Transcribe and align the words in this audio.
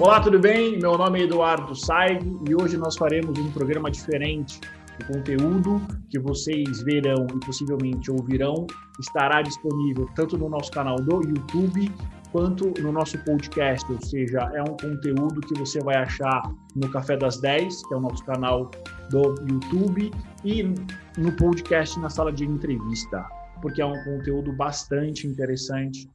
Olá, 0.00 0.20
tudo 0.20 0.38
bem? 0.38 0.78
Meu 0.78 0.96
nome 0.96 1.18
é 1.18 1.24
Eduardo 1.24 1.74
Saig 1.74 2.24
e 2.48 2.54
hoje 2.54 2.76
nós 2.76 2.96
faremos 2.96 3.36
um 3.36 3.50
programa 3.50 3.90
diferente. 3.90 4.60
O 5.02 5.12
conteúdo 5.12 5.82
que 6.08 6.20
vocês 6.20 6.82
verão 6.82 7.26
e 7.34 7.44
possivelmente 7.44 8.08
ouvirão 8.08 8.64
estará 9.00 9.42
disponível 9.42 10.08
tanto 10.14 10.38
no 10.38 10.48
nosso 10.48 10.70
canal 10.70 11.00
do 11.00 11.20
YouTube 11.22 11.92
quanto 12.30 12.72
no 12.80 12.92
nosso 12.92 13.18
podcast, 13.24 13.90
ou 13.90 14.00
seja, 14.00 14.38
é 14.54 14.62
um 14.62 14.76
conteúdo 14.76 15.40
que 15.40 15.58
você 15.58 15.80
vai 15.80 15.96
achar 15.96 16.42
no 16.76 16.88
Café 16.90 17.16
das 17.16 17.40
10, 17.40 17.88
que 17.88 17.94
é 17.94 17.96
o 17.96 18.00
nosso 18.00 18.24
canal 18.24 18.70
do 19.10 19.34
YouTube, 19.50 20.12
e 20.44 20.62
no 20.62 21.32
podcast 21.32 21.98
na 21.98 22.08
sala 22.08 22.32
de 22.32 22.44
entrevista, 22.44 23.26
porque 23.60 23.82
é 23.82 23.86
um 23.86 24.04
conteúdo 24.04 24.52
bastante 24.52 25.26
interessante. 25.26 26.08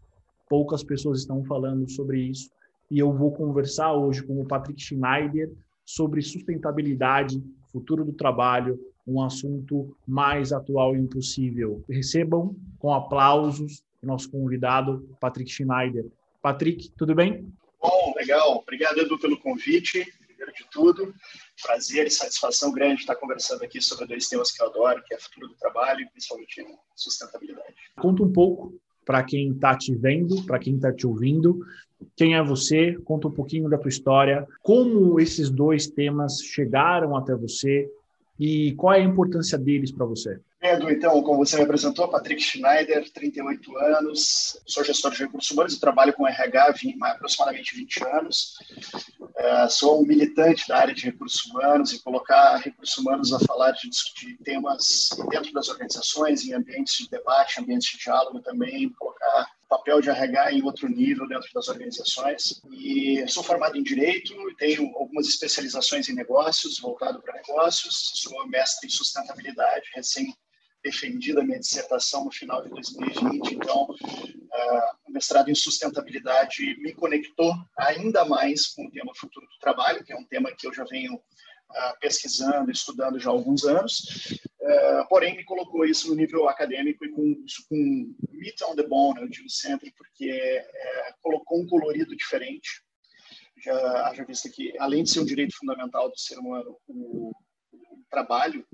Poucas 0.50 0.84
pessoas 0.84 1.20
estão 1.20 1.44
falando 1.44 1.90
sobre 1.90 2.22
isso 2.22 2.50
e 2.90 3.00
eu 3.00 3.12
vou 3.12 3.32
conversar 3.32 3.94
hoje 3.94 4.22
com 4.24 4.40
o 4.40 4.46
Patrick 4.46 4.82
Schneider 4.82 5.52
sobre 5.86 6.22
sustentabilidade, 6.22 7.44
futuro 7.72 8.06
do 8.06 8.14
trabalho, 8.14 8.80
um 9.06 9.22
assunto 9.22 9.96
mais 10.08 10.54
atual 10.54 10.96
e 10.96 11.00
impossível. 11.00 11.84
Recebam 11.90 12.56
com 12.80 12.94
aplausos 12.94 13.84
o 14.02 14.06
nosso 14.06 14.30
convidado, 14.30 15.08
Patrick 15.20 15.50
Schneider. 15.50 16.06
Patrick, 16.42 16.92
tudo 16.92 17.16
bem? 17.16 17.52
Bom, 17.82 18.14
legal. 18.16 18.58
Obrigado, 18.58 19.00
Edu, 19.00 19.18
pelo 19.18 19.40
convite. 19.40 20.06
Primeiro 20.28 20.54
de 20.54 20.70
tudo, 20.70 21.14
prazer 21.62 22.06
e 22.06 22.12
satisfação 22.12 22.72
grande 22.72 23.02
estar 23.02 23.16
conversando 23.16 23.64
aqui 23.64 23.82
sobre 23.82 24.06
dois 24.06 24.28
temas 24.28 24.52
que 24.52 24.62
eu 24.62 24.68
adoro, 24.68 25.02
que 25.04 25.14
é 25.14 25.20
futuro 25.20 25.48
do 25.48 25.56
trabalho 25.56 26.02
e 26.02 26.10
principalmente 26.10 26.66
sustentabilidade. 26.96 27.76
Conta 27.96 28.24
um 28.24 28.32
pouco 28.32 28.80
para 29.06 29.24
quem 29.24 29.52
está 29.52 29.76
te 29.76 29.94
vendo, 29.96 30.44
para 30.46 30.60
quem 30.60 30.76
está 30.76 30.92
te 30.92 31.06
ouvindo, 31.06 31.60
quem 32.16 32.36
é 32.36 32.44
você? 32.44 32.98
Conta 33.04 33.28
um 33.28 33.32
pouquinho 33.32 33.70
da 33.70 33.78
tua 33.78 33.90
história, 33.90 34.48
como 34.62 35.20
esses 35.20 35.50
dois 35.50 35.88
temas 35.88 36.42
chegaram 36.42 37.16
até 37.16 37.36
você 37.36 37.90
e 38.40 38.74
qual 38.74 38.94
é 38.94 38.98
a 39.02 39.04
importância 39.04 39.58
deles 39.58 39.92
para 39.92 40.06
você. 40.06 40.40
Edu, 40.66 40.90
então, 40.90 41.22
como 41.22 41.46
você 41.46 41.58
me 41.58 41.64
apresentou, 41.64 42.08
Patrick 42.08 42.42
Schneider, 42.42 43.12
38 43.12 43.78
anos, 43.80 44.58
sou 44.66 44.82
gestor 44.82 45.12
de 45.12 45.18
recursos 45.18 45.52
humanos 45.52 45.74
e 45.74 45.80
trabalho 45.80 46.14
com 46.14 46.26
RH 46.26 46.74
há 47.04 47.12
aproximadamente 47.12 47.76
20 47.76 48.04
anos. 48.06 48.54
É, 49.36 49.68
sou 49.68 50.02
um 50.02 50.06
militante 50.06 50.66
da 50.70 50.78
área 50.78 50.94
de 50.94 51.04
recursos 51.04 51.44
humanos 51.48 51.92
e 51.92 52.02
colocar 52.02 52.56
recursos 52.60 52.98
humanos 52.98 53.34
a 53.34 53.40
falar 53.40 53.72
de, 53.72 53.90
de 53.90 54.38
temas 54.38 55.10
dentro 55.30 55.52
das 55.52 55.68
organizações, 55.68 56.46
em 56.46 56.54
ambientes 56.54 56.96
de 56.98 57.10
debate, 57.10 57.60
ambientes 57.60 57.92
de 57.92 57.98
diálogo 57.98 58.40
também, 58.40 58.90
colocar 58.94 59.52
papel 59.68 60.00
de 60.00 60.10
RH 60.10 60.54
em 60.54 60.64
outro 60.64 60.88
nível 60.88 61.28
dentro 61.28 61.50
das 61.54 61.68
organizações. 61.68 62.62
E 62.72 63.26
sou 63.28 63.44
formado 63.44 63.78
em 63.78 63.84
Direito 63.84 64.34
e 64.50 64.56
tenho 64.56 64.96
algumas 64.96 65.28
especializações 65.28 66.08
em 66.08 66.14
negócios, 66.14 66.80
voltado 66.80 67.22
para 67.22 67.34
negócios. 67.34 68.12
Sou 68.16 68.48
mestre 68.48 68.88
em 68.88 68.90
sustentabilidade, 68.90 69.90
recém 69.94 70.34
defendida 70.84 71.42
a 71.42 71.44
minha 71.44 71.60
dissertação 71.60 72.26
no 72.26 72.32
final 72.32 72.62
de 72.62 72.70
2020, 72.70 73.56
então 73.56 73.84
uh, 73.90 74.98
o 75.08 75.12
mestrado 75.12 75.50
em 75.50 75.56
sustentabilidade 75.56 76.78
me 76.80 76.94
conectou 76.94 77.56
ainda 77.78 78.26
mais 78.26 78.68
com 78.68 78.86
o 78.86 78.92
tema 78.92 79.14
futuro 79.16 79.46
do 79.48 79.60
trabalho, 79.60 80.04
que 80.04 80.12
é 80.12 80.18
um 80.18 80.26
tema 80.26 80.52
que 80.52 80.68
eu 80.68 80.74
já 80.74 80.84
venho 80.84 81.16
uh, 81.16 82.00
pesquisando, 82.02 82.70
estudando 82.70 83.18
já 83.18 83.30
há 83.30 83.34
alguns 83.34 83.64
anos, 83.64 84.38
uh, 84.62 85.08
porém 85.08 85.38
me 85.38 85.46
colocou 85.46 85.86
isso 85.86 86.10
no 86.10 86.16
nível 86.16 86.50
acadêmico 86.50 87.06
e 87.06 87.10
com, 87.10 87.36
com 87.70 88.16
meat 88.32 88.62
on 88.64 88.76
the 88.76 88.86
bone, 88.86 89.22
eu 89.22 89.30
digo 89.30 89.50
sempre, 89.50 89.92
porque 89.98 90.62
colocou 91.22 91.62
um 91.62 91.68
colorido 91.68 92.14
diferente, 92.16 92.84
já 93.64 94.08
haja 94.08 94.26
visto 94.26 94.52
que, 94.52 94.78
além 94.78 95.04
de 95.04 95.12
ser 95.12 95.22
um 95.22 95.26
direito 95.26 95.56
fundamental 95.56 96.10
do 96.10 96.20
ser 96.20 96.38
humano, 96.38 96.78
o, 96.86 97.32
o 97.72 98.04
trabalho 98.10 98.68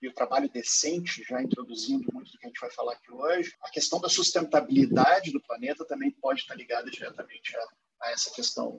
e 0.00 0.08
o 0.08 0.12
trabalho 0.12 0.48
decente, 0.48 1.24
já 1.28 1.42
introduzindo 1.42 2.06
muito 2.12 2.30
do 2.30 2.38
que 2.38 2.46
a 2.46 2.48
gente 2.48 2.60
vai 2.60 2.70
falar 2.70 2.92
aqui 2.92 3.10
hoje, 3.10 3.52
a 3.62 3.70
questão 3.70 4.00
da 4.00 4.08
sustentabilidade 4.08 5.32
do 5.32 5.40
planeta 5.40 5.84
também 5.84 6.10
pode 6.10 6.40
estar 6.40 6.54
ligada 6.54 6.90
diretamente 6.90 7.56
a, 7.56 8.06
a 8.06 8.10
essa 8.12 8.30
questão. 8.34 8.78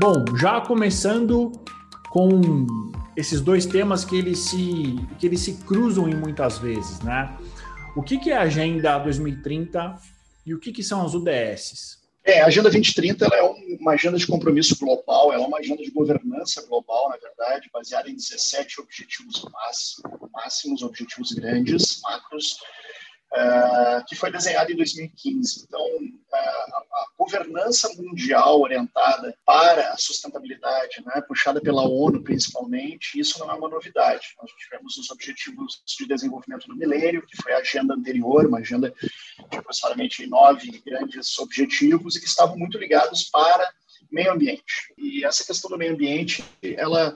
Bom, 0.00 0.24
já 0.36 0.60
começando 0.60 1.52
com 2.10 2.66
esses 3.16 3.40
dois 3.40 3.66
temas 3.66 4.04
que 4.04 4.16
eles 4.16 4.38
se, 4.38 4.96
que 5.18 5.26
eles 5.26 5.40
se 5.40 5.54
cruzam 5.64 6.08
em 6.08 6.14
muitas 6.14 6.58
vezes, 6.58 7.00
né? 7.00 7.36
O 7.96 8.02
que, 8.02 8.18
que 8.18 8.30
é 8.30 8.36
a 8.36 8.42
Agenda 8.42 8.98
2030 8.98 9.96
e 10.46 10.54
o 10.54 10.60
que, 10.60 10.72
que 10.72 10.82
são 10.82 11.04
as 11.04 11.14
UDSs? 11.14 11.98
É, 12.24 12.42
a 12.42 12.46
Agenda 12.46 12.70
2030 12.70 13.26
é 13.26 13.42
uma 13.88 13.94
agenda 13.94 14.18
de 14.18 14.26
compromisso 14.26 14.78
global, 14.78 15.32
é 15.32 15.38
uma 15.38 15.58
agenda 15.58 15.82
de 15.82 15.90
governança 15.90 16.64
global, 16.66 17.08
na 17.08 17.16
verdade, 17.16 17.70
baseada 17.72 18.10
em 18.10 18.14
17 18.14 18.82
objetivos 18.82 19.42
máximos, 20.34 20.82
objetivos 20.82 21.32
grandes, 21.32 21.98
macros, 22.02 22.58
uh, 23.32 24.04
que 24.06 24.14
foi 24.14 24.30
desenhada 24.30 24.70
em 24.70 24.76
2015. 24.76 25.64
Então, 25.66 25.80
a 26.34 26.77
governança 27.28 27.90
mundial 27.94 28.62
orientada 28.62 29.36
para 29.44 29.92
a 29.92 29.98
sustentabilidade, 29.98 31.04
né, 31.04 31.20
puxada 31.28 31.60
pela 31.60 31.82
ONU 31.82 32.22
principalmente, 32.22 33.20
isso 33.20 33.38
não 33.38 33.50
é 33.50 33.54
uma 33.54 33.68
novidade. 33.68 34.28
Nós 34.40 34.50
tivemos 34.52 34.96
os 34.96 35.10
Objetivos 35.10 35.82
de 35.86 36.06
Desenvolvimento 36.06 36.66
do 36.66 36.74
Milênio, 36.74 37.24
que 37.26 37.40
foi 37.42 37.52
a 37.52 37.58
agenda 37.58 37.94
anterior, 37.94 38.46
uma 38.46 38.58
agenda 38.58 38.92
de 39.50 39.58
aproximadamente 39.58 40.26
nove 40.26 40.82
grandes 40.84 41.38
objetivos 41.38 42.16
e 42.16 42.20
que 42.20 42.26
estavam 42.26 42.56
muito 42.56 42.78
ligados 42.78 43.24
para 43.24 43.70
meio 44.10 44.32
ambiente. 44.32 44.92
E 44.96 45.24
essa 45.24 45.44
questão 45.44 45.70
do 45.70 45.78
meio 45.78 45.92
ambiente, 45.92 46.44
ela 46.62 47.14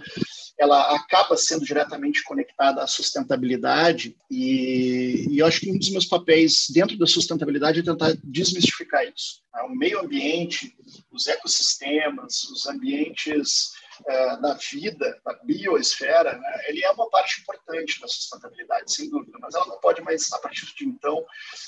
ela 0.59 0.95
acaba 0.95 1.37
sendo 1.37 1.65
diretamente 1.65 2.23
conectada 2.23 2.83
à 2.83 2.87
sustentabilidade 2.87 4.15
e, 4.31 5.27
e 5.31 5.39
eu 5.39 5.47
acho 5.47 5.61
que 5.61 5.71
um 5.71 5.79
dos 5.79 5.91
meus 5.91 6.07
papéis 6.07 6.67
dentro 6.71 6.97
da 6.97 7.07
sustentabilidade 7.07 7.81
é 7.81 7.83
tentar 7.83 8.17
desmistificar 8.23 9.05
isso. 9.05 9.43
Né? 9.53 9.63
O 9.63 9.75
meio 9.75 10.01
ambiente, 10.01 10.77
os 11.11 11.27
ecossistemas, 11.27 12.45
os 12.45 12.67
ambientes 12.67 13.73
é, 14.07 14.37
da 14.37 14.55
vida, 14.55 15.21
da 15.25 15.35
biosfera, 15.45 16.39
né? 16.39 16.63
ele 16.69 16.85
é 16.85 16.91
uma 16.91 17.09
parte 17.11 17.41
importante 17.41 18.01
da 18.01 18.09
sustentabilidade, 18.09 18.93
sem 18.93 19.11
dúvida, 19.11 19.39
mas 19.41 19.55
ela 19.55 19.67
não 19.67 19.79
pode 19.81 20.03
mais, 20.03 20.33
a 20.33 20.39
partir 20.39 20.67
de 20.75 20.85
então, 20.85 21.25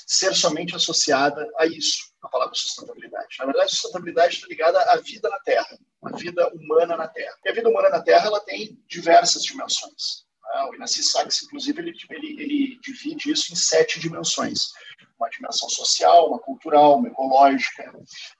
ser 0.07 0.33
somente 0.35 0.75
associada 0.75 1.47
a 1.57 1.65
isso, 1.65 2.13
a 2.21 2.29
palavra 2.29 2.55
sustentabilidade. 2.55 3.35
Na 3.39 3.45
verdade, 3.45 3.71
sustentabilidade 3.71 4.35
está 4.35 4.47
ligada 4.47 4.81
à 4.91 4.97
vida 4.97 5.29
na 5.29 5.39
Terra 5.39 5.77
a 6.05 6.17
vida 6.17 6.47
humana 6.53 6.95
na 6.95 7.07
Terra. 7.07 7.35
E 7.43 7.49
a 7.49 7.53
vida 7.53 7.69
humana 7.69 7.89
na 7.89 8.01
Terra 8.01 8.27
ela 8.27 8.39
tem 8.39 8.79
diversas 8.87 9.43
dimensões. 9.43 10.25
Né? 10.43 10.63
O 10.69 10.75
Inácio 10.75 11.03
Sachs, 11.03 11.43
inclusive, 11.43 11.81
ele, 11.81 11.93
ele, 12.09 12.41
ele 12.41 12.79
divide 12.81 13.31
isso 13.31 13.51
em 13.51 13.55
sete 13.55 13.99
dimensões. 13.99 14.69
Uma 15.19 15.29
dimensão 15.29 15.69
social, 15.69 16.29
uma 16.29 16.39
cultural, 16.39 16.97
uma 16.97 17.07
ecológica, 17.07 17.91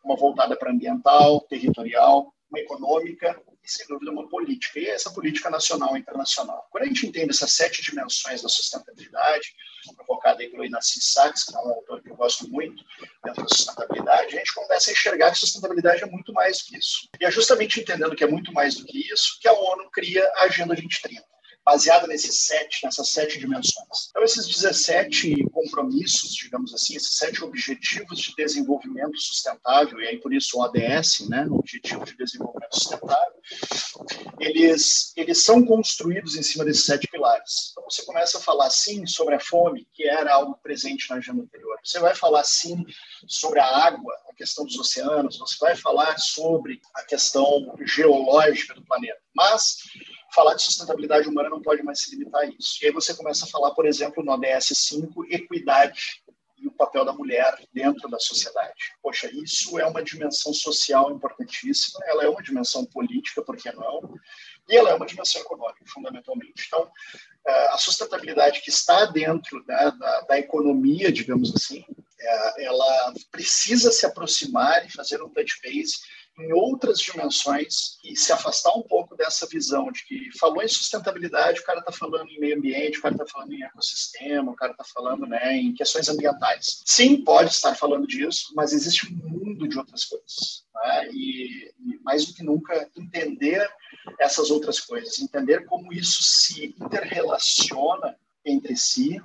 uma 0.03 0.15
voltada 0.15 0.55
para 0.55 0.71
ambiental, 0.71 1.41
territorial, 1.41 2.33
uma 2.49 2.59
econômica 2.59 3.41
sem 3.67 3.87
dúvida, 3.87 4.11
uma 4.11 4.27
política. 4.27 4.79
E 4.79 4.87
essa 4.87 5.11
política 5.11 5.49
nacional 5.49 5.95
e 5.95 5.99
internacional. 5.99 6.67
Quando 6.71 6.83
a 6.83 6.87
gente 6.87 7.05
entende 7.05 7.31
essas 7.31 7.51
sete 7.51 7.81
dimensões 7.81 8.41
da 8.41 8.49
sustentabilidade, 8.49 9.55
provocada 9.95 10.41
aí 10.41 10.49
pelo 10.49 10.65
Inácio 10.65 11.01
Sachs, 11.01 11.43
que 11.43 11.55
é 11.55 11.59
um 11.59 11.69
autor 11.69 12.01
que 12.01 12.09
eu 12.09 12.15
gosto 12.15 12.49
muito, 12.49 12.83
dentro 13.23 13.43
da 13.43 13.49
sustentabilidade, 13.49 14.35
a 14.35 14.39
gente 14.39 14.53
começa 14.53 14.89
a 14.89 14.93
enxergar 14.93 15.31
que 15.31 15.37
sustentabilidade 15.37 16.03
é 16.03 16.07
muito 16.07 16.33
mais 16.33 16.59
do 16.59 16.65
que 16.65 16.77
isso. 16.77 17.09
E 17.19 17.25
é 17.25 17.31
justamente 17.31 17.79
entendendo 17.79 18.15
que 18.15 18.23
é 18.23 18.27
muito 18.27 18.51
mais 18.53 18.75
do 18.75 18.85
que 18.85 19.11
isso 19.11 19.37
que 19.39 19.47
a 19.47 19.53
ONU 19.53 19.89
cria 19.91 20.25
a 20.35 20.43
Agenda 20.43 20.73
2030 20.73 21.34
baseada 21.65 22.05
nesses 22.05 22.45
sete, 22.45 22.83
nessas 22.83 23.09
sete 23.09 23.39
dimensões. 23.39 24.09
Então, 24.09 24.23
esses 24.23 24.47
17 24.47 25.49
compromissos, 25.51 26.35
digamos 26.35 26.73
assim, 26.73 26.95
esses 26.95 27.17
sete 27.17 27.43
objetivos 27.43 28.19
de 28.19 28.35
desenvolvimento 28.35 29.17
sustentável, 29.17 29.99
e 29.99 30.07
aí 30.07 30.17
por 30.19 30.33
isso 30.33 30.57
o 30.57 30.61
ODS, 30.61 31.27
né, 31.27 31.47
Objetivo 31.49 32.05
de 32.05 32.15
Desenvolvimento 32.15 32.75
Sustentável, 32.75 33.33
eles, 34.39 35.11
eles 35.15 35.43
são 35.43 35.65
construídos 35.65 36.35
em 36.35 36.43
cima 36.43 36.63
desses 36.63 36.85
sete 36.85 37.07
pilares. 37.07 37.71
Então, 37.71 37.83
você 37.89 38.05
começa 38.05 38.37
a 38.37 38.41
falar, 38.41 38.69
sim, 38.69 39.05
sobre 39.07 39.33
a 39.33 39.39
fome, 39.39 39.87
que 39.93 40.07
era 40.07 40.33
algo 40.33 40.59
presente 40.61 41.09
na 41.09 41.15
agenda 41.15 41.41
anterior. 41.41 41.79
Você 41.83 41.99
vai 41.99 42.13
falar, 42.15 42.43
sim, 42.43 42.83
sobre 43.27 43.59
a 43.59 43.65
água, 43.65 44.13
a 44.29 44.35
questão 44.35 44.65
dos 44.65 44.77
oceanos. 44.77 45.37
Você 45.39 45.57
vai 45.59 45.75
falar 45.75 46.17
sobre 46.19 46.79
a 46.93 47.03
questão 47.03 47.75
geológica 47.85 48.73
do 48.75 48.85
planeta. 48.85 49.19
Mas 49.33 49.77
falar 50.35 50.53
de 50.53 50.63
sustentabilidade 50.63 51.27
humana 51.29 51.49
não 51.49 51.61
pode 51.61 51.81
mais 51.81 52.01
se 52.01 52.11
limitar 52.11 52.41
a 52.41 52.45
isso. 52.45 52.77
E 52.81 52.87
aí 52.87 52.91
você 52.91 53.15
começa 53.15 53.45
a 53.45 53.47
falar, 53.47 53.71
por 53.71 53.85
exemplo, 53.85 54.23
no 54.23 54.33
ODS 54.33 54.67
5, 54.73 55.25
equidade 55.29 56.21
e 56.57 56.67
o 56.67 56.71
papel 56.71 57.05
da 57.05 57.13
mulher 57.13 57.57
dentro 57.73 58.09
da 58.09 58.19
sociedade. 58.19 58.93
Poxa, 59.01 59.29
isso 59.33 59.79
é 59.79 59.85
uma 59.85 60.03
dimensão 60.03 60.53
social 60.53 61.11
importantíssima, 61.11 61.99
ela 62.05 62.23
é 62.23 62.29
uma 62.29 62.43
dimensão 62.43 62.85
política, 62.85 63.41
por 63.41 63.55
que 63.55 63.71
não? 63.71 64.13
E 64.67 64.75
ela 64.75 64.89
é 64.89 64.95
uma 64.95 65.05
dimensão 65.05 65.41
econômica, 65.41 65.85
fundamentalmente. 65.87 66.65
Então, 66.67 66.89
eh, 67.47 67.67
a 67.71 67.77
sustentabilidade 67.77 68.61
que 68.61 68.69
está 68.69 69.05
dentro 69.05 69.63
né, 69.67 69.91
da, 69.99 70.21
da, 70.21 70.39
economia, 70.39 71.11
digamos 71.11 71.53
assim, 71.55 71.85
é, 72.19 72.65
ela 72.65 73.13
precisa 73.31 73.91
se 73.91 74.05
aproximar 74.05 74.85
e 74.85 74.91
fazer 74.91 75.21
um 75.21 75.29
touch 75.29 75.59
base 75.61 75.99
em 76.37 76.51
outras 76.51 76.99
dimensões 76.99 77.97
e 78.03 78.15
se 78.15 78.31
afastar 78.31 78.75
um 78.75 78.81
pouco 78.81 79.15
dessa 79.15 79.47
visão 79.47 79.91
de 79.91 80.03
que 80.05 80.37
falou 80.37 80.61
em 80.61 80.67
sustentabilidade, 80.67 81.59
o 81.59 81.63
cara 81.63 81.79
está 81.79 81.91
falando 81.91 82.29
em 82.29 82.39
meio 82.39 82.57
ambiente, 82.57 82.99
o 82.99 83.01
cara 83.01 83.15
está 83.15 83.25
falando 83.25 83.53
em 83.53 83.63
ecossistema, 83.63 84.51
o 84.51 84.55
cara 84.55 84.71
está 84.71 84.83
falando 84.83 85.25
né, 85.25 85.55
em 85.55 85.73
questões 85.73 86.09
ambientais. 86.09 86.81
Sim, 86.85 87.23
pode 87.23 87.51
estar 87.51 87.75
falando 87.75 88.05
disso, 88.05 88.53
mas 88.55 88.73
existe 88.73 89.07
um 89.07 89.15
mundo 89.15 89.67
de 89.67 89.77
outras 89.77 90.03
coisas. 90.05 90.65
Né? 90.75 91.09
E, 91.11 91.73
e 91.79 91.99
mais 92.03 92.25
do 92.25 92.33
que 92.33 92.43
nunca, 92.43 92.89
entender 92.97 93.67
essas 94.19 94.51
outras 94.51 94.79
coisas, 94.79 95.19
entender 95.19 95.65
como 95.65 95.93
isso 95.93 96.21
se 96.21 96.75
interrelaciona 96.79 98.17
entre 98.45 98.75
si, 98.75 99.21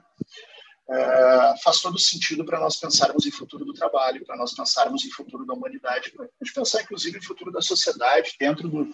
é, 0.91 1.55
faz 1.63 1.81
todo 1.81 1.99
sentido 1.99 2.45
para 2.45 2.59
nós 2.59 2.77
pensarmos 2.77 3.25
em 3.25 3.31
futuro 3.31 3.65
do 3.65 3.73
trabalho, 3.73 4.25
para 4.27 4.37
nós 4.37 4.53
pensarmos 4.53 5.05
em 5.05 5.11
futuro 5.11 5.47
da 5.47 5.55
humanidade, 5.55 6.11
para 6.11 6.25
a 6.25 6.29
gente 6.45 6.53
pensar, 6.53 6.83
inclusive, 6.83 7.19
em 7.19 7.23
futuro 7.23 7.53
da 7.53 7.63
sociedade, 7.63 8.35
dentro 8.39 8.69
do, 8.69 8.89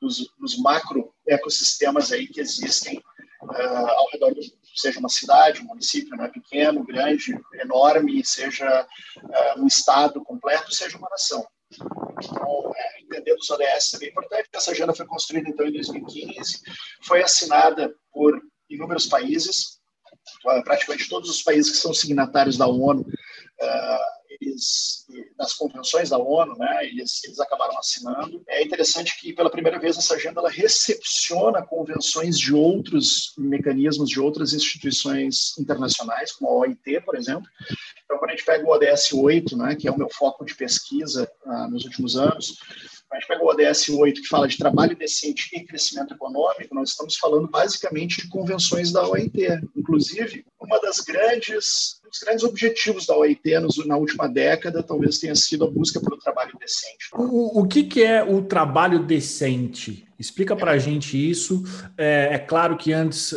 dos, 0.00 0.26
dos, 0.38 0.58
macro 0.58 1.14
ecossistemas 1.28 2.12
aí 2.12 2.26
que 2.26 2.40
existem 2.40 2.96
uh, 3.42 3.86
ao 3.88 4.08
redor 4.10 4.34
do 4.34 4.40
seja 4.74 4.98
uma 4.98 5.08
cidade, 5.08 5.60
um 5.60 5.66
município, 5.66 6.16
né, 6.16 6.28
pequeno, 6.28 6.84
grande, 6.84 7.38
enorme, 7.54 8.24
seja 8.24 8.86
uh, 9.22 9.60
um 9.60 9.66
estado 9.66 10.24
completo, 10.24 10.74
seja 10.74 10.98
uma 10.98 11.08
nação. 11.10 11.46
Então, 11.70 12.72
é, 12.76 13.02
entender 13.02 13.34
os 13.34 13.50
ODS 13.50 13.94
é 13.94 13.98
bem 13.98 14.08
importante. 14.08 14.48
Essa 14.52 14.70
agenda 14.70 14.94
foi 14.94 15.06
construída, 15.06 15.48
então, 15.48 15.66
em 15.66 15.72
2015, 15.72 16.62
foi 17.02 17.22
assinada 17.22 17.94
por 18.12 18.40
inúmeros 18.68 19.06
países, 19.06 19.78
praticamente 20.64 21.08
todos 21.08 21.30
os 21.30 21.42
países 21.42 21.72
que 21.72 21.78
são 21.78 21.92
signatários 21.94 22.56
da 22.56 22.66
ONU, 22.66 23.06
eh, 23.60 23.98
eles, 24.40 25.06
das 25.36 25.52
convenções 25.52 26.10
da 26.10 26.18
ONU, 26.18 26.56
né, 26.58 26.86
eles, 26.86 27.22
eles 27.24 27.38
acabaram 27.40 27.78
assinando. 27.78 28.42
É 28.48 28.62
interessante 28.62 29.18
que, 29.20 29.32
pela 29.32 29.50
primeira 29.50 29.78
vez, 29.78 29.96
essa 29.96 30.14
agenda 30.14 30.40
ela 30.40 30.50
recepciona 30.50 31.62
convenções 31.62 32.38
de 32.38 32.54
outros 32.54 33.32
mecanismos, 33.38 34.08
de 34.08 34.20
outras 34.20 34.52
instituições 34.52 35.56
internacionais, 35.58 36.32
como 36.32 36.50
a 36.50 36.54
OIT, 36.54 37.00
por 37.02 37.16
exemplo. 37.16 37.48
Então, 38.04 38.18
quando 38.18 38.30
a 38.30 38.34
gente 38.34 38.44
pega 38.44 38.64
o 38.64 38.70
ODS 38.70 39.12
8, 39.12 39.56
né, 39.56 39.76
que 39.76 39.88
é 39.88 39.90
o 39.90 39.98
meu 39.98 40.08
foco 40.10 40.44
de 40.44 40.54
pesquisa 40.54 41.30
ah, 41.46 41.68
nos 41.68 41.84
últimos 41.84 42.16
anos, 42.16 42.58
gente 43.14 43.28
pega 43.28 43.44
o 43.44 43.48
ODS 43.48 43.88
8, 43.88 44.22
que 44.22 44.28
fala 44.28 44.48
de 44.48 44.58
trabalho 44.58 44.96
decente 44.96 45.48
e 45.54 45.64
crescimento 45.64 46.14
econômico, 46.14 46.74
nós 46.74 46.90
estamos 46.90 47.16
falando 47.16 47.48
basicamente 47.48 48.22
de 48.22 48.28
convenções 48.28 48.92
da 48.92 49.06
OIT. 49.08 49.60
Inclusive, 49.76 50.44
uma 50.60 50.80
das 50.80 51.00
grandes, 51.00 52.00
um 52.04 52.08
dos 52.08 52.18
grandes 52.20 52.44
objetivos 52.44 53.06
da 53.06 53.16
OIT 53.16 53.42
na 53.86 53.96
última 53.96 54.28
década 54.28 54.82
talvez 54.82 55.18
tenha 55.18 55.34
sido 55.34 55.64
a 55.64 55.70
busca 55.70 56.00
pelo 56.00 56.18
trabalho 56.18 56.52
decente. 56.58 57.08
O, 57.12 57.60
o 57.60 57.68
que, 57.68 57.84
que 57.84 58.02
é 58.02 58.22
o 58.22 58.42
trabalho 58.42 59.04
decente? 59.04 60.06
Explica 60.18 60.56
para 60.56 60.72
a 60.72 60.78
gente 60.78 61.18
isso. 61.30 61.62
É, 61.96 62.30
é 62.32 62.38
claro 62.38 62.76
que 62.76 62.92
antes 62.92 63.34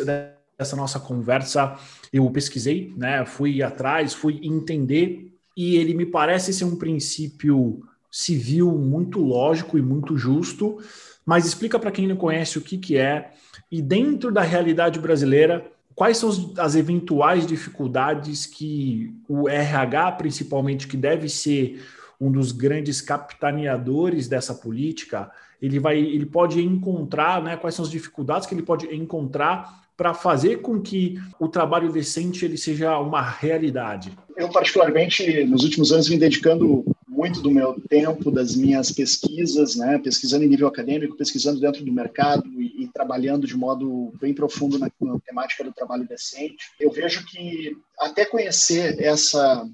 dessa 0.57 0.75
nossa 0.75 0.99
conversa 0.99 1.77
eu 2.11 2.29
pesquisei, 2.31 2.93
né, 2.97 3.25
fui 3.25 3.61
atrás, 3.61 4.13
fui 4.13 4.39
entender, 4.41 5.33
e 5.55 5.75
ele 5.75 5.93
me 5.93 6.05
parece 6.05 6.53
ser 6.53 6.65
um 6.65 6.75
princípio 6.75 7.81
civil 8.11 8.71
muito 8.71 9.19
lógico 9.19 9.77
e 9.77 9.81
muito 9.81 10.17
justo, 10.17 10.77
mas 11.25 11.45
explica 11.45 11.77
para 11.77 11.91
quem 11.91 12.07
não 12.07 12.15
conhece 12.15 12.57
o 12.57 12.61
que, 12.61 12.77
que 12.77 12.97
é 12.97 13.31
e 13.71 13.81
dentro 13.81 14.31
da 14.31 14.41
realidade 14.41 14.99
brasileira, 14.99 15.65
quais 15.93 16.17
são 16.17 16.53
as 16.57 16.75
eventuais 16.75 17.45
dificuldades 17.45 18.45
que 18.45 19.13
o 19.27 19.49
RH, 19.49 20.13
principalmente, 20.13 20.87
que 20.87 20.95
deve 20.95 21.27
ser 21.27 21.83
um 22.19 22.31
dos 22.31 22.51
grandes 22.51 23.01
capitaneadores 23.01 24.27
dessa 24.27 24.53
política, 24.53 25.29
ele 25.61 25.79
vai, 25.79 25.99
ele 25.99 26.25
pode 26.25 26.61
encontrar, 26.63 27.43
né, 27.43 27.57
quais 27.57 27.75
são 27.75 27.83
as 27.83 27.91
dificuldades 27.91 28.47
que 28.47 28.55
ele 28.55 28.63
pode 28.63 28.87
encontrar 28.95 29.85
para 29.95 30.13
fazer 30.13 30.57
com 30.57 30.79
que 30.79 31.19
o 31.39 31.47
trabalho 31.47 31.91
decente 31.91 32.45
ele 32.45 32.57
seja 32.57 32.97
uma 32.99 33.21
realidade? 33.21 34.11
Eu 34.35 34.49
particularmente 34.49 35.43
nos 35.45 35.63
últimos 35.63 35.91
anos 35.91 36.07
vim 36.07 36.19
dedicando 36.19 36.85
muito 37.27 37.41
do 37.41 37.51
meu 37.51 37.79
tempo, 37.89 38.31
das 38.31 38.55
minhas 38.55 38.91
pesquisas, 38.91 39.75
né, 39.75 39.99
pesquisando 39.99 40.45
em 40.45 40.47
nível 40.47 40.67
acadêmico, 40.67 41.17
pesquisando 41.17 41.59
dentro 41.59 41.83
do 41.83 41.91
mercado 41.91 42.47
e, 42.59 42.83
e 42.83 42.87
trabalhando 42.87 43.45
de 43.45 43.55
modo 43.55 44.13
bem 44.19 44.33
profundo 44.33 44.79
na, 44.79 44.89
na 45.01 45.19
temática 45.19 45.63
do 45.63 45.73
trabalho 45.73 46.07
decente. 46.07 46.71
Eu 46.79 46.91
vejo 46.91 47.25
que 47.25 47.75
até 47.99 48.25
conhecer 48.25 49.01
essa 49.01 49.67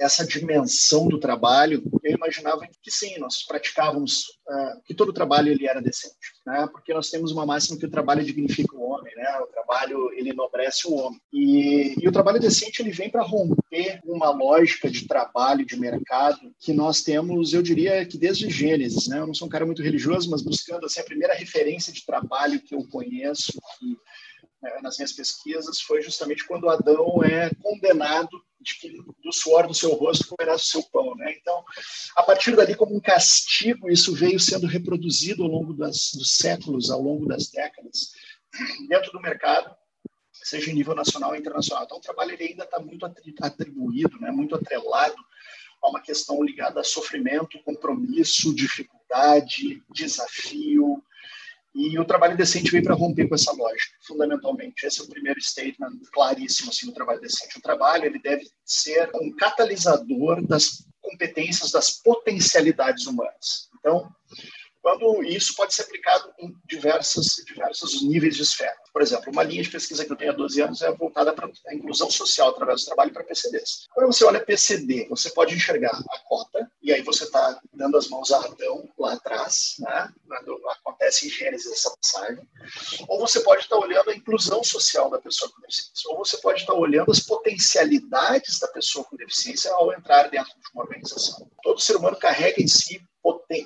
essa 0.00 0.26
dimensão 0.26 1.06
do 1.08 1.20
trabalho, 1.20 1.82
eu 2.02 2.16
imaginava 2.16 2.66
que 2.66 2.90
sim, 2.90 3.18
nós 3.18 3.42
praticávamos 3.42 4.22
uh, 4.48 4.82
que 4.82 4.94
todo 4.94 5.12
trabalho 5.12 5.52
ele 5.52 5.66
era 5.66 5.82
decente, 5.82 6.16
né? 6.46 6.66
Porque 6.72 6.94
nós 6.94 7.10
temos 7.10 7.30
uma 7.30 7.44
máxima 7.44 7.78
que 7.78 7.84
o 7.84 7.90
trabalho 7.90 8.24
dignifica 8.24 8.74
o 8.74 8.82
homem, 8.82 9.14
né? 9.14 9.38
O 9.40 9.46
trabalho 9.48 10.10
ele 10.14 10.30
enobrece 10.30 10.88
o 10.88 10.94
homem. 10.94 11.20
E, 11.30 11.94
e 12.02 12.08
o 12.08 12.12
trabalho 12.12 12.40
decente 12.40 12.80
ele 12.80 12.90
vem 12.90 13.10
para 13.10 13.22
romper 13.22 14.00
uma 14.06 14.30
lógica 14.30 14.90
de 14.90 15.06
trabalho, 15.06 15.66
de 15.66 15.78
mercado 15.78 16.50
que 16.58 16.72
nós 16.72 17.02
temos, 17.02 17.52
eu 17.52 17.60
diria 17.60 18.06
que 18.06 18.16
desde 18.16 18.48
Gênesis, 18.48 19.06
né? 19.06 19.18
Eu 19.18 19.26
não 19.26 19.34
sou 19.34 19.46
um 19.46 19.50
cara 19.50 19.66
muito 19.66 19.82
religioso, 19.82 20.30
mas 20.30 20.40
buscando 20.40 20.86
assim 20.86 21.00
a 21.00 21.04
primeira 21.04 21.34
referência 21.34 21.92
de 21.92 22.06
trabalho 22.06 22.60
que 22.60 22.74
eu 22.74 22.88
conheço 22.88 23.52
que 23.78 23.98
né, 24.62 24.78
nas 24.82 24.98
minhas 24.98 25.12
pesquisas 25.12 25.80
foi 25.80 26.02
justamente 26.02 26.46
quando 26.46 26.68
Adão 26.68 27.22
é 27.24 27.50
condenado 27.62 28.42
de 28.60 28.78
que 28.78 29.02
do 29.22 29.32
suor 29.32 29.66
do 29.66 29.74
seu 29.74 29.92
rosto 29.94 30.28
comerás 30.28 30.62
o 30.62 30.66
seu 30.66 30.82
pão. 30.84 31.14
Né? 31.16 31.34
Então, 31.40 31.64
a 32.16 32.22
partir 32.22 32.54
dali, 32.54 32.74
como 32.74 32.94
um 32.94 33.00
castigo, 33.00 33.90
isso 33.90 34.14
veio 34.14 34.38
sendo 34.38 34.66
reproduzido 34.66 35.42
ao 35.42 35.48
longo 35.48 35.72
das, 35.72 36.12
dos 36.12 36.36
séculos, 36.36 36.90
ao 36.90 37.00
longo 37.00 37.26
das 37.26 37.48
décadas, 37.48 38.12
dentro 38.88 39.10
do 39.12 39.20
mercado, 39.20 39.74
seja 40.32 40.70
em 40.70 40.74
nível 40.74 40.94
nacional 40.94 41.30
ou 41.30 41.36
internacional. 41.36 41.84
Então, 41.84 41.98
o 41.98 42.02
trabalho 42.02 42.32
ele 42.32 42.44
ainda 42.44 42.64
está 42.64 42.78
muito 42.78 43.06
atribuído, 43.40 44.18
né? 44.20 44.30
muito 44.30 44.54
atrelado 44.54 45.16
a 45.82 45.88
uma 45.88 46.02
questão 46.02 46.42
ligada 46.42 46.80
a 46.80 46.84
sofrimento, 46.84 47.62
compromisso, 47.64 48.54
dificuldade, 48.54 49.82
desafio, 49.90 51.02
e 51.74 51.98
o 51.98 52.04
trabalho 52.04 52.36
decente 52.36 52.70
veio 52.70 52.82
para 52.82 52.94
romper 52.94 53.28
com 53.28 53.34
essa 53.34 53.52
lógica, 53.52 53.96
fundamentalmente. 54.06 54.84
Esse 54.84 55.00
é 55.00 55.04
o 55.04 55.08
primeiro 55.08 55.40
statement 55.40 55.92
claríssimo 56.12 56.70
assim, 56.70 56.86
do 56.86 56.92
trabalho 56.92 57.20
decente. 57.20 57.58
O 57.58 57.62
trabalho 57.62 58.04
ele 58.04 58.18
deve 58.18 58.44
ser 58.64 59.08
um 59.14 59.34
catalisador 59.36 60.44
das 60.46 60.84
competências, 61.00 61.70
das 61.70 61.90
potencialidades 62.02 63.06
humanas. 63.06 63.70
Então, 63.78 64.10
quando 64.82 65.22
isso 65.22 65.54
pode 65.54 65.74
ser 65.74 65.82
aplicado 65.82 66.32
em 66.38 66.54
diversos, 66.64 67.26
diversos 67.46 68.02
níveis 68.02 68.36
de 68.36 68.42
esfera. 68.42 68.74
Por 68.92 69.02
exemplo, 69.02 69.30
uma 69.32 69.42
linha 69.42 69.62
de 69.62 69.70
pesquisa 69.70 70.04
que 70.04 70.12
eu 70.12 70.16
tenho 70.16 70.32
há 70.32 70.34
12 70.34 70.60
anos 70.62 70.82
é 70.82 70.90
voltada 70.92 71.32
para 71.32 71.50
a 71.68 71.74
inclusão 71.74 72.10
social 72.10 72.48
através 72.48 72.82
do 72.82 72.86
trabalho 72.86 73.12
para 73.12 73.24
PCDs. 73.24 73.86
Quando 73.94 74.12
você 74.12 74.24
olha 74.24 74.44
PCD, 74.44 75.06
você 75.08 75.30
pode 75.30 75.54
enxergar 75.54 75.90
a 75.90 76.18
cota, 76.26 76.70
e 76.82 76.92
aí 76.92 77.02
você 77.02 77.24
está 77.24 77.60
dando 77.72 77.96
as 77.96 78.08
mãos 78.08 78.32
a 78.32 78.38
Adão 78.38 78.88
lá 78.98 79.14
atrás, 79.14 79.74
né? 79.78 80.12
quando 80.26 80.60
acontece 80.68 81.26
em 81.26 81.30
Gênesis 81.30 81.70
essa 81.72 81.94
passagem, 81.96 82.48
ou 83.08 83.18
você 83.18 83.40
pode 83.40 83.62
estar 83.62 83.76
olhando 83.76 84.10
a 84.10 84.14
inclusão 84.14 84.64
social 84.64 85.10
da 85.10 85.18
pessoa 85.18 85.50
com 85.50 85.60
deficiência, 85.60 86.10
ou 86.10 86.18
você 86.18 86.36
pode 86.38 86.60
estar 86.60 86.74
olhando 86.74 87.10
as 87.10 87.20
potencialidades 87.20 88.58
da 88.58 88.68
pessoa 88.68 89.04
com 89.04 89.16
deficiência 89.16 89.72
ao 89.72 89.92
entrar 89.92 90.28
dentro 90.30 90.52
de 90.52 90.68
uma 90.74 90.84
organização. 90.84 91.48
Todo 91.62 91.80
ser 91.80 91.96
humano 91.96 92.16
carrega 92.16 92.62
em 92.62 92.68
si 92.68 93.00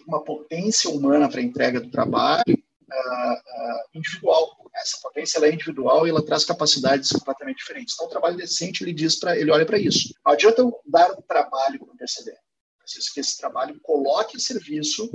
uma 0.06 0.24
potência 0.24 0.90
humana 0.90 1.28
para 1.28 1.40
a 1.40 1.42
entrega 1.42 1.80
do 1.80 1.90
trabalho 1.90 2.44
uh, 2.48 3.32
uh, 3.32 3.80
individual. 3.94 4.56
Essa 4.74 4.98
potência 5.00 5.38
ela 5.38 5.46
é 5.46 5.52
individual 5.52 6.06
e 6.06 6.10
ela 6.10 6.24
traz 6.24 6.44
capacidades 6.44 7.10
completamente 7.10 7.58
diferentes. 7.58 7.94
Então, 7.94 8.06
o 8.06 8.10
trabalho 8.10 8.36
decente 8.36 8.82
ele 8.82 8.92
diz 8.92 9.16
para 9.16 9.38
ele 9.38 9.50
olha 9.50 9.64
para 9.64 9.78
isso. 9.78 10.14
Não 10.24 10.32
adianta 10.32 10.62
eu 10.62 10.80
dar 10.86 11.12
um 11.12 11.22
trabalho 11.22 11.78
para 11.78 11.94
o 11.94 11.96
PCD. 11.96 12.32
Preciso 12.78 13.14
que 13.14 13.20
esse 13.20 13.38
trabalho 13.38 13.78
coloque 13.80 14.36
a 14.36 14.40
serviço 14.40 15.10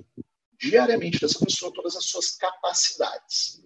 diariamente 0.60 1.20
dessa 1.20 1.40
pessoa 1.40 1.74
todas 1.74 1.96
as 1.96 2.06
suas 2.06 2.32
capacidades. 2.32 3.62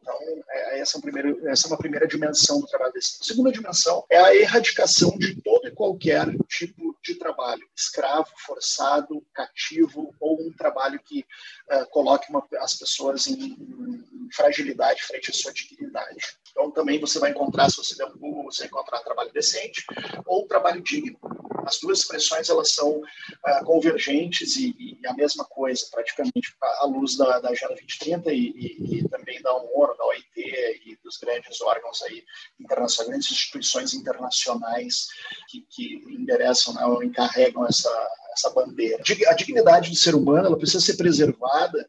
Então, 0.00 0.18
é, 0.50 0.80
essa, 0.80 0.98
é 0.98 1.00
primeiro, 1.00 1.48
essa 1.48 1.66
é 1.66 1.70
uma 1.70 1.78
primeira 1.78 2.06
dimensão 2.06 2.60
do 2.60 2.66
trabalho 2.66 2.92
decente. 2.92 3.18
A 3.22 3.24
segunda 3.24 3.50
dimensão 3.52 4.04
é 4.10 4.18
a 4.18 4.36
erradicação 4.36 5.16
de 5.16 5.40
todo 5.40 5.66
e 5.66 5.70
qualquer 5.70 6.26
tipo 6.46 6.83
de 7.04 7.14
trabalho, 7.16 7.62
escravo, 7.76 8.30
forçado, 8.38 9.24
cativo, 9.32 10.14
ou 10.18 10.40
um 10.40 10.52
trabalho 10.52 10.98
que 11.04 11.24
uh, 11.70 11.88
coloque 11.90 12.30
uma, 12.30 12.46
as 12.60 12.74
pessoas 12.74 13.26
em, 13.26 13.34
em, 13.34 14.28
fragilidade 14.34 15.02
frente 15.02 15.30
à 15.30 15.34
sua 15.34 15.52
dignidade. 15.52 16.18
Então, 16.50 16.70
também 16.70 16.98
você 16.98 17.18
vai 17.18 17.30
encontrar, 17.30 17.70
se 17.70 17.76
você 17.76 17.96
der 17.96 18.06
um 18.06 18.16
Google, 18.16 18.44
você 18.44 18.60
vai 18.60 18.68
encontrar 18.68 19.00
trabalho 19.00 19.32
decente 19.32 19.84
ou 20.26 20.46
trabalho 20.46 20.82
digno. 20.82 21.18
As 21.66 21.78
duas 21.80 22.00
expressões 22.00 22.48
elas 22.48 22.72
são 22.72 22.98
uh, 22.98 23.64
convergentes 23.64 24.56
e, 24.56 24.74
e, 24.78 25.06
a 25.06 25.14
mesma 25.14 25.44
coisa, 25.44 25.86
praticamente, 25.90 26.54
à 26.60 26.86
luz 26.86 27.16
da, 27.16 27.40
da 27.40 27.50
Agenda 27.50 27.74
2030 27.74 28.32
e, 28.32 28.38
e, 28.38 28.98
e, 28.98 29.08
também 29.08 29.40
da 29.42 29.54
ONU, 29.54 29.96
da 29.96 30.04
OIT 30.06 30.24
e 30.36 30.98
dos 31.02 31.16
grandes 31.18 31.60
órgãos 31.60 32.02
aí 32.02 32.24
internacionais, 32.60 33.08
grandes 33.08 33.32
instituições 33.32 33.94
internacionais 33.94 35.08
que, 35.48 35.66
que 35.70 35.94
endereçam, 36.08 36.74
né, 36.74 36.84
ou 36.86 37.02
encarregam 37.02 37.66
essa, 37.66 37.90
essa 38.32 38.50
bandeira. 38.50 39.02
A 39.28 39.34
dignidade 39.34 39.90
do 39.90 39.96
ser 39.96 40.14
humano 40.14 40.46
ela 40.46 40.58
precisa 40.58 40.84
ser 40.84 40.96
preservada 40.96 41.88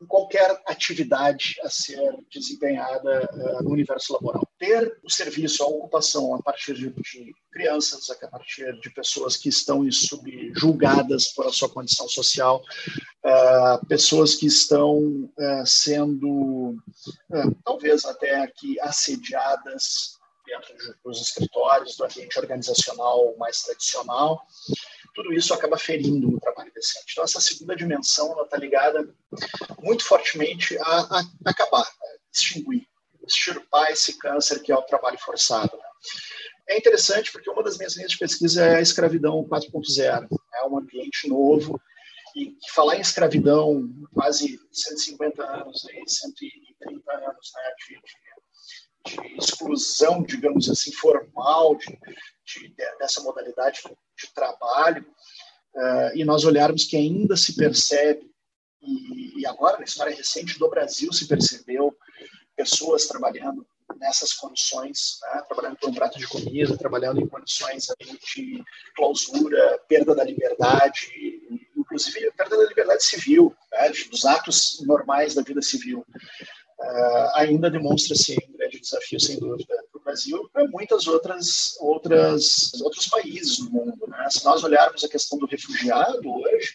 em 0.00 0.06
qualquer 0.06 0.60
atividade 0.66 1.56
a 1.62 1.70
ser 1.70 2.14
desempenhada 2.30 3.28
uh, 3.32 3.62
no 3.62 3.70
universo 3.70 4.12
laboral. 4.12 4.46
Ter 4.58 4.98
o 5.02 5.10
serviço, 5.10 5.62
a 5.62 5.66
ocupação 5.66 6.34
a 6.34 6.42
partir 6.42 6.74
de, 6.74 6.90
de, 6.90 7.34
crianças, 7.50 8.10
a 8.10 8.28
partir 8.28 8.78
de 8.80 8.90
pessoas 8.90 9.36
que 9.36 9.48
estão 9.48 9.90
subjugadas 9.90 11.32
por 11.32 11.46
a 11.46 11.52
sua 11.52 11.70
condição 11.70 12.08
social, 12.08 12.62
uh, 13.24 13.86
pessoas 13.86 14.34
que 14.34 14.46
estão 14.46 14.98
uh, 14.98 15.66
sendo, 15.66 16.76
talvez 17.64 18.04
até 18.04 18.42
aqui, 18.42 18.78
assediadas 18.80 20.16
dentro 20.46 20.74
dos 21.04 21.20
escritórios, 21.20 21.96
do 21.96 22.04
ambiente 22.04 22.38
organizacional 22.38 23.34
mais 23.38 23.62
tradicional, 23.62 24.46
tudo 25.16 25.32
isso 25.32 25.54
acaba 25.54 25.78
ferindo 25.78 26.28
o 26.28 26.38
trabalho 26.38 26.70
decente. 26.74 27.06
Então, 27.12 27.24
essa 27.24 27.40
segunda 27.40 27.74
dimensão 27.74 28.38
está 28.44 28.58
ligada 28.58 29.08
muito 29.82 30.04
fortemente 30.04 30.78
a, 30.78 31.00
a, 31.00 31.24
acabar, 31.46 31.80
a 31.80 32.16
extinguir, 32.32 32.86
extirpar 33.26 33.90
esse 33.90 34.18
câncer 34.18 34.60
que 34.60 34.70
é 34.70 34.76
o 34.76 34.82
trabalho 34.82 35.18
forçado. 35.18 35.74
Né? 35.74 35.84
É 36.68 36.78
interessante 36.78 37.32
porque 37.32 37.48
uma 37.48 37.62
das 37.62 37.78
minhas 37.78 37.96
linhas 37.96 38.12
de 38.12 38.18
pesquisa 38.18 38.62
é 38.62 38.76
a 38.76 38.82
escravidão 38.82 39.42
4.0. 39.44 40.28
É 40.54 40.66
um 40.66 40.78
ambiente 40.78 41.26
novo 41.26 41.80
e 42.36 42.54
falar 42.74 42.96
em 42.96 43.00
escravidão, 43.00 43.88
quase 44.12 44.60
150 44.70 45.42
anos, 45.42 45.86
aí, 45.88 46.02
130 46.06 47.10
anos 47.10 47.52
né, 47.54 47.72
de, 47.88 49.16
de, 49.16 49.26
de 49.26 49.38
exclusão, 49.38 50.22
digamos 50.22 50.68
assim, 50.68 50.92
formal 50.92 51.76
de, 51.76 51.98
de, 52.46 52.72
dessa 52.98 53.22
modalidade 53.22 53.82
de 53.82 54.32
trabalho, 54.34 55.04
uh, 55.74 56.16
e 56.16 56.24
nós 56.24 56.44
olharmos 56.44 56.84
que 56.84 56.96
ainda 56.96 57.36
se 57.36 57.56
percebe, 57.56 58.30
e, 58.80 59.40
e, 59.40 59.46
agora 59.46 59.78
na 59.78 59.84
história 59.84 60.14
recente 60.14 60.58
do 60.58 60.70
Brasil 60.70 61.12
se 61.12 61.26
percebeu 61.26 61.96
pessoas 62.54 63.06
trabalhando 63.06 63.66
nessas 63.98 64.32
condições, 64.32 65.18
né, 65.22 65.42
trabalhando 65.48 65.76
por 65.76 65.90
um 65.90 65.94
prato 65.94 66.18
de 66.18 66.26
comida, 66.26 66.76
trabalhando 66.76 67.20
em 67.20 67.26
condições 67.26 67.86
de 68.34 68.62
clausura, 68.94 69.80
perda 69.88 70.14
da 70.14 70.24
liberdade, 70.24 71.10
inclusive 71.76 72.30
perda 72.32 72.56
da 72.56 72.66
liberdade 72.66 73.04
civil, 73.04 73.54
né, 73.72 73.90
dos 74.10 74.24
atos 74.24 74.82
normais 74.86 75.34
da 75.34 75.42
vida 75.42 75.62
civil. 75.62 76.04
Uh, 76.78 77.30
ainda 77.34 77.70
demonstra-se 77.70 78.36
um 78.48 78.56
grande 78.56 78.80
desafio, 78.80 79.18
sem 79.18 79.38
dúvida, 79.38 79.74
Brasil 80.06 80.48
para 80.52 80.66
muitas 80.68 81.06
outras, 81.08 81.76
outras 81.80 82.72
outros 82.80 83.08
países 83.08 83.58
do 83.58 83.70
mundo. 83.70 84.06
Né? 84.06 84.26
Se 84.30 84.44
nós 84.44 84.62
olharmos 84.62 85.02
a 85.02 85.08
questão 85.08 85.36
do 85.38 85.46
refugiado 85.46 86.22
hoje, 86.24 86.74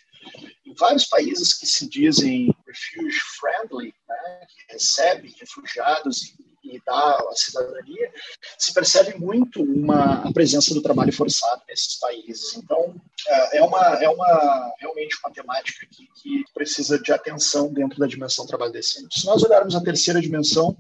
em 0.66 0.74
vários 0.74 1.06
países 1.06 1.54
que 1.54 1.66
se 1.66 1.90
dizem 1.90 2.54
refugee 2.68 3.20
friendly, 3.40 3.94
né, 4.08 4.46
que 4.48 4.74
recebem 4.74 5.34
refugiados 5.40 6.24
e 6.24 6.52
e 6.64 6.82
dá 6.86 7.18
a 7.18 7.36
cidadania, 7.36 8.12
se 8.58 8.74
percebe 8.74 9.18
muito 9.18 9.62
uma, 9.64 10.28
a 10.28 10.32
presença 10.32 10.74
do 10.74 10.82
trabalho 10.82 11.12
forçado 11.12 11.62
nesses 11.68 11.98
países. 12.00 12.56
Então, 12.56 12.96
é, 13.28 13.58
é 13.58 13.64
uma, 13.64 13.80
é 14.02 14.10
uma 14.10 14.74
realmente 14.80 15.18
uma 15.24 15.34
temática 15.34 15.88
que, 15.90 16.08
que 16.22 16.44
precisa 16.54 17.00
de 17.00 17.12
atenção 17.12 17.74
dentro 17.74 18.00
da 18.00 18.08
dimensão 18.08 18.46
trabalho 18.46 18.72
decente. 18.72 19.20
Se 19.20 19.26
nós 19.26 19.44
olharmos 19.44 19.76
a 19.76 19.82
terceira 19.82 20.22
dimensão 20.22 20.78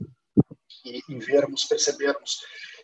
e, 0.85 1.01
e 1.09 1.19
vermos, 1.19 1.65
percebermos 1.65 2.39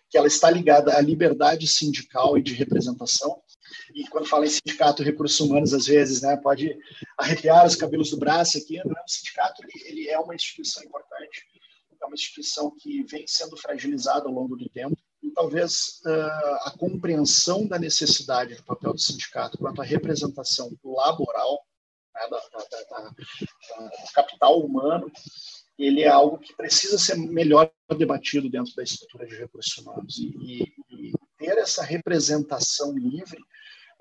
que 0.10 0.18
ela 0.18 0.28
está 0.28 0.50
ligada 0.50 0.98
à 0.98 1.02
liberdade 1.02 1.68
sindical 1.68 2.38
e 2.38 2.42
de 2.42 2.54
representação. 2.54 3.42
E 3.94 4.08
quando 4.08 4.28
fala 4.28 4.46
em 4.46 4.50
sindicato 4.50 5.04
recursos 5.04 5.40
humanos, 5.40 5.74
às 5.74 5.88
vezes, 5.88 6.22
né, 6.22 6.38
pode 6.38 6.78
arrepiar 7.18 7.66
os 7.66 7.76
cabelos 7.76 8.12
do 8.12 8.18
braço 8.18 8.58
aqui. 8.58 8.78
Né? 8.78 8.84
O 8.86 9.12
sindicato 9.12 9.62
ele, 9.64 9.84
ele 9.86 10.10
é 10.10 10.18
uma 10.18 10.34
instituição 10.34 10.82
importante 10.84 11.46
é 12.02 12.06
uma 12.06 12.16
instituição 12.16 12.72
que 12.78 13.04
vem 13.04 13.26
sendo 13.28 13.58
fragilizada 13.58 14.28
ao 14.28 14.34
longo 14.34 14.56
do 14.56 14.70
tempo, 14.70 14.98
e 15.22 15.32
talvez 15.32 16.00
uh, 16.06 16.68
a 16.68 16.74
compreensão 16.78 17.68
da 17.68 17.80
necessidade 17.80 18.56
do 18.56 18.64
papel 18.64 18.94
do 18.94 19.00
sindicato 19.00 19.58
quanto 19.58 19.82
à 19.82 19.86
representação 19.86 20.72
laboral, 20.84 21.66
né, 22.14 22.22
da, 22.30 22.38
da, 22.38 23.02
da, 23.02 23.10
do 23.10 24.12
capital 24.14 24.60
humano, 24.60 25.12
ele 25.78 26.02
é 26.02 26.08
algo 26.08 26.40
que 26.40 26.56
precisa 26.56 26.98
ser 26.98 27.16
melhor 27.16 27.72
debatido 27.98 28.50
dentro 28.50 28.76
da 28.76 28.84
estrutura 28.84 29.28
de 29.28 29.36
recursos 29.36 29.78
humanos. 29.78 30.18
E, 30.18 30.74
e, 30.90 31.14
ter 31.38 31.58
essa 31.58 31.84
representação 31.84 32.98
livre 32.98 33.40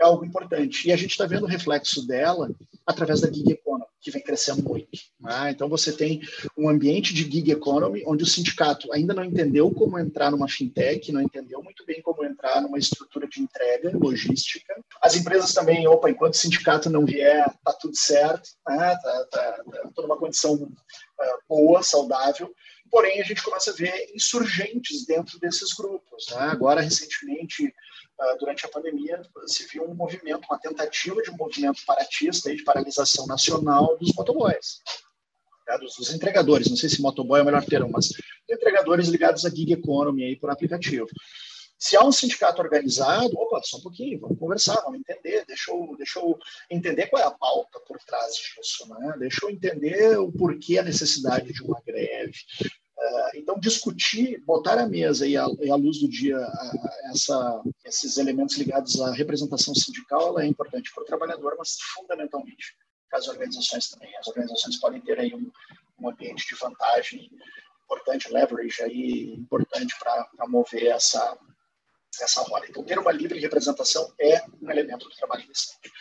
é 0.01 0.05
algo 0.05 0.25
importante. 0.25 0.89
E 0.89 0.93
a 0.93 0.97
gente 0.97 1.11
está 1.11 1.27
vendo 1.27 1.45
o 1.45 1.49
reflexo 1.49 2.07
dela 2.07 2.51
através 2.87 3.21
da 3.21 3.31
gig 3.31 3.51
economy, 3.53 3.86
que 4.01 4.11
vem 4.11 4.23
crescendo 4.23 4.63
muito. 4.63 4.89
Né? 5.21 5.51
Então, 5.51 5.69
você 5.69 5.93
tem 5.93 6.21
um 6.57 6.69
ambiente 6.69 7.13
de 7.13 7.23
gig 7.23 7.51
economy 7.51 8.03
onde 8.07 8.23
o 8.23 8.27
sindicato 8.27 8.93
ainda 8.93 9.15
não 9.15 9.25
entendeu 9.25 9.71
como 9.71 9.99
entrar 9.99 10.31
numa 10.31 10.49
fintech, 10.49 11.11
não 11.13 11.21
entendeu 11.21 11.63
muito 11.63 11.85
bem 11.85 12.01
como 12.03 12.25
entrar 12.25 12.61
numa 12.61 12.79
estrutura 12.79 13.27
de 13.27 13.41
entrega 13.41 13.97
logística. 13.97 14.75
As 15.03 15.17
empresas 15.17 15.53
também, 15.53 15.87
opa, 15.89 16.11
enquanto 16.11 16.35
o 16.35 16.39
sindicato 16.39 16.91
não 16.91 17.05
vier, 17.05 17.47
tá 17.65 17.73
tudo 17.73 17.97
certo, 17.97 18.49
né? 18.69 18.97
tá, 19.03 19.27
tá, 19.31 19.65
tá 19.95 20.03
numa 20.03 20.17
condição 20.17 20.55
uh, 20.55 21.39
boa, 21.49 21.83
saudável. 21.83 22.53
Porém, 22.91 23.21
a 23.21 23.25
gente 23.25 23.43
começa 23.43 23.71
a 23.71 23.75
ver 23.75 24.11
insurgentes 24.15 25.05
dentro 25.05 25.39
desses 25.39 25.73
grupos. 25.73 26.27
Né? 26.31 26.39
Agora, 26.39 26.81
recentemente, 26.81 27.73
durante 28.39 28.65
a 28.65 28.69
pandemia, 28.69 29.21
se 29.47 29.67
viu 29.67 29.85
um 29.85 29.95
movimento, 29.95 30.47
uma 30.49 30.59
tentativa 30.59 31.21
de 31.23 31.31
um 31.31 31.37
movimento 31.37 31.85
paratista, 31.87 32.55
de 32.55 32.65
paralisação 32.65 33.27
nacional 33.27 33.97
dos 33.99 34.13
motoboys, 34.15 34.81
né, 35.69 35.79
dos, 35.79 35.97
dos, 35.97 36.13
entregadores. 36.15 36.69
Não 36.69 36.77
sei 36.77 36.89
se 36.89 37.03
motoboy 37.03 37.41
é 37.41 37.43
o 37.43 37.47
melhor 37.47 37.65
termo, 37.65 37.91
mas 37.93 38.13
entregadores 38.49 39.09
ligados 39.09 39.45
à 39.45 39.51
gig 39.51 39.73
economy 39.73 40.25
aí 40.25 40.37
por 40.37 40.51
aplicativo. 40.51 41.07
Se 41.79 41.95
há 41.95 42.03
um 42.03 42.11
sindicato 42.11 42.63
organizado, 42.63 43.37
opa, 43.37 43.61
só 43.63 43.77
um 43.77 43.83
pouquinho, 43.83 44.19
vamos 44.19 44.39
conversar, 44.39 44.81
vamos 44.81 44.99
entender, 44.99 45.45
deixa 45.47 45.71
eu, 45.71 45.95
deixa 45.99 46.19
eu 46.19 46.39
entender 46.71 47.07
qual 47.09 47.23
é 47.23 47.27
a 47.27 47.31
pauta 47.31 47.79
por 47.81 47.99
trás 47.99 48.35
disso, 48.35 48.89
né? 48.89 49.15
deixa 49.19 49.45
eu 49.45 49.51
entender 49.51 50.19
o 50.19 50.33
porquê 50.33 50.79
a 50.79 50.83
necessidade 50.83 51.53
de 51.53 51.63
uma 51.63 51.79
greve, 51.87 52.39
então, 53.35 53.59
discutir, 53.59 54.43
botar 54.45 54.79
à 54.79 54.87
mesa 54.87 55.27
e 55.27 55.37
à, 55.37 55.47
e 55.61 55.71
à 55.71 55.77
luz 55.77 56.01
do 56.01 56.09
dia 56.09 56.39
essa, 57.11 57.63
esses 57.85 58.17
elementos 58.17 58.57
ligados 58.57 59.01
à 59.01 59.13
representação 59.13 59.75
sindical 59.75 60.39
é 60.39 60.47
importante 60.47 60.91
para 60.95 61.03
o 61.03 61.07
trabalhador, 61.07 61.55
mas 61.59 61.77
fundamentalmente 61.95 62.75
para 63.09 63.19
as 63.19 63.29
organizações 63.29 63.91
também. 63.91 64.17
As 64.17 64.27
organizações 64.27 64.77
podem 64.81 65.01
ter 65.01 65.19
aí 65.19 65.35
um, 65.35 65.51
um 65.99 66.09
ambiente 66.09 66.47
de 66.49 66.59
vantagem 66.59 67.31
importante, 67.85 68.33
leverage 68.33 68.83
aí 68.83 69.35
importante 69.35 69.95
para 69.99 70.49
mover 70.49 70.87
essa, 70.87 71.39
essa 72.21 72.43
roda. 72.43 72.67
Então, 72.69 72.83
ter 72.83 72.99
uma 72.99 73.13
livre 73.13 73.39
representação 73.39 74.13
é 74.19 74.43
um 74.61 74.71
elemento 74.71 75.09
do 75.09 75.15
trabalho 75.17 75.47
decente. 75.47 75.93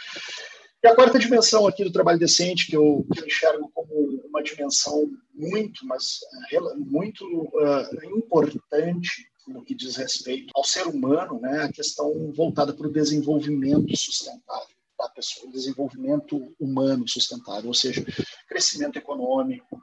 E 0.85 0.87
a 0.87 0.93
quarta 0.93 1.17
dimensão 1.17 1.65
aqui 1.65 1.83
do 1.83 1.91
trabalho 1.91 2.19
decente, 2.19 2.67
que 2.67 2.77
eu, 2.77 3.03
que 3.11 3.19
eu 3.19 3.25
enxergo 3.25 3.71
como 3.73 3.91
uma 4.29 4.43
dimensão 4.43 5.09
muito, 5.33 5.83
mas 5.83 6.19
eh, 6.51 6.59
muito 6.75 7.25
uh, 7.25 8.19
importante 8.19 9.27
no 9.47 9.63
que 9.63 9.73
diz 9.73 9.95
respeito 9.95 10.51
ao 10.55 10.63
ser 10.63 10.85
humano, 10.85 11.39
né, 11.41 11.63
a 11.63 11.71
questão 11.71 12.31
voltada 12.33 12.71
para 12.71 12.85
o 12.85 12.91
desenvolvimento 12.91 13.97
sustentável 13.97 14.75
da 14.95 15.09
pessoa, 15.09 15.51
desenvolvimento 15.51 16.53
humano 16.59 17.07
sustentável, 17.07 17.69
ou 17.69 17.73
seja, 17.73 18.05
crescimento 18.47 18.99
econômico, 18.99 19.81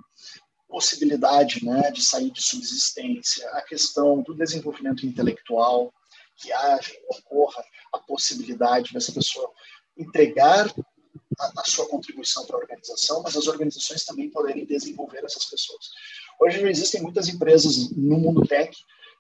possibilidade 0.69 1.65
né, 1.65 1.91
de 1.91 2.01
sair 2.01 2.31
de 2.31 2.41
subsistência, 2.41 3.51
a 3.55 3.63
questão 3.63 4.23
do 4.23 4.37
desenvolvimento 4.37 5.05
intelectual, 5.05 5.93
que 6.37 6.53
haja, 6.53 6.93
ocorra 7.09 7.65
a 7.93 7.99
possibilidade 7.99 8.93
dessa 8.93 9.11
pessoa 9.11 9.51
entregar 9.97 10.73
a, 11.39 11.61
a 11.61 11.65
sua 11.65 11.89
contribuição 11.89 12.47
para 12.47 12.57
a 12.57 12.61
organização, 12.61 13.23
mas 13.23 13.37
as 13.37 13.47
organizações 13.47 14.05
também 14.05 14.31
poderem 14.31 14.67
desenvolver 14.67 15.25
essas 15.25 15.45
pessoas. 15.45 15.91
Hoje 16.41 16.61
já 16.61 16.71
existem 16.71 17.03
muitas 17.03 17.29
empresas 17.29 17.91
no 17.91 18.19
mundo 18.19 18.47
tech 18.47 18.77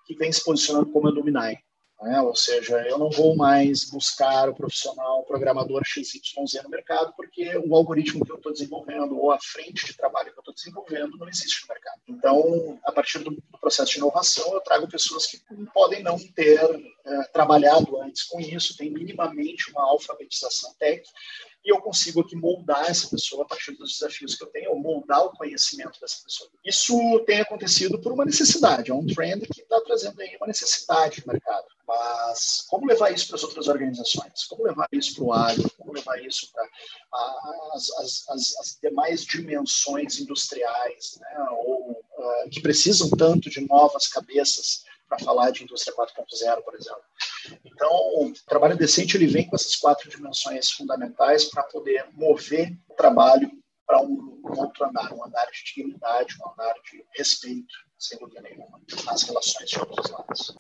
que 0.07 0.14
vêm 0.16 0.33
se 0.33 0.45
posicionando 0.45 0.90
como 0.90 1.09
alumni. 1.09 1.59
Né? 2.02 2.21
Ou 2.21 2.35
seja, 2.35 2.81
eu 2.88 2.99
não 2.99 3.11
vou 3.11 3.37
mais 3.37 3.88
buscar 3.88 4.49
o 4.49 4.54
profissional, 4.54 5.21
o 5.21 5.25
programador 5.25 5.83
XYZ 5.85 6.62
no 6.64 6.71
mercado, 6.71 7.12
porque 7.16 7.57
o 7.59 7.76
algoritmo 7.76 8.25
que 8.25 8.33
eu 8.33 8.37
estou 8.37 8.52
desenvolvendo 8.52 9.16
ou 9.16 9.31
a 9.31 9.38
frente 9.40 9.87
de 9.87 9.97
trabalho 9.97 10.33
que 10.33 10.38
eu 10.38 10.40
estou 10.40 10.54
desenvolvendo 10.54 11.16
não 11.16 11.28
existe 11.28 11.62
no 11.62 11.69
mercado. 11.73 12.00
Então, 12.09 12.81
a 12.85 12.90
partir 12.90 13.21
do 13.21 13.40
processo 13.61 13.92
de 13.92 13.99
inovação, 13.99 14.52
eu 14.52 14.61
trago 14.61 14.88
pessoas 14.88 15.26
que 15.26 15.38
podem 15.73 16.02
não 16.02 16.19
ter 16.35 16.59
é, 17.04 17.23
trabalhado 17.33 18.00
antes 18.02 18.25
com 18.25 18.40
isso, 18.40 18.76
tem 18.76 18.90
minimamente 18.90 19.71
uma 19.71 19.85
alfabetização 19.85 20.75
técnica, 20.81 21.09
e 21.64 21.73
eu 21.73 21.81
consigo 21.81 22.21
aqui 22.21 22.35
moldar 22.35 22.90
essa 22.90 23.09
pessoa 23.09 23.45
a 23.45 23.47
partir 23.47 23.73
dos 23.73 23.92
desafios 23.92 24.35
que 24.35 24.45
eu 24.45 24.49
tenho, 24.49 24.71
ou 24.71 24.78
moldar 24.78 25.25
o 25.25 25.31
conhecimento 25.31 26.00
dessa 26.00 26.23
pessoa. 26.25 26.50
Isso 26.64 26.97
tem 27.26 27.40
acontecido 27.40 28.00
por 28.00 28.12
uma 28.12 28.25
necessidade, 28.25 28.90
é 28.90 28.95
um 28.95 29.07
trend 29.07 29.47
que 29.47 29.62
está 29.62 29.81
trazendo 29.81 30.21
aí 30.21 30.37
uma 30.37 30.47
necessidade 30.47 31.21
do 31.21 31.28
mercado. 31.28 31.66
Mas 31.87 32.64
como 32.69 32.87
levar 32.87 33.11
isso 33.11 33.26
para 33.26 33.37
as 33.37 33.45
outras 33.45 33.69
organizações? 33.69 34.45
Como 34.49 34.64
levar 34.64 34.88
isso 34.92 35.14
para 35.14 35.25
o 35.25 35.33
agro? 35.33 35.71
Como 35.76 35.92
levar 35.92 36.23
isso 36.25 36.50
para 36.52 36.69
as, 37.75 37.90
as, 37.99 38.28
as, 38.28 38.57
as, 38.59 38.78
demais 38.81 39.25
dimensões 39.25 40.19
industriais, 40.19 41.19
né? 41.21 41.47
ou 41.66 41.90
uh, 41.90 42.50
que 42.50 42.61
precisam 42.61 43.11
tanto 43.11 43.50
de 43.50 43.61
novas 43.61 44.07
cabeças 44.07 44.85
para 45.12 45.19
falar 45.19 45.50
de 45.50 45.62
indústria 45.62 45.95
4.0, 45.95 46.62
por 46.62 46.75
exemplo. 46.75 47.02
Então, 47.66 47.90
o 47.90 48.33
trabalho 48.49 48.78
decente 48.78 49.14
ele 49.19 49.26
vem 49.26 49.47
com 49.47 49.54
essas 49.54 49.76
quatro 49.76 50.09
dimensões 50.09 50.71
fundamentais 50.71 51.45
para 51.50 51.64
poder 51.64 52.07
mover 52.14 52.73
o 52.88 52.95
trabalho 52.95 53.50
para 53.87 54.00
um, 54.00 54.40
um, 54.42 54.59
outro 54.59 54.87
andar, 54.87 55.12
um 55.12 55.23
andar 55.23 55.45
de 55.50 55.64
dignidade, 55.66 56.35
um 56.40 56.50
andar 56.50 56.73
de 56.90 57.04
respeito, 57.14 57.75
sem 57.99 58.19
dúvida 58.19 58.40
nenhuma, 58.40 58.81
nas 59.04 59.23
relações 59.25 59.69
de 59.69 59.76
ambos 59.76 59.99
os 59.99 60.11
lados. 60.11 60.57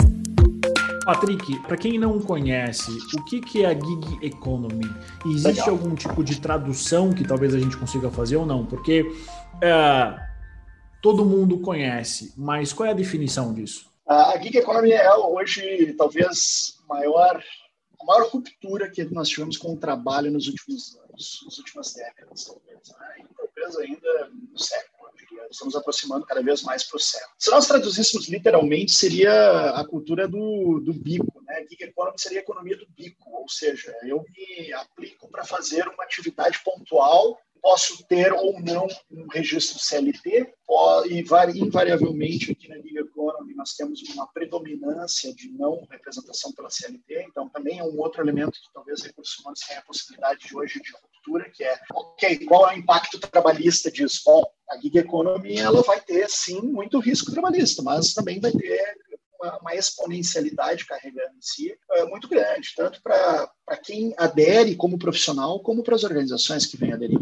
Patrick, 1.06 1.62
para 1.62 1.76
quem 1.78 1.98
não 1.98 2.20
conhece, 2.20 2.90
o 3.16 3.24
que, 3.24 3.40
que 3.40 3.64
é 3.64 3.68
a 3.68 3.74
gig 3.74 4.26
economy? 4.26 4.84
Existe 5.24 5.60
Legal. 5.60 5.70
algum 5.70 5.94
tipo 5.94 6.22
de 6.22 6.38
tradução 6.40 7.10
que 7.10 7.26
talvez 7.26 7.54
a 7.54 7.58
gente 7.58 7.76
consiga 7.78 8.10
fazer 8.10 8.36
ou 8.36 8.44
não? 8.44 8.66
Porque 8.66 9.10
é, 9.62 10.14
todo 11.00 11.24
mundo 11.24 11.58
conhece, 11.60 12.34
mas 12.36 12.72
qual 12.72 12.86
é 12.86 12.90
a 12.90 12.94
definição 12.94 13.54
disso? 13.54 13.91
A 14.06 14.36
gig 14.38 14.56
economy 14.58 14.92
é 14.92 15.14
hoje 15.14 15.94
talvez 15.94 16.78
maior 16.88 17.42
a 18.00 18.04
maior 18.04 18.28
ruptura 18.28 18.90
que 18.90 19.04
nós 19.04 19.28
tivemos 19.28 19.56
com 19.56 19.74
o 19.74 19.78
trabalho 19.78 20.30
nos 20.30 20.48
últimos 20.48 20.96
anos, 20.96 21.40
nas 21.44 21.58
últimas 21.58 21.94
décadas, 21.94 22.44
talvez, 22.44 22.88
né? 22.88 23.26
talvez 23.36 23.76
ainda 23.76 24.30
no 24.50 24.58
século 24.58 24.92
estamos 25.50 25.76
aproximando 25.76 26.26
cada 26.26 26.42
vez 26.42 26.62
mais 26.62 26.82
para 26.82 26.96
o 26.96 27.00
céu. 27.00 27.26
Se 27.38 27.50
nós 27.50 27.66
traduzíssemos 27.66 28.28
literalmente, 28.28 28.92
seria 28.92 29.70
a 29.70 29.86
cultura 29.86 30.26
do, 30.26 30.80
do 30.80 30.92
bico, 30.92 31.42
né? 31.46 31.64
Gig 31.68 31.84
economy 31.84 32.18
seria 32.18 32.40
a 32.40 32.42
economia 32.42 32.76
do 32.76 32.86
bico, 32.88 33.30
ou 33.30 33.48
seja, 33.48 33.94
eu 34.02 34.24
me 34.36 34.72
aplico 34.72 35.28
para 35.28 35.44
fazer 35.44 35.86
uma 35.88 36.04
atividade 36.04 36.58
pontual 36.64 37.38
posso 37.62 38.04
ter 38.08 38.32
ou 38.32 38.60
não 38.60 38.88
um 39.08 39.26
registro 39.28 39.78
CLT, 39.78 40.52
e 41.06 41.60
invariavelmente 41.60 42.50
aqui 42.50 42.68
na 42.68 42.76
Gig 42.76 42.98
Economy 42.98 43.54
nós 43.54 43.74
temos 43.74 44.02
uma 44.14 44.26
predominância 44.26 45.32
de 45.32 45.48
não 45.52 45.86
representação 45.88 46.52
pela 46.52 46.68
CLT, 46.68 47.26
então 47.28 47.48
também 47.48 47.78
é 47.78 47.84
um 47.84 47.98
outro 48.00 48.20
elemento 48.20 48.52
que 48.52 48.72
talvez 48.74 49.02
recursos 49.02 49.38
humanos 49.38 49.60
tenha 49.60 49.78
a 49.78 49.84
possibilidade 49.84 50.48
de 50.48 50.56
hoje 50.56 50.80
de 50.80 50.90
ruptura, 50.92 51.48
que 51.50 51.62
é, 51.62 51.78
ok, 51.92 52.44
qual 52.46 52.68
é 52.68 52.74
o 52.74 52.78
impacto 52.78 53.20
trabalhista 53.20 53.90
disso? 53.92 54.22
Bom, 54.24 54.42
a 54.68 54.76
Gig 54.78 54.98
Economy 54.98 55.56
ela 55.56 55.82
vai 55.82 56.00
ter, 56.00 56.28
sim, 56.28 56.60
muito 56.62 56.98
risco 56.98 57.30
trabalhista, 57.30 57.80
mas 57.82 58.12
também 58.12 58.40
vai 58.40 58.50
ter 58.50 58.96
uma, 59.60 59.74
exponencialidade 59.74 60.86
carregando 60.86 61.36
em 61.36 61.42
si 61.42 61.76
é, 61.92 62.04
muito 62.06 62.28
grande, 62.28 62.72
tanto 62.76 63.00
para 63.02 63.76
quem 63.82 64.14
adere 64.16 64.74
como 64.74 64.98
profissional, 64.98 65.60
como 65.60 65.82
para 65.82 65.94
as 65.94 66.04
organizações 66.04 66.66
que 66.66 66.76
vêm 66.76 66.92
aderir, 66.92 67.20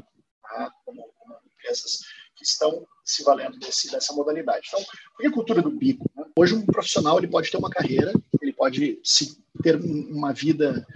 empresas 1.80 2.00
que 2.36 2.44
estão 2.44 2.86
se 3.04 3.22
valendo 3.22 3.58
desse, 3.58 3.90
dessa 3.90 4.14
modalidade. 4.14 4.66
Então, 4.68 4.82
por 4.84 5.20
que 5.20 5.26
a 5.26 5.32
cultura 5.32 5.62
do 5.62 5.70
bico? 5.70 6.10
Né? 6.16 6.24
Hoje, 6.36 6.54
um 6.54 6.64
profissional 6.64 7.18
ele 7.18 7.28
pode 7.28 7.50
ter 7.50 7.56
uma 7.56 7.70
carreira, 7.70 8.12
ele 8.40 8.52
pode 8.52 8.98
se, 9.04 9.38
ter 9.62 9.76
uma 9.76 10.32
vida 10.32 10.86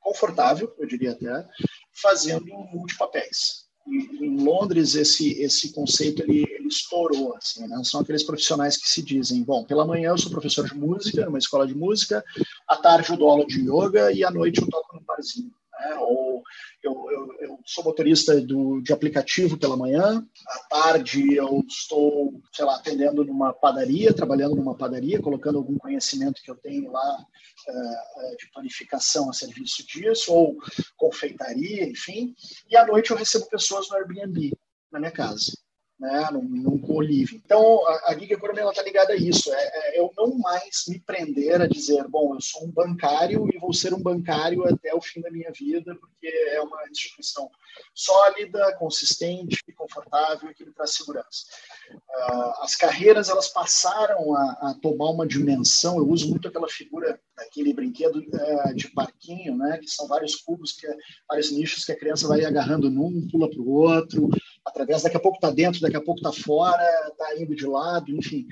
confortável, 0.00 0.72
eu 0.78 0.86
diria 0.86 1.12
até, 1.12 1.46
fazendo 1.92 2.46
multipapéis. 2.46 3.64
Em 3.86 4.42
Londres 4.42 4.94
esse 4.94 5.42
esse 5.42 5.70
conceito 5.74 6.22
ele, 6.22 6.42
ele 6.48 6.68
estourou 6.68 7.36
assim, 7.36 7.66
né? 7.66 7.84
são 7.84 8.00
aqueles 8.00 8.22
profissionais 8.22 8.78
que 8.78 8.88
se 8.88 9.02
dizem 9.02 9.42
bom 9.42 9.62
pela 9.62 9.84
manhã 9.84 10.08
eu 10.08 10.16
sou 10.16 10.30
professor 10.30 10.66
de 10.66 10.74
música 10.74 11.26
numa 11.26 11.36
escola 11.36 11.66
de 11.66 11.74
música 11.74 12.24
à 12.66 12.76
tarde 12.78 13.10
eu 13.10 13.16
dou 13.18 13.30
aula 13.30 13.44
de 13.44 13.60
yoga 13.60 14.10
e 14.10 14.24
à 14.24 14.30
noite 14.30 14.62
eu 14.62 14.68
toco 14.68 14.96
no 14.96 15.02
barzinho 15.02 15.52
né? 15.84 15.96
ou 15.98 16.42
eu, 16.82 17.10
eu, 17.10 17.36
eu, 17.40 17.58
sou 17.64 17.84
motorista 17.84 18.40
do, 18.40 18.80
de 18.80 18.92
aplicativo 18.92 19.58
pela 19.58 19.76
manhã, 19.76 20.24
à 20.46 20.58
tarde 20.68 21.34
eu 21.34 21.62
estou, 21.66 22.40
sei 22.52 22.64
lá, 22.64 22.76
atendendo 22.76 23.24
numa 23.24 23.52
padaria, 23.52 24.12
trabalhando 24.12 24.56
numa 24.56 24.76
padaria, 24.76 25.20
colocando 25.20 25.58
algum 25.58 25.76
conhecimento 25.78 26.42
que 26.42 26.50
eu 26.50 26.56
tenho 26.56 26.90
lá 26.90 27.18
uh, 27.18 28.36
de 28.38 28.50
planificação 28.52 29.30
a 29.30 29.32
serviço 29.32 29.86
disso, 29.86 30.32
ou 30.32 30.56
confeitaria, 30.96 31.88
enfim, 31.88 32.34
e 32.68 32.76
à 32.76 32.86
noite 32.86 33.10
eu 33.10 33.16
recebo 33.16 33.48
pessoas 33.48 33.88
no 33.88 33.96
Airbnb, 33.96 34.52
na 34.90 34.98
minha 34.98 35.12
casa 35.12 35.63
né, 35.98 36.28
num, 36.32 36.42
num 36.42 36.78
co-living. 36.78 37.40
Então, 37.44 37.86
a, 37.86 38.10
a 38.10 38.18
Gig 38.18 38.32
está 38.32 38.82
ligada 38.82 39.12
a 39.12 39.16
isso, 39.16 39.52
é, 39.52 39.70
é, 39.74 40.00
eu 40.00 40.10
não 40.16 40.36
mais 40.38 40.84
me 40.88 40.98
prender 41.00 41.60
a 41.60 41.66
dizer, 41.66 42.06
bom, 42.08 42.34
eu 42.34 42.40
sou 42.40 42.64
um 42.64 42.70
bancário 42.70 43.48
e 43.52 43.58
vou 43.58 43.72
ser 43.72 43.94
um 43.94 44.02
bancário 44.02 44.66
até 44.66 44.94
o 44.94 45.00
fim 45.00 45.20
da 45.20 45.30
minha 45.30 45.50
vida, 45.52 45.94
porque 45.94 46.26
é 46.26 46.60
uma 46.60 46.88
instituição 46.90 47.48
sólida, 47.94 48.74
consistente, 48.76 49.56
confortável 49.76 50.50
e 50.50 50.54
que 50.54 50.64
me 50.64 50.72
traz 50.72 50.94
segurança. 50.94 51.44
Uh, 51.90 52.62
as 52.62 52.76
carreiras, 52.76 53.28
elas 53.28 53.48
passaram 53.48 54.34
a, 54.34 54.70
a, 54.70 54.74
tomar 54.80 55.10
uma 55.10 55.26
dimensão, 55.26 55.98
eu 55.98 56.08
uso 56.08 56.28
muito 56.28 56.48
aquela 56.48 56.68
figura 56.68 57.20
daquele 57.36 57.72
brinquedo 57.72 58.16
uh, 58.18 58.74
de 58.74 58.88
parquinho, 58.88 59.56
né, 59.56 59.78
que 59.78 59.88
são 59.88 60.06
vários 60.06 60.36
cubos, 60.36 60.72
que, 60.72 60.86
vários 61.28 61.50
nichos 61.50 61.84
que 61.84 61.92
a 61.92 61.98
criança 61.98 62.28
vai 62.28 62.44
agarrando 62.44 62.90
num, 62.90 63.26
pula 63.28 63.50
para 63.50 63.60
o 63.60 63.68
outro, 63.68 64.28
através, 64.64 65.02
daqui 65.02 65.16
a 65.16 65.20
pouco 65.20 65.36
está 65.36 65.50
dentro, 65.50 65.80
daqui 65.80 65.96
a 65.96 66.00
pouco 66.00 66.20
está 66.20 66.32
fora, 66.32 66.82
está 67.08 67.36
indo 67.40 67.54
de 67.54 67.66
lado, 67.66 68.10
enfim. 68.10 68.46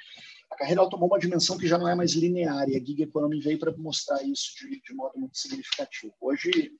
A 0.50 0.56
carreira 0.56 0.88
tomou 0.88 1.08
uma 1.08 1.18
dimensão 1.18 1.56
que 1.56 1.66
já 1.66 1.78
não 1.78 1.88
é 1.88 1.94
mais 1.94 2.12
linear 2.12 2.68
e 2.68 2.76
a 2.76 2.78
Gig 2.78 3.02
Economy 3.02 3.40
veio 3.40 3.58
para 3.58 3.74
mostrar 3.76 4.22
isso 4.22 4.52
de, 4.58 4.82
de 4.82 4.94
modo 4.94 5.18
muito 5.18 5.38
significativo. 5.38 6.12
Hoje, 6.20 6.72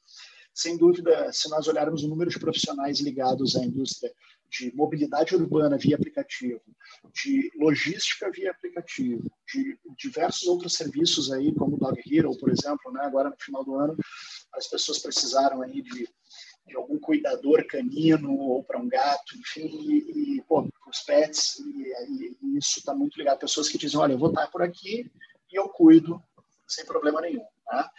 sem 0.55 0.77
dúvida, 0.77 1.33
se 1.33 1.49
nós 1.49 1.67
olharmos 1.67 2.05
o 2.05 2.09
número 2.09 2.31
de 2.31 2.39
profissionais 2.39 3.01
ligados 3.01 3.57
à 3.57 3.65
indústria 3.65 4.13
de 4.53 4.75
mobilidade 4.77 5.35
urbana 5.35 5.79
via 5.79 5.97
aplicativo, 5.97 6.61
de 7.15 7.51
logística 7.57 8.31
via 8.31 8.51
aplicativo, 8.51 9.31
de 9.53 9.79
diversos 9.97 10.47
outros 10.47 10.75
serviços 10.75 11.33
aí, 11.33 11.55
como 11.55 11.77
o 11.77 11.79
Dog 11.79 12.01
Hero, 12.07 12.37
por 12.39 12.51
exemplo, 12.51 12.93
né? 12.93 13.01
agora 13.03 13.31
no 13.31 13.37
final 13.41 13.65
do 13.65 13.75
ano, 13.77 13.97
as 14.55 14.69
pessoas 14.69 14.99
precisaram 14.99 15.63
aí 15.63 15.81
de 15.83 16.07
de 16.67 16.77
algum 16.77 16.99
cuidador 16.99 17.67
canino 17.67 18.33
ou 18.39 18.63
para 18.63 18.79
um 18.79 18.89
gato, 18.89 19.37
enfim, 19.37 19.67
e, 19.67 20.37
e 20.37 20.43
pô, 20.43 20.69
os 20.89 21.01
pets, 21.01 21.59
e, 21.59 22.37
e 22.41 22.59
isso 22.59 22.79
está 22.79 22.95
muito 22.95 23.19
ligado. 23.19 23.41
Pessoas 23.41 23.69
que 23.69 23.79
dizem, 23.79 23.99
olha, 23.99 24.13
eu 24.13 24.19
vou 24.19 24.29
estar 24.29 24.47
por 24.49 24.63
aqui 24.63 25.11
e 25.51 25.59
eu 25.59 25.69
cuido 25.69 26.23
sem 26.67 26.85
problema 26.87 27.21
nenhum. 27.21 27.45
Tá? 27.67 27.91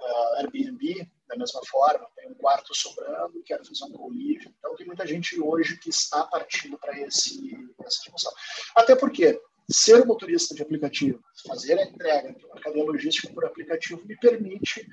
Uh, 0.00 0.36
Airbnb, 0.38 1.08
da 1.28 1.36
mesma 1.36 1.60
forma, 1.66 2.08
tem 2.16 2.30
um 2.30 2.34
quarto 2.34 2.74
sobrando, 2.74 3.42
quero 3.44 3.64
fazer 3.64 3.84
um 3.84 3.92
co-living. 3.92 4.54
Então, 4.58 4.74
tem 4.74 4.86
muita 4.86 5.06
gente 5.06 5.40
hoje 5.40 5.76
que 5.78 5.90
está 5.90 6.24
partindo 6.24 6.78
para 6.78 6.98
essa 6.98 7.30
dimensão. 7.30 8.32
Até 8.74 8.96
porque 8.96 9.40
ser 9.70 10.04
motorista 10.06 10.54
de 10.54 10.62
aplicativo, 10.62 11.22
fazer 11.46 11.78
a 11.78 11.84
entrega 11.84 12.34
uma 12.46 12.60
cadeia 12.60 12.84
logística 12.84 13.32
por 13.32 13.44
aplicativo 13.44 14.02
me 14.06 14.16
permite 14.16 14.88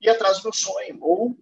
ir 0.00 0.10
atrás 0.10 0.38
do 0.38 0.44
meu 0.44 0.52
sonho, 0.52 0.98
ou 1.00 1.38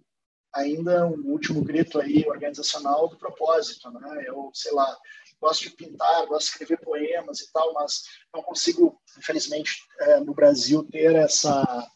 ainda 0.55 1.05
um 1.05 1.27
último 1.27 1.61
grito 1.61 1.99
aí 1.99 2.25
organizacional 2.27 3.09
do 3.09 3.17
propósito, 3.17 3.91
né? 3.91 4.23
Eu, 4.25 4.49
sei 4.53 4.71
lá, 4.71 4.97
gosto 5.39 5.63
de 5.63 5.71
pintar, 5.71 6.25
gosto 6.25 6.47
de 6.47 6.51
escrever 6.51 6.79
poemas 6.79 7.41
e 7.41 7.51
tal, 7.51 7.73
mas 7.73 8.03
não 8.33 8.41
consigo, 8.41 8.99
infelizmente, 9.17 9.83
é, 9.99 10.19
no 10.21 10.33
Brasil 10.33 10.83
ter 10.89 11.15
essa 11.15 11.87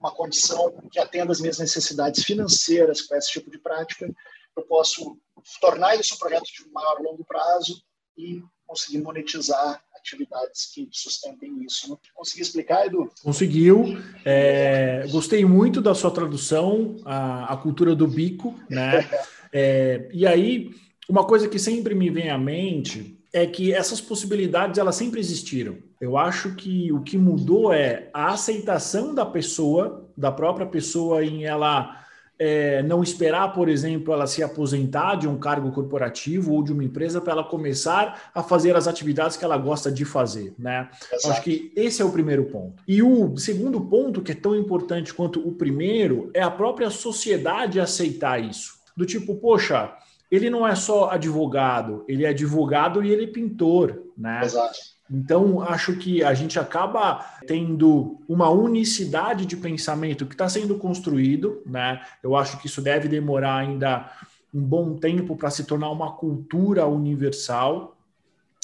uma 0.00 0.10
condição 0.10 0.72
que 0.90 0.98
atenda 0.98 1.32
às 1.32 1.40
minhas 1.40 1.58
necessidades 1.58 2.24
financeiras 2.24 3.02
com 3.02 3.14
esse 3.16 3.32
tipo 3.32 3.50
de 3.50 3.58
prática. 3.58 4.10
Eu 4.56 4.62
posso 4.64 5.18
tornar 5.60 5.96
isso 5.96 6.14
um 6.14 6.18
projeto 6.18 6.44
de 6.44 6.70
maior 6.70 7.00
longo 7.00 7.24
prazo 7.24 7.82
e 8.16 8.42
conseguir 8.66 8.98
monetizar 8.98 9.82
atividades 9.96 10.72
que 10.72 10.88
sustentem 10.92 11.64
isso. 11.64 11.88
Não 11.88 11.98
consegui 12.14 12.42
explicar, 12.42 12.86
Edu? 12.86 13.10
Conseguiu. 13.22 13.98
É, 14.24 15.06
gostei 15.10 15.44
muito 15.44 15.80
da 15.80 15.94
sua 15.94 16.10
tradução, 16.10 16.96
a, 17.04 17.52
a 17.52 17.56
cultura 17.56 17.94
do 17.94 18.06
bico, 18.06 18.58
né? 18.68 19.08
É, 19.50 20.10
e 20.12 20.26
aí, 20.26 20.74
uma 21.08 21.26
coisa 21.26 21.48
que 21.48 21.58
sempre 21.58 21.94
me 21.94 22.10
vem 22.10 22.28
à 22.28 22.36
mente 22.36 23.18
é 23.32 23.46
que 23.46 23.72
essas 23.72 23.98
possibilidades 23.98 24.78
elas 24.78 24.94
sempre 24.94 25.18
existiram. 25.20 25.78
Eu 26.00 26.16
acho 26.16 26.54
que 26.54 26.92
o 26.92 27.00
que 27.00 27.18
mudou 27.18 27.72
é 27.72 28.08
a 28.12 28.28
aceitação 28.28 29.14
da 29.14 29.26
pessoa, 29.26 30.08
da 30.16 30.30
própria 30.30 30.66
pessoa 30.66 31.24
em 31.24 31.44
ela 31.44 31.98
é, 32.38 32.82
não 32.84 33.02
esperar, 33.02 33.52
por 33.52 33.68
exemplo, 33.68 34.12
ela 34.12 34.26
se 34.26 34.42
aposentar 34.42 35.16
de 35.16 35.26
um 35.26 35.36
cargo 35.38 35.72
corporativo 35.72 36.54
ou 36.54 36.62
de 36.62 36.72
uma 36.72 36.84
empresa 36.84 37.20
para 37.20 37.32
ela 37.32 37.44
começar 37.44 38.30
a 38.32 38.42
fazer 38.42 38.76
as 38.76 38.86
atividades 38.86 39.36
que 39.36 39.44
ela 39.44 39.58
gosta 39.58 39.90
de 39.90 40.04
fazer, 40.04 40.54
né? 40.56 40.88
Acho 41.24 41.42
que 41.42 41.72
esse 41.74 42.00
é 42.00 42.04
o 42.04 42.12
primeiro 42.12 42.44
ponto. 42.44 42.80
E 42.86 43.02
o 43.02 43.36
segundo 43.36 43.80
ponto, 43.80 44.22
que 44.22 44.32
é 44.32 44.36
tão 44.36 44.54
importante 44.54 45.12
quanto 45.12 45.46
o 45.46 45.52
primeiro, 45.52 46.30
é 46.32 46.42
a 46.42 46.50
própria 46.50 46.90
sociedade 46.90 47.80
aceitar 47.80 48.38
isso. 48.38 48.78
Do 48.96 49.04
tipo, 49.04 49.34
poxa, 49.36 49.92
ele 50.30 50.48
não 50.48 50.66
é 50.66 50.74
só 50.76 51.10
advogado, 51.10 52.04
ele 52.06 52.24
é 52.24 52.28
advogado 52.28 53.02
e 53.02 53.10
ele 53.10 53.24
é 53.24 53.28
pintor, 53.28 54.00
né? 54.16 54.42
Exato. 54.44 54.78
Então, 55.10 55.62
acho 55.62 55.94
que 55.96 56.22
a 56.22 56.34
gente 56.34 56.58
acaba 56.58 57.24
tendo 57.46 58.18
uma 58.28 58.50
unicidade 58.50 59.46
de 59.46 59.56
pensamento 59.56 60.26
que 60.26 60.34
está 60.34 60.48
sendo 60.48 60.76
construído, 60.76 61.62
né? 61.64 62.02
Eu 62.22 62.36
acho 62.36 62.58
que 62.58 62.66
isso 62.66 62.82
deve 62.82 63.08
demorar 63.08 63.56
ainda 63.56 64.10
um 64.52 64.60
bom 64.60 64.96
tempo 64.96 65.34
para 65.36 65.50
se 65.50 65.64
tornar 65.64 65.90
uma 65.90 66.12
cultura 66.12 66.86
universal, 66.86 67.96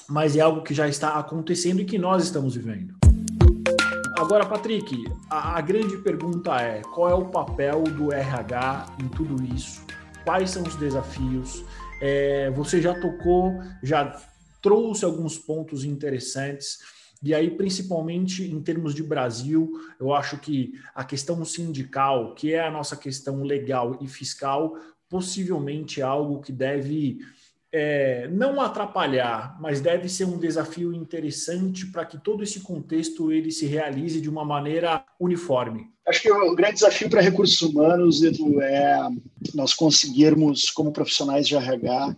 mas 0.09 0.37
é 0.37 0.41
algo 0.41 0.63
que 0.63 0.75
já 0.75 0.87
está 0.87 1.19
acontecendo 1.19 1.81
e 1.81 1.85
que 1.85 1.97
nós 1.97 2.25
estamos 2.25 2.55
vivendo. 2.55 2.95
Agora, 4.19 4.45
Patrick, 4.45 5.05
a, 5.31 5.57
a 5.57 5.61
grande 5.61 5.97
pergunta 5.99 6.55
é: 6.61 6.83
qual 6.83 7.11
é 7.11 7.15
o 7.15 7.27
papel 7.27 7.83
do 7.83 8.13
RH 8.13 8.87
em 9.03 9.09
tudo 9.09 9.43
isso? 9.55 9.83
Quais 10.25 10.51
são 10.51 10.63
os 10.63 10.77
desafios? 10.77 11.65
É, 12.01 12.51
você 12.51 12.81
já 12.83 12.95
tocou, 13.01 13.61
já 13.83 14.17
trouxe 14.65 15.05
alguns 15.05 15.37
pontos 15.37 15.85
interessantes. 15.85 16.79
E 17.23 17.35
aí, 17.35 17.51
principalmente 17.51 18.43
em 18.43 18.63
termos 18.63 18.95
de 18.95 19.03
Brasil, 19.03 19.71
eu 20.01 20.15
acho 20.15 20.39
que 20.39 20.73
a 20.95 21.05
questão 21.05 21.45
sindical, 21.45 22.35
que 22.35 22.55
é 22.55 22.67
a 22.67 22.71
nossa 22.71 22.97
questão 22.97 23.43
legal 23.43 23.99
e 24.01 24.09
fiscal, 24.09 24.75
possivelmente 25.07 26.01
é 26.01 26.05
algo 26.05 26.41
que 26.41 26.51
deve 26.51 27.19
é, 27.71 28.27
não 28.29 28.59
atrapalhar, 28.59 29.61
mas 29.61 29.83
deve 29.83 30.09
ser 30.09 30.25
um 30.25 30.39
desafio 30.39 30.95
interessante 30.95 31.87
para 31.87 32.07
que 32.07 32.17
todo 32.17 32.43
esse 32.43 32.61
contexto 32.61 33.31
ele 33.31 33.51
se 33.51 33.67
realize 33.67 34.19
de 34.19 34.31
uma 34.31 34.47
maneira 34.47 35.05
uniforme. 35.21 35.89
Acho 36.07 36.23
que 36.23 36.33
o 36.33 36.55
grande 36.55 36.75
desafio 36.75 37.11
para 37.11 37.21
recursos 37.21 37.61
humanos, 37.61 38.23
Edu, 38.23 38.63
é 38.63 39.09
nós 39.55 39.75
conseguirmos, 39.75 40.71
como 40.71 40.93
profissionais 40.93 41.47
de 41.47 41.55
RH, 41.55 42.17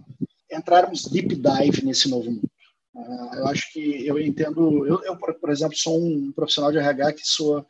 entrarmos 0.66 1.04
deep 1.04 1.36
dive 1.36 1.84
nesse 1.84 2.08
novo 2.08 2.30
mundo. 2.30 2.50
Uh, 2.92 3.34
eu 3.36 3.46
acho 3.48 3.72
que 3.72 4.06
eu 4.06 4.18
entendo, 4.18 4.86
eu, 4.86 5.02
eu, 5.04 5.16
por 5.16 5.50
exemplo, 5.50 5.76
sou 5.76 6.02
um 6.02 6.32
profissional 6.32 6.72
de 6.72 6.78
RH 6.78 7.12
que 7.12 7.26
sou, 7.26 7.64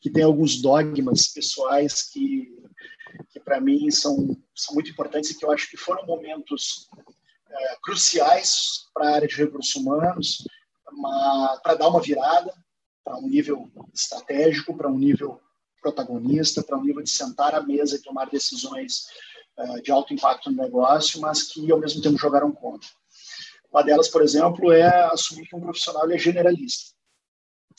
que 0.00 0.10
tem 0.10 0.22
alguns 0.22 0.60
dogmas 0.60 1.28
pessoais 1.28 2.02
que, 2.02 2.46
que 3.30 3.40
para 3.40 3.60
mim 3.60 3.90
são, 3.90 4.36
são 4.54 4.74
muito 4.74 4.90
importantes 4.90 5.30
e 5.30 5.38
que 5.38 5.44
eu 5.44 5.50
acho 5.50 5.68
que 5.68 5.78
foram 5.78 6.06
momentos 6.06 6.88
uh, 6.92 7.80
cruciais 7.82 8.86
para 8.94 9.08
a 9.08 9.14
área 9.14 9.28
de 9.28 9.36
recursos 9.36 9.74
humanos, 9.74 10.46
para 11.62 11.74
dar 11.74 11.88
uma 11.88 12.02
virada 12.02 12.52
para 13.02 13.16
um 13.16 13.28
nível 13.28 13.70
estratégico, 13.94 14.76
para 14.76 14.90
um 14.90 14.98
nível 14.98 15.40
protagonista, 15.80 16.62
para 16.62 16.76
um 16.76 16.84
nível 16.84 17.02
de 17.02 17.10
sentar 17.10 17.54
à 17.54 17.62
mesa 17.62 17.96
e 17.96 18.02
tomar 18.02 18.28
decisões 18.28 19.06
de 19.82 19.90
alto 19.90 20.14
impacto 20.14 20.50
no 20.50 20.62
negócio, 20.62 21.20
mas 21.20 21.42
que 21.42 21.70
ao 21.70 21.78
mesmo 21.78 22.02
tempo 22.02 22.18
jogaram 22.18 22.52
contra. 22.52 22.88
Uma 23.72 23.82
delas, 23.82 24.08
por 24.08 24.22
exemplo, 24.22 24.72
é 24.72 24.88
assumir 25.12 25.46
que 25.46 25.54
um 25.54 25.60
profissional 25.60 26.10
é 26.10 26.18
generalista. 26.18 26.92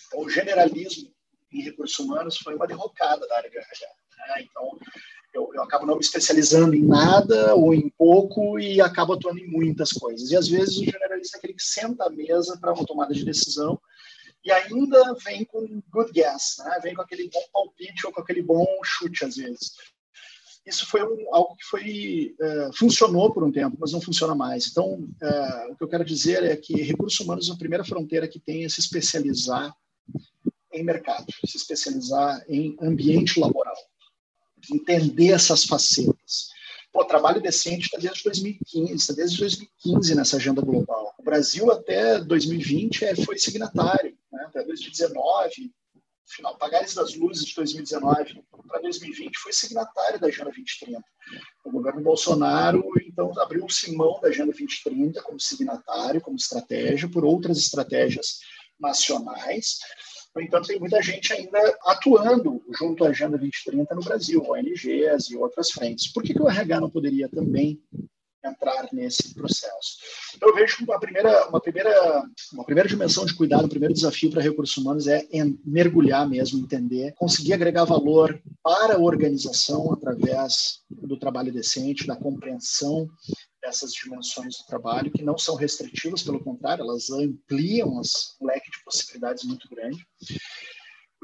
Então, 0.08 0.22
o 0.22 0.30
generalismo 0.30 1.12
em 1.52 1.62
recursos 1.62 2.00
humanos 2.00 2.38
foi 2.38 2.56
uma 2.56 2.68
derrocada 2.68 3.28
da 3.28 3.38
área 3.38 3.50
de 3.50 3.58
RH. 3.58 3.88
Né? 4.18 4.48
Então, 4.50 4.80
eu, 5.34 5.50
eu, 5.54 5.64
acabo 5.64 5.86
não 5.86 5.96
me 5.96 6.02
especializando 6.02 6.76
em 6.76 6.86
nada 6.86 7.56
ou 7.56 7.74
em 7.74 7.90
pouco 7.90 8.60
e 8.60 8.82
acabo 8.82 9.14
atuando 9.14 9.40
em 9.40 9.48
muitas 9.48 9.92
coisas. 9.92 10.32
E 10.32 10.36
às 10.36 10.48
vezes 10.48 10.78
o 10.78 10.86
generalista 10.86 11.38
é 11.38 11.40
aquele 11.40 11.54
que 11.54 11.64
senta 11.64 12.06
à 12.06 12.10
mesa 12.10 12.58
para 12.60 12.74
uma 12.74 12.86
tomada 12.86 13.14
de 13.14 13.26
decisão 13.26 13.80
e 14.44 14.52
ainda 14.52 15.14
vem 15.24 15.46
com 15.46 15.82
good 15.90 16.12
guess, 16.12 16.58
né? 16.60 16.80
vem 16.82 16.96
com 16.96 17.02
aquele 17.02 17.30
bom 17.30 17.44
palpite 17.54 18.08
ou 18.08 18.12
com 18.12 18.22
aquele 18.22 18.42
bom 18.42 18.66
chute 18.84 19.24
às 19.24 19.36
vezes 19.36 19.74
isso 20.66 20.86
foi 20.86 21.04
um, 21.04 21.34
algo 21.34 21.56
que 21.56 21.66
foi 21.66 22.36
uh, 22.40 22.78
funcionou 22.78 23.34
por 23.34 23.44
um 23.44 23.52
tempo, 23.52 23.78
mas 23.80 23.92
não 23.92 24.02
funciona 24.02 24.36
mais. 24.36 24.68
Então, 24.68 24.94
uh, 24.94 25.72
o 25.72 25.76
que 25.76 25.84
eu 25.84 25.88
quero 25.88 26.06
dizer 26.06 26.44
é 26.44 26.56
que 26.56 26.82
recursos 26.82 27.20
humanos 27.20 27.50
é 27.50 27.54
a 27.54 27.58
primeira 27.58 27.84
fronteira 27.84 28.28
que 28.28 28.40
tem 28.40 28.64
é 28.64 28.70
se 28.70 28.80
especializar 28.80 29.74
em 30.74 30.84
mercado, 30.84 31.26
se 31.46 31.58
especializar 31.58 32.44
em 32.48 32.78
ambiente 32.82 33.40
laboral, 33.40 33.76
entender 34.72 35.32
essas 35.32 35.66
facetas. 35.66 36.50
Pô, 36.94 37.06
trabalho 37.06 37.42
decente 37.42 37.86
está 37.86 37.98
desde 37.98 38.24
2015, 38.24 38.94
está 38.94 39.14
desde 39.14 39.40
2015 39.40 40.16
nessa 40.16 40.38
agenda 40.38 40.62
global. 40.62 41.14
O 41.18 41.24
Brasil 41.24 41.72
até 41.72 42.20
2020 42.20 43.06
é, 43.06 43.16
foi 43.16 43.38
signatário, 43.38 44.16
né? 44.32 44.44
até 44.48 44.64
2019 44.64 45.72
final, 46.32 46.58
Pagares 46.58 46.94
das 46.94 47.16
Luzes 47.16 47.46
de 47.46 47.56
2019 47.56 48.44
para 48.68 48.82
2020 48.82 49.38
foi 49.38 49.54
signatário 49.54 50.20
da 50.20 50.28
Agenda 50.28 50.46
2030. 50.46 51.04
O 51.66 51.72
governo 51.72 52.02
Bolsonaro, 52.02 52.84
então, 53.06 53.32
abriu 53.40 53.66
o 53.66 53.70
simão 53.70 54.20
da 54.22 54.30
Agenda 54.30 54.52
2030 54.52 55.22
como 55.22 55.40
signatário, 55.40 56.22
como 56.22 56.36
estratégia, 56.36 57.10
por 57.10 57.26
outras 57.26 57.58
estratégias 57.58 58.40
nacionais. 58.80 59.80
No 60.34 60.42
entanto, 60.42 60.68
tem 60.68 60.80
muita 60.80 61.02
gente 61.02 61.34
ainda 61.34 61.60
atuando 61.84 62.64
junto 62.78 63.04
à 63.04 63.10
Agenda 63.10 63.38
2030 63.38 63.96
no 63.96 64.02
Brasil, 64.02 64.44
ONGs 64.44 65.30
e 65.30 65.36
outras 65.36 65.72
frentes. 65.72 66.12
Por 66.12 66.24
que, 66.24 66.34
que 66.34 66.42
o 66.42 66.50
RH 66.50 66.80
não 66.80 66.90
poderia 66.90 67.30
também 67.30 67.82
entrar 68.44 68.88
nesse 68.92 69.34
processo. 69.34 69.98
Eu 70.42 70.54
vejo 70.56 70.84
uma 70.84 71.00
primeira, 71.00 71.48
uma 71.48 71.62
primeira, 71.62 72.24
uma 72.54 72.64
primeira 72.64 72.90
dimensão 72.90 73.26
de 73.26 73.36
cuidado, 73.36 73.64
o 73.64 73.66
um 73.66 73.70
primeiro 73.70 73.94
desafio 73.94 74.32
para 74.32 74.42
recursos 74.42 74.78
humanos 74.78 75.08
é 75.08 75.28
mergulhar 75.64 76.28
mesmo, 76.28 76.60
entender, 76.60 77.14
conseguir 77.14 77.54
agregar 77.54 77.86
valor 77.86 78.42
para 78.64 78.96
a 78.96 79.00
organização 79.00 79.92
através 79.94 80.82
do 80.90 81.18
trabalho 81.18 81.54
decente, 81.54 82.08
da 82.08 82.16
compreensão 82.16 83.08
dessas 83.62 83.92
dimensões 83.94 84.58
do 84.58 84.66
trabalho, 84.66 85.12
que 85.12 85.24
não 85.24 85.38
são 85.38 85.56
restritivas, 85.56 86.24
pelo 86.24 86.44
contrário, 86.44 86.84
elas 86.84 87.12
ampliam 87.12 88.00
as, 88.00 88.36
um 88.42 88.48
leque 88.48 88.72
de 88.72 88.84
possibilidades 88.84 89.44
muito 89.44 89.70
grande. 89.70 90.04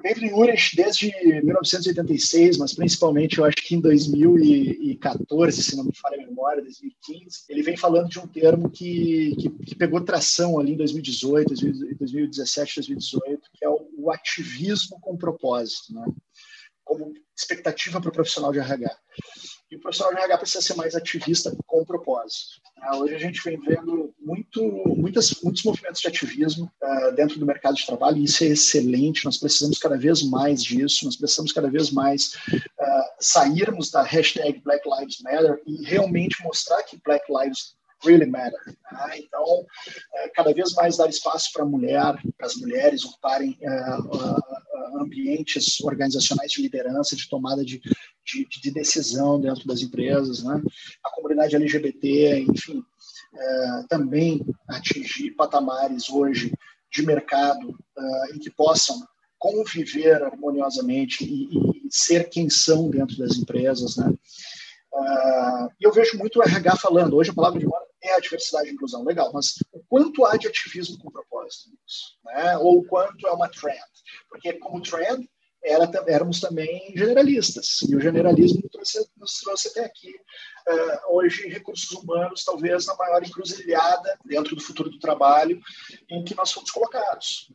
David 0.02 0.32
Urich, 0.32 0.76
desde 0.76 1.12
1986, 1.44 2.58
mas 2.58 2.74
principalmente 2.74 3.40
eu 3.40 3.46
acho 3.46 3.58
que 3.58 3.76
em 3.76 3.82
2014, 3.82 5.64
se 5.64 5.76
não 5.76 5.86
me 5.86 5.96
falha 5.96 6.22
a 6.22 6.28
memória, 6.28 6.62
2015, 6.62 7.46
ele 7.50 7.64
vem 7.64 7.76
falando 7.76 8.08
de 8.08 8.20
um 8.20 8.28
termo 8.28 8.70
que, 8.70 9.36
que, 9.40 9.50
que 9.50 9.76
pegou 9.76 10.00
tração 10.02 10.60
ali 10.60 10.74
em 10.74 10.78
2018, 10.78 11.54
2017, 11.98 12.76
2018, 12.76 13.42
que 13.54 13.66
é 13.66 13.70
o, 13.70 13.90
o 13.98 14.12
ativismo 14.12 15.00
com 15.02 15.18
propósito, 15.18 15.94
né? 15.94 16.06
como 16.88 17.14
expectativa 17.36 18.00
para 18.00 18.10
o 18.10 18.14
profissional 18.14 18.52
de 18.52 18.60
RH. 18.60 18.98
E 19.70 19.76
o 19.76 19.80
profissional 19.82 20.14
de 20.14 20.20
RH 20.22 20.38
precisa 20.38 20.62
ser 20.62 20.76
mais 20.76 20.96
ativista 20.96 21.56
com 21.66 21.84
propósito. 21.84 22.62
Ah, 22.82 22.98
hoje 22.98 23.16
a 23.16 23.20
gente 23.20 23.42
vem 23.44 23.60
vendo 23.60 24.14
muito, 24.20 24.62
muitas, 24.96 25.42
muitos 25.44 25.64
movimentos 25.64 26.00
de 26.00 26.08
ativismo 26.08 26.72
uh, 26.82 27.12
dentro 27.14 27.38
do 27.38 27.46
mercado 27.46 27.76
de 27.76 27.86
trabalho, 27.86 28.18
e 28.18 28.24
isso 28.24 28.44
é 28.44 28.48
excelente. 28.48 29.26
Nós 29.26 29.38
precisamos 29.38 29.78
cada 29.78 29.98
vez 29.98 30.24
mais 30.24 30.64
disso, 30.64 31.04
nós 31.04 31.18
precisamos 31.18 31.52
cada 31.52 31.70
vez 31.70 31.92
mais 31.92 32.36
uh, 32.54 33.04
sairmos 33.20 33.92
da 33.92 34.04
hashtag 34.04 34.62
Black 34.62 34.88
Lives 34.88 35.20
Matter 35.22 35.62
e 35.66 35.84
realmente 35.84 36.42
mostrar 36.44 36.82
que 36.84 37.02
Black 37.04 37.26
Lives 37.30 37.76
really 38.06 38.28
matter. 38.28 38.60
Tá? 38.90 39.18
Então, 39.18 39.66
cada 40.36 40.54
vez 40.54 40.74
mais 40.76 40.98
dar 40.98 41.10
espaço 41.10 41.52
para 41.52 41.64
a 41.64 41.68
mulher, 41.68 42.16
para 42.38 42.46
as 42.46 42.56
mulheres 42.56 43.04
ocuparem 43.04 43.58
ambientes 44.96 45.80
organizacionais 45.82 46.52
de 46.52 46.62
liderança, 46.62 47.16
de 47.16 47.28
tomada 47.30 47.64
de, 47.64 47.80
de, 47.80 48.48
de, 48.62 48.72
decisão 48.72 49.40
dentro 49.40 49.68
das 49.68 49.82
empresas, 49.82 50.44
né? 50.44 50.62
a 51.04 51.10
comunidade 51.12 51.56
LGBT, 51.56 52.40
enfim, 52.40 52.82
é, 53.34 53.84
também 53.90 54.46
atingir 54.68 55.32
patamares 55.32 56.10
hoje 56.10 56.54
de 56.92 57.06
mercado 57.06 57.78
é, 57.98 58.36
em 58.36 58.40
que 58.40 58.50
possam 58.50 59.06
conviver 59.38 60.24
harmoniosamente 60.24 61.24
e, 61.24 61.88
e, 61.88 61.88
ser 61.90 62.30
quem 62.30 62.50
são 62.50 62.90
dentro 62.90 63.18
das 63.18 63.38
empresas, 63.38 63.96
né? 63.98 64.12
Uh, 64.92 65.70
e 65.80 65.84
eu 65.86 65.94
vejo 65.94 66.18
muito 66.18 66.40
o 66.40 66.44
RH 66.44 66.78
falando, 66.78 67.16
hoje 67.16 67.30
a 67.30 67.34
palavra 67.34 67.60
de 67.60 67.68
moda 67.68 67.87
é 68.02 68.14
a 68.14 68.20
diversidade 68.20 68.70
e 68.70 68.74
inclusão, 68.74 69.04
legal, 69.04 69.32
mas 69.34 69.56
o 69.72 69.82
quanto 69.90 70.26
há 70.26 70.38
de 70.38 70.48
ativismo 70.48 70.98
com 71.00 71.12
propósito 71.12 71.70
nisso, 71.70 72.18
né? 72.26 72.58
ou 72.58 72.80
o 72.80 72.86
quanto 72.86 73.28
é 73.28 73.32
uma 73.32 73.50
trend? 73.50 73.82
Porque 74.30 74.54
como 74.54 74.82
trend, 74.82 75.28
era, 75.64 75.90
éramos 76.08 76.40
também 76.40 76.94
generalistas, 76.96 77.82
e 77.90 77.96
o 77.96 78.00
generalismo 78.00 78.62
nos 78.62 78.72
trouxe, 78.72 79.10
nos 79.18 79.40
trouxe 79.40 79.68
até 79.70 79.86
aqui. 79.86 80.14
Uh, 80.68 81.16
hoje, 81.16 81.48
recursos 81.48 81.92
humanos, 81.92 82.44
talvez 82.44 82.86
na 82.86 82.96
maior 82.96 83.24
encruzilhada 83.24 84.18
dentro 84.24 84.56
do 84.56 84.62
futuro 84.62 84.90
do 84.90 85.00
trabalho 85.00 85.60
em 86.10 86.24
que 86.24 86.36
nós 86.36 86.52
fomos 86.52 86.72
colocados 86.72 87.52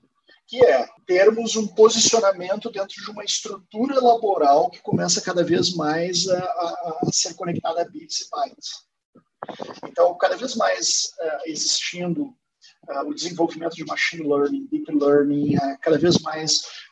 que 0.53 0.63
é 0.63 0.87
termos 1.07 1.57
um 1.57 1.67
posicionamento 1.67 2.71
dentro 2.71 3.03
de 3.03 3.11
uma 3.11 3.25
estrutura 3.25 3.99
laboral 3.99 4.69
que 4.69 4.83
começa 4.83 5.23
cada 5.23 5.43
vez 5.43 5.75
mais 5.75 6.29
a, 6.29 6.39
a, 6.39 6.99
a 7.07 7.11
ser 7.11 7.33
conectada 7.37 7.81
a 7.81 7.89
bits 7.89 8.21
e 8.21 8.31
bytes. 8.31 8.85
Então, 9.89 10.17
cada 10.19 10.37
vez 10.37 10.55
mais 10.55 11.13
uh, 11.21 11.41
existindo 11.47 12.25
uh, 12.25 13.09
o 13.09 13.15
desenvolvimento 13.15 13.75
de 13.75 13.85
machine 13.85 14.27
learning, 14.27 14.67
deep 14.71 14.93
learning, 14.93 15.57
uh, 15.57 15.79
cada 15.81 15.99
vez 15.99 16.19
mais 16.19 16.83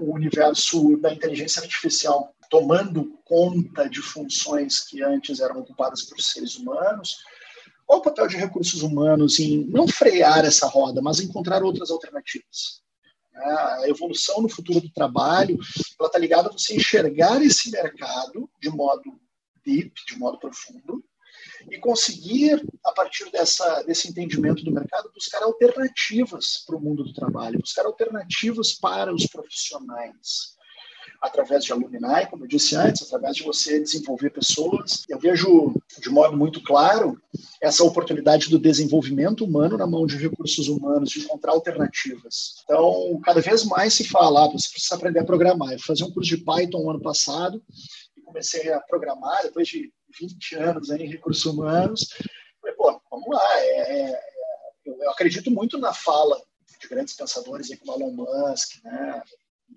o 0.00 0.12
universo 0.12 0.96
da 0.96 1.12
inteligência 1.12 1.62
artificial 1.62 2.34
tomando 2.50 3.16
conta 3.24 3.88
de 3.88 4.02
funções 4.02 4.80
que 4.80 5.04
antes 5.04 5.38
eram 5.38 5.60
ocupadas 5.60 6.02
por 6.02 6.20
seres 6.20 6.56
humanos, 6.56 7.16
qual 7.86 8.00
o 8.00 8.02
papel 8.02 8.26
de 8.26 8.36
recursos 8.36 8.82
humanos 8.82 9.38
em 9.38 9.64
não 9.68 9.86
frear 9.86 10.44
essa 10.44 10.66
roda, 10.66 11.00
mas 11.00 11.20
encontrar 11.20 11.62
outras 11.62 11.92
alternativas? 11.92 12.82
É, 13.36 13.50
a 13.50 13.88
evolução 13.88 14.42
no 14.42 14.48
futuro 14.48 14.80
do 14.80 14.90
trabalho, 14.90 15.58
está 16.00 16.18
ligada 16.18 16.48
a 16.48 16.52
você 16.52 16.74
enxergar 16.74 17.40
esse 17.40 17.70
mercado 17.70 18.50
de 18.60 18.70
modo 18.70 19.20
deep, 19.64 19.92
de 20.06 20.18
modo 20.18 20.38
profundo, 20.38 21.04
e 21.70 21.78
conseguir, 21.78 22.64
a 22.84 22.92
partir 22.92 23.30
dessa, 23.30 23.82
desse 23.82 24.08
entendimento 24.08 24.64
do 24.64 24.72
mercado, 24.72 25.10
buscar 25.14 25.42
alternativas 25.42 26.64
para 26.66 26.76
o 26.76 26.80
mundo 26.80 27.04
do 27.04 27.12
trabalho, 27.12 27.58
buscar 27.58 27.86
alternativas 27.86 28.72
para 28.74 29.14
os 29.14 29.26
profissionais 29.26 30.56
através 31.20 31.64
de 31.64 31.72
alumni, 31.72 32.26
como 32.30 32.44
eu 32.44 32.48
disse 32.48 32.76
antes, 32.76 33.02
através 33.02 33.36
de 33.36 33.42
você 33.42 33.80
desenvolver 33.80 34.30
pessoas. 34.30 35.04
Eu 35.08 35.18
vejo 35.18 35.74
de 36.00 36.10
modo 36.10 36.36
muito 36.36 36.62
claro 36.62 37.20
essa 37.60 37.84
oportunidade 37.84 38.48
do 38.48 38.58
desenvolvimento 38.58 39.44
humano 39.44 39.76
na 39.76 39.86
mão 39.86 40.06
de 40.06 40.16
recursos 40.16 40.68
humanos, 40.68 41.10
de 41.10 41.20
encontrar 41.20 41.52
alternativas. 41.52 42.56
Então, 42.64 43.20
cada 43.24 43.40
vez 43.40 43.64
mais 43.64 43.94
se 43.94 44.04
fala, 44.04 44.44
ah, 44.44 44.48
você 44.48 44.68
precisa 44.70 44.94
aprender 44.94 45.20
a 45.20 45.24
programar. 45.24 45.72
Eu 45.72 45.80
fiz 45.80 46.00
um 46.00 46.10
curso 46.10 46.36
de 46.36 46.44
Python 46.44 46.82
no 46.82 46.90
ano 46.90 47.00
passado 47.00 47.62
e 48.16 48.20
comecei 48.22 48.70
a 48.72 48.80
programar 48.80 49.42
depois 49.42 49.68
de 49.68 49.90
20 50.18 50.56
anos 50.56 50.90
em 50.90 51.06
recursos 51.06 51.44
humanos. 51.44 52.08
Falei, 52.60 52.76
pô, 52.76 53.00
vamos 53.10 53.28
lá. 53.28 53.60
É, 53.60 54.10
é, 54.10 54.20
eu 54.86 55.10
acredito 55.10 55.50
muito 55.50 55.78
na 55.78 55.92
fala 55.92 56.40
de 56.80 56.88
grandes 56.88 57.14
pensadores 57.14 57.68
como 57.78 57.92
Elon 57.92 58.12
Musk, 58.12 58.82
né? 58.84 59.22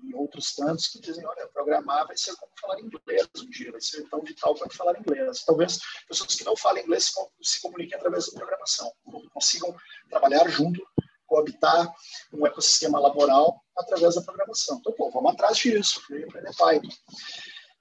e 0.04 0.14
outros 0.14 0.54
tantos 0.56 0.88
que 0.88 1.00
dizem, 1.00 1.26
olha, 1.26 1.48
programar 1.48 2.06
vai 2.08 2.16
ser 2.16 2.36
como 2.36 2.52
falar 2.60 2.80
inglês 2.80 3.28
um 3.38 3.50
dia, 3.50 3.72
vai 3.72 3.82
ser 3.82 4.08
tão 4.10 4.22
vital 4.22 4.56
quanto 4.56 4.76
falar 4.76 5.00
inglês. 5.00 5.44
Talvez 5.44 5.80
pessoas 6.08 6.36
que 6.36 6.44
não 6.44 6.56
falam 6.56 6.82
inglês 6.82 7.12
se 7.42 7.62
comuniquem 7.62 7.98
através 7.98 8.28
da 8.28 8.38
programação, 8.38 8.92
consigam 9.34 9.76
trabalhar 10.10 10.48
junto, 10.50 10.86
coabitar 11.26 11.94
um 12.34 12.46
ecossistema 12.46 13.00
laboral 13.00 13.62
através 13.78 14.16
da 14.16 14.22
programação. 14.22 14.78
Então, 14.78 14.94
pô, 14.94 15.12
vamos 15.12 15.34
atrás 15.34 15.58
disso, 15.58 16.02
aprender 16.28 16.56
Python. 16.56 16.90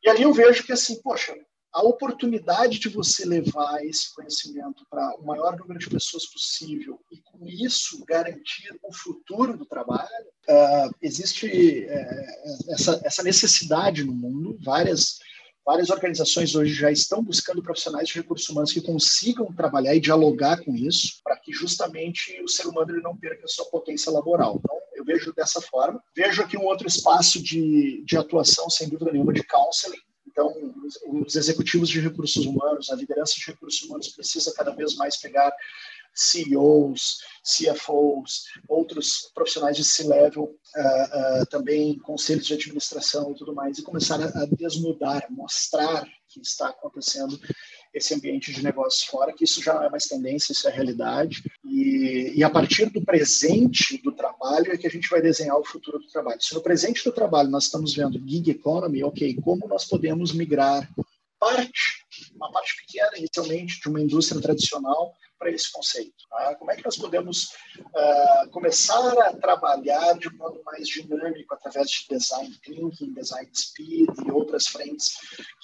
E 0.02 0.08
ali 0.08 0.22
eu 0.22 0.32
vejo 0.32 0.64
que, 0.64 0.72
assim, 0.72 1.00
poxa, 1.02 1.34
a 1.78 1.82
oportunidade 1.82 2.80
de 2.80 2.88
você 2.88 3.24
levar 3.24 3.84
esse 3.84 4.12
conhecimento 4.12 4.84
para 4.90 5.14
o 5.16 5.24
maior 5.24 5.56
número 5.56 5.78
de 5.78 5.88
pessoas 5.88 6.26
possível 6.26 6.98
e 7.12 7.18
com 7.18 7.46
isso 7.46 8.04
garantir 8.04 8.76
o 8.82 8.92
futuro 8.92 9.56
do 9.56 9.64
trabalho, 9.64 10.26
uh, 10.48 10.92
existe 11.00 11.86
uh, 11.86 12.72
essa, 12.72 13.00
essa 13.04 13.22
necessidade 13.22 14.02
no 14.02 14.12
mundo. 14.12 14.58
Várias, 14.60 15.20
várias 15.64 15.88
organizações 15.88 16.56
hoje 16.56 16.74
já 16.74 16.90
estão 16.90 17.22
buscando 17.22 17.62
profissionais 17.62 18.08
de 18.08 18.14
recursos 18.14 18.48
humanos 18.48 18.72
que 18.72 18.80
consigam 18.80 19.54
trabalhar 19.54 19.94
e 19.94 20.00
dialogar 20.00 20.64
com 20.64 20.74
isso, 20.74 21.20
para 21.22 21.36
que 21.36 21.52
justamente 21.52 22.42
o 22.42 22.48
ser 22.48 22.66
humano 22.66 22.90
ele 22.90 23.02
não 23.02 23.16
perca 23.16 23.44
a 23.44 23.48
sua 23.48 23.66
potência 23.66 24.10
laboral. 24.10 24.56
Então, 24.58 24.76
eu 24.96 25.04
vejo 25.04 25.32
dessa 25.32 25.60
forma. 25.60 26.02
Vejo 26.12 26.42
aqui 26.42 26.58
um 26.58 26.64
outro 26.64 26.88
espaço 26.88 27.40
de, 27.40 28.02
de 28.04 28.16
atuação, 28.16 28.68
sem 28.68 28.88
dúvida 28.88 29.12
nenhuma, 29.12 29.32
de 29.32 29.44
counseling 29.44 30.07
então, 30.38 30.54
os 31.24 31.34
executivos 31.34 31.88
de 31.88 31.98
recursos 31.98 32.46
humanos, 32.46 32.90
a 32.90 32.94
liderança 32.94 33.34
de 33.34 33.46
recursos 33.46 33.82
humanos 33.82 34.08
precisa 34.08 34.54
cada 34.54 34.70
vez 34.70 34.94
mais 34.94 35.16
pegar 35.16 35.52
CEOs, 36.14 37.18
CFOs, 37.42 38.44
outros 38.68 39.30
profissionais 39.34 39.76
de 39.76 39.84
C-level, 39.84 40.44
uh, 40.44 41.42
uh, 41.42 41.46
também 41.46 41.98
conselhos 41.98 42.46
de 42.46 42.54
administração 42.54 43.32
e 43.32 43.34
tudo 43.34 43.52
mais, 43.52 43.78
e 43.78 43.82
começar 43.82 44.20
a, 44.20 44.26
a 44.26 44.46
desnudar, 44.46 45.26
mostrar 45.30 46.06
que 46.28 46.40
está 46.40 46.68
acontecendo 46.68 47.38
esse 47.92 48.14
ambiente 48.14 48.52
de 48.52 48.62
negócios 48.62 49.04
fora, 49.04 49.32
que 49.32 49.44
isso 49.44 49.62
já 49.62 49.74
não 49.74 49.84
é 49.84 49.90
mais 49.90 50.06
tendência, 50.06 50.52
isso 50.52 50.68
é 50.68 50.72
realidade. 50.72 51.42
E, 51.64 52.32
e, 52.36 52.44
a 52.44 52.50
partir 52.50 52.90
do 52.90 53.04
presente 53.04 54.00
do 54.02 54.12
trabalho 54.12 54.72
é 54.72 54.76
que 54.76 54.86
a 54.86 54.90
gente 54.90 55.08
vai 55.08 55.20
desenhar 55.20 55.56
o 55.56 55.64
futuro 55.64 55.98
do 55.98 56.08
trabalho. 56.08 56.40
Se 56.40 56.54
no 56.54 56.62
presente 56.62 57.04
do 57.04 57.12
trabalho 57.12 57.50
nós 57.50 57.64
estamos 57.64 57.94
vendo 57.94 58.22
gig 58.26 58.50
economy, 58.50 59.02
ok, 59.02 59.34
como 59.42 59.66
nós 59.68 59.84
podemos 59.84 60.32
migrar 60.32 60.88
parte, 61.38 61.97
uma 62.38 62.52
parte 62.52 62.76
pequena 62.76 63.18
inicialmente 63.18 63.80
de 63.80 63.88
uma 63.88 64.00
indústria 64.00 64.40
tradicional 64.40 65.14
para 65.38 65.50
esse 65.50 65.70
conceito? 65.70 66.14
Tá? 66.30 66.54
Como 66.54 66.70
é 66.70 66.76
que 66.76 66.84
nós 66.84 66.96
podemos 66.96 67.50
uh, 67.78 68.50
começar 68.50 69.12
a 69.18 69.36
trabalhar 69.36 70.14
de 70.14 70.30
modo 70.36 70.62
mais 70.64 70.88
dinâmico 70.88 71.54
através 71.54 71.90
de 71.90 72.06
design 72.08 72.54
thinking, 72.62 73.12
design 73.12 73.50
speed 73.54 74.08
e 74.26 74.30
outras 74.30 74.66
frentes 74.68 75.16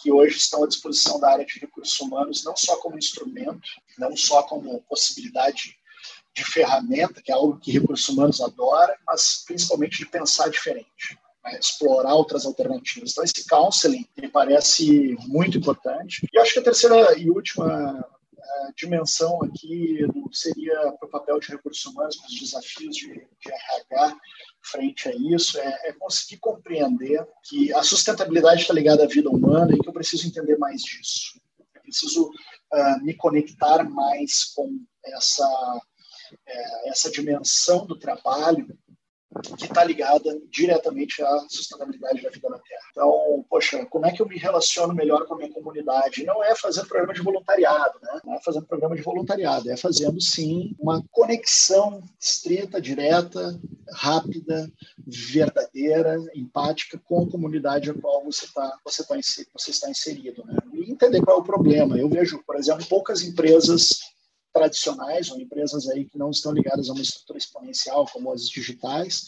que 0.02 0.12
hoje 0.12 0.36
estão 0.36 0.64
à 0.64 0.66
disposição 0.66 1.18
da 1.18 1.30
área 1.30 1.46
de 1.46 1.58
recursos 1.58 1.98
humanos, 2.00 2.44
não 2.44 2.56
só 2.56 2.76
como 2.76 2.98
instrumento, 2.98 3.68
não 3.98 4.16
só 4.16 4.42
como 4.42 4.82
possibilidade 4.82 5.76
de 6.36 6.44
ferramenta, 6.44 7.22
que 7.22 7.30
é 7.30 7.34
algo 7.34 7.58
que 7.60 7.70
recursos 7.70 8.08
humanos 8.08 8.40
adora, 8.40 8.98
mas 9.06 9.44
principalmente 9.46 9.98
de 9.98 10.06
pensar 10.06 10.48
diferente. 10.50 11.18
Explorar 11.58 12.14
outras 12.14 12.46
alternativas. 12.46 13.12
Então, 13.12 13.24
esse 13.24 13.46
counseling 13.46 14.06
me 14.16 14.28
parece 14.28 15.16
muito 15.26 15.58
importante. 15.58 16.26
E 16.32 16.38
acho 16.38 16.54
que 16.54 16.60
a 16.60 16.64
terceira 16.64 17.18
e 17.18 17.30
última 17.30 18.04
dimensão 18.76 19.42
aqui 19.42 19.98
seria 20.32 20.92
para 20.92 21.06
o 21.06 21.10
papel 21.10 21.38
de 21.38 21.48
recursos 21.48 21.84
humanos, 21.86 22.16
para 22.16 22.26
os 22.26 22.40
desafios 22.40 22.96
de, 22.96 23.08
de 23.08 23.52
RH 23.52 24.16
frente 24.62 25.08
a 25.08 25.12
isso, 25.14 25.58
é, 25.58 25.88
é, 25.88 25.92
conseguir 25.92 26.38
compreender 26.38 27.26
que 27.44 27.72
a 27.72 27.82
sustentabilidade 27.82 28.62
está 28.62 28.72
ligada 28.72 29.04
à 29.04 29.06
vida 29.06 29.28
humana 29.28 29.74
e 29.74 29.78
que 29.78 29.88
eu 29.88 29.92
preciso 29.92 30.26
entender 30.26 30.56
mais 30.56 30.82
disso. 30.82 31.40
Eu 31.74 31.82
preciso 31.82 32.28
uh, 32.28 33.04
me 33.04 33.14
conectar 33.14 33.84
mais 33.84 34.44
com 34.54 34.80
essa, 35.04 35.80
é, 36.46 36.88
essa 36.88 37.10
dimensão 37.10 37.86
do 37.86 37.98
trabalho 37.98 38.66
que 39.56 39.64
está 39.64 39.84
ligada 39.84 40.38
diretamente 40.50 41.22
à 41.22 41.46
sustentabilidade 41.48 42.22
da 42.22 42.30
vida 42.30 42.48
na 42.48 42.58
Terra. 42.58 42.82
Então, 42.90 43.44
poxa, 43.48 43.84
como 43.86 44.06
é 44.06 44.12
que 44.12 44.22
eu 44.22 44.28
me 44.28 44.38
relaciono 44.38 44.94
melhor 44.94 45.26
com 45.26 45.34
a 45.34 45.38
minha 45.38 45.52
comunidade? 45.52 46.24
Não 46.24 46.42
é 46.42 46.54
fazendo 46.54 46.88
programa 46.88 47.14
de 47.14 47.22
voluntariado, 47.22 47.98
né? 48.02 48.20
Não 48.24 48.34
é 48.34 48.40
fazendo 48.42 48.66
programa 48.66 48.96
de 48.96 49.02
voluntariado, 49.02 49.70
é 49.70 49.76
fazendo 49.76 50.20
sim 50.20 50.74
uma 50.78 51.02
conexão 51.10 52.02
estrita, 52.20 52.80
direta, 52.80 53.58
rápida, 53.92 54.70
verdadeira, 55.06 56.16
empática 56.34 57.00
com 57.04 57.22
a 57.22 57.30
comunidade 57.30 57.90
a 57.90 57.94
qual 57.94 58.24
você 58.24 58.44
está 58.44 58.78
você 58.84 59.04
tá, 59.04 59.16
você 59.52 59.70
está 59.70 59.90
inserido, 59.90 60.44
né? 60.44 60.56
E 60.72 60.90
entender 60.90 61.20
qual 61.22 61.38
é 61.38 61.40
o 61.40 61.44
problema. 61.44 61.98
Eu 61.98 62.08
vejo, 62.08 62.42
por 62.46 62.56
exemplo, 62.56 62.86
poucas 62.86 63.22
empresas 63.22 64.13
tradicionais 64.54 65.30
ou 65.30 65.40
empresas 65.40 65.88
aí 65.88 66.04
que 66.04 66.16
não 66.16 66.30
estão 66.30 66.52
ligadas 66.52 66.88
a 66.88 66.92
uma 66.92 67.02
estrutura 67.02 67.38
exponencial 67.38 68.06
como 68.12 68.32
as 68.32 68.48
digitais, 68.48 69.26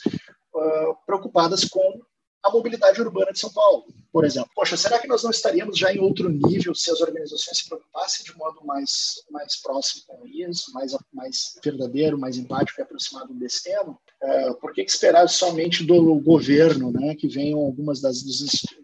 uh, 0.54 0.96
preocupadas 1.04 1.64
com 1.64 2.00
a 2.44 2.50
mobilidade 2.50 3.00
urbana 3.02 3.32
de 3.32 3.40
São 3.40 3.52
Paulo, 3.52 3.86
por 4.16 4.24
exemplo. 4.24 4.50
Poxa, 4.54 4.78
será 4.78 4.98
que 4.98 5.06
nós 5.06 5.22
não 5.22 5.30
estaríamos 5.30 5.76
já 5.76 5.92
em 5.92 5.98
outro 5.98 6.30
nível 6.30 6.74
se 6.74 6.90
as 6.90 7.02
organizações 7.02 7.58
se 7.58 7.68
preocupassem 7.68 8.24
de 8.24 8.34
modo 8.34 8.64
mais, 8.64 9.22
mais 9.30 9.60
próximo 9.60 10.04
com 10.06 10.26
isso, 10.26 10.72
mais, 10.72 10.96
mais 11.12 11.54
verdadeiro, 11.62 12.18
mais 12.18 12.38
empático 12.38 12.80
e 12.80 12.82
aproximado 12.82 13.34
desse 13.34 13.64
tema? 13.64 13.94
É, 14.22 14.54
por 14.54 14.72
que, 14.72 14.80
esperar 14.80 15.28
somente 15.28 15.84
do 15.84 16.18
governo, 16.20 16.90
né, 16.90 17.14
que 17.14 17.28
venham 17.28 17.58
algumas 17.58 18.00
das, 18.00 18.22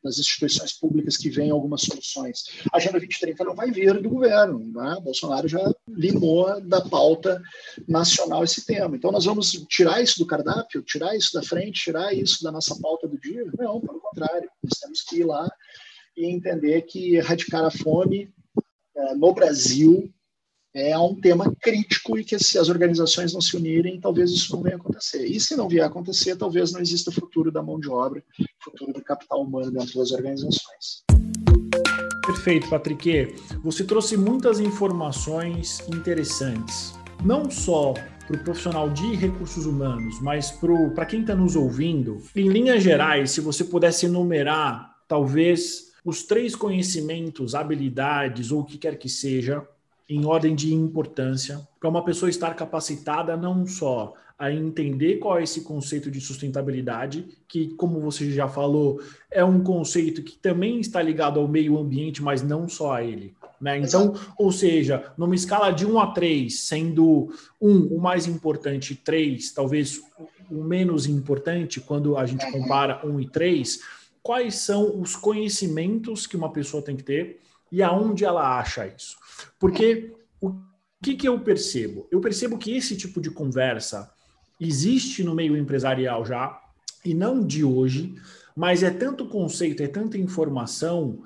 das 0.04 0.18
instituições 0.18 0.74
públicas 0.74 1.16
que 1.16 1.30
venham 1.30 1.56
algumas 1.56 1.80
soluções? 1.80 2.44
A 2.70 2.76
Agenda 2.76 2.98
2030 2.98 3.42
não 3.42 3.54
vai 3.54 3.70
vir 3.70 4.02
do 4.02 4.10
governo, 4.10 4.58
né? 4.58 4.98
Bolsonaro 5.02 5.48
já 5.48 5.74
limou 5.88 6.60
da 6.60 6.82
pauta 6.82 7.40
nacional 7.88 8.44
esse 8.44 8.66
tema. 8.66 8.96
Então 8.96 9.10
nós 9.10 9.24
vamos 9.24 9.52
tirar 9.66 10.02
isso 10.02 10.18
do 10.18 10.26
cardápio, 10.26 10.82
tirar 10.82 11.16
isso 11.16 11.32
da 11.32 11.42
frente, 11.42 11.84
tirar 11.84 12.12
isso 12.12 12.44
da 12.44 12.52
nossa 12.52 12.78
pauta 12.78 13.08
do 13.08 13.18
dia? 13.18 13.46
Não, 13.56 13.80
pelo 13.80 14.01
contrário, 14.12 14.48
nós 14.62 14.78
temos 14.78 15.02
que 15.02 15.16
ir 15.20 15.24
lá 15.24 15.48
e 16.16 16.26
entender 16.26 16.82
que 16.82 17.16
erradicar 17.16 17.64
a 17.64 17.70
fome 17.70 18.30
é, 18.94 19.14
no 19.14 19.32
Brasil 19.32 20.12
é 20.74 20.98
um 20.98 21.14
tema 21.14 21.54
crítico 21.60 22.18
e 22.18 22.24
que 22.24 22.38
se 22.38 22.58
as 22.58 22.68
organizações 22.68 23.34
não 23.34 23.42
se 23.42 23.56
unirem, 23.56 24.00
talvez 24.00 24.30
isso 24.30 24.54
não 24.54 24.62
venha 24.62 24.76
acontecer. 24.76 25.26
E 25.26 25.38
se 25.38 25.54
não 25.54 25.68
vier 25.68 25.84
a 25.84 25.86
acontecer, 25.86 26.36
talvez 26.36 26.72
não 26.72 26.80
exista 26.80 27.12
futuro 27.12 27.50
da 27.52 27.62
mão 27.62 27.78
de 27.78 27.90
obra, 27.90 28.24
futuro 28.62 28.92
do 28.92 29.02
capital 29.02 29.42
humano 29.42 29.70
dentro 29.70 29.98
das 29.98 30.12
organizações. 30.12 31.04
Perfeito, 32.24 32.70
Patrick. 32.70 33.34
Você 33.62 33.84
trouxe 33.84 34.16
muitas 34.16 34.60
informações 34.60 35.86
interessantes, 35.90 36.94
não 37.22 37.50
só 37.50 37.92
para 38.22 38.36
o 38.36 38.44
profissional 38.44 38.88
de 38.88 39.14
recursos 39.14 39.66
humanos, 39.66 40.20
mas 40.20 40.50
para 40.94 41.06
quem 41.06 41.20
está 41.20 41.34
nos 41.34 41.56
ouvindo, 41.56 42.22
em 42.34 42.48
linhas 42.48 42.82
gerais, 42.82 43.30
se 43.30 43.40
você 43.40 43.64
pudesse 43.64 44.06
enumerar, 44.06 44.96
talvez, 45.08 45.92
os 46.04 46.22
três 46.22 46.54
conhecimentos, 46.56 47.54
habilidades 47.54 48.50
ou 48.50 48.60
o 48.60 48.64
que 48.64 48.78
quer 48.78 48.98
que 48.98 49.08
seja, 49.08 49.66
em 50.08 50.24
ordem 50.24 50.54
de 50.54 50.74
importância, 50.74 51.60
para 51.80 51.88
uma 51.88 52.04
pessoa 52.04 52.28
estar 52.28 52.54
capacitada 52.54 53.36
não 53.36 53.66
só 53.66 54.14
a 54.38 54.50
entender 54.50 55.18
qual 55.18 55.38
é 55.38 55.44
esse 55.44 55.60
conceito 55.60 56.10
de 56.10 56.20
sustentabilidade, 56.20 57.26
que, 57.46 57.68
como 57.76 58.00
você 58.00 58.30
já 58.32 58.48
falou, 58.48 59.00
é 59.30 59.44
um 59.44 59.62
conceito 59.62 60.22
que 60.22 60.36
também 60.36 60.80
está 60.80 61.00
ligado 61.00 61.38
ao 61.38 61.46
meio 61.46 61.78
ambiente, 61.78 62.20
mas 62.20 62.42
não 62.42 62.68
só 62.68 62.94
a 62.94 63.04
ele. 63.04 63.34
Né? 63.62 63.78
Então, 63.78 64.12
ou 64.36 64.50
seja, 64.50 65.12
numa 65.16 65.36
escala 65.36 65.70
de 65.70 65.86
1 65.86 66.00
a 66.00 66.08
3, 66.08 66.52
sendo 66.52 67.32
1 67.60 67.94
o 67.94 68.00
mais 68.00 68.26
importante, 68.26 68.96
3 68.96 69.52
talvez 69.52 70.02
o 70.50 70.64
menos 70.64 71.06
importante, 71.06 71.80
quando 71.80 72.16
a 72.16 72.26
gente 72.26 72.50
compara 72.50 73.06
1 73.06 73.20
e 73.20 73.28
3, 73.28 73.80
quais 74.20 74.56
são 74.56 75.00
os 75.00 75.14
conhecimentos 75.14 76.26
que 76.26 76.36
uma 76.36 76.52
pessoa 76.52 76.82
tem 76.82 76.96
que 76.96 77.04
ter 77.04 77.40
e 77.70 77.84
aonde 77.84 78.24
ela 78.24 78.58
acha 78.58 78.84
isso? 78.84 79.16
Porque 79.60 80.12
o 80.40 80.52
que, 81.00 81.14
que 81.14 81.28
eu 81.28 81.38
percebo? 81.38 82.08
Eu 82.10 82.20
percebo 82.20 82.58
que 82.58 82.76
esse 82.76 82.96
tipo 82.96 83.20
de 83.20 83.30
conversa 83.30 84.10
existe 84.60 85.22
no 85.22 85.36
meio 85.36 85.56
empresarial 85.56 86.24
já, 86.24 86.60
e 87.04 87.14
não 87.14 87.46
de 87.46 87.64
hoje, 87.64 88.14
mas 88.56 88.82
é 88.82 88.90
tanto 88.90 89.26
conceito, 89.26 89.84
é 89.84 89.88
tanta 89.88 90.18
informação 90.18 91.22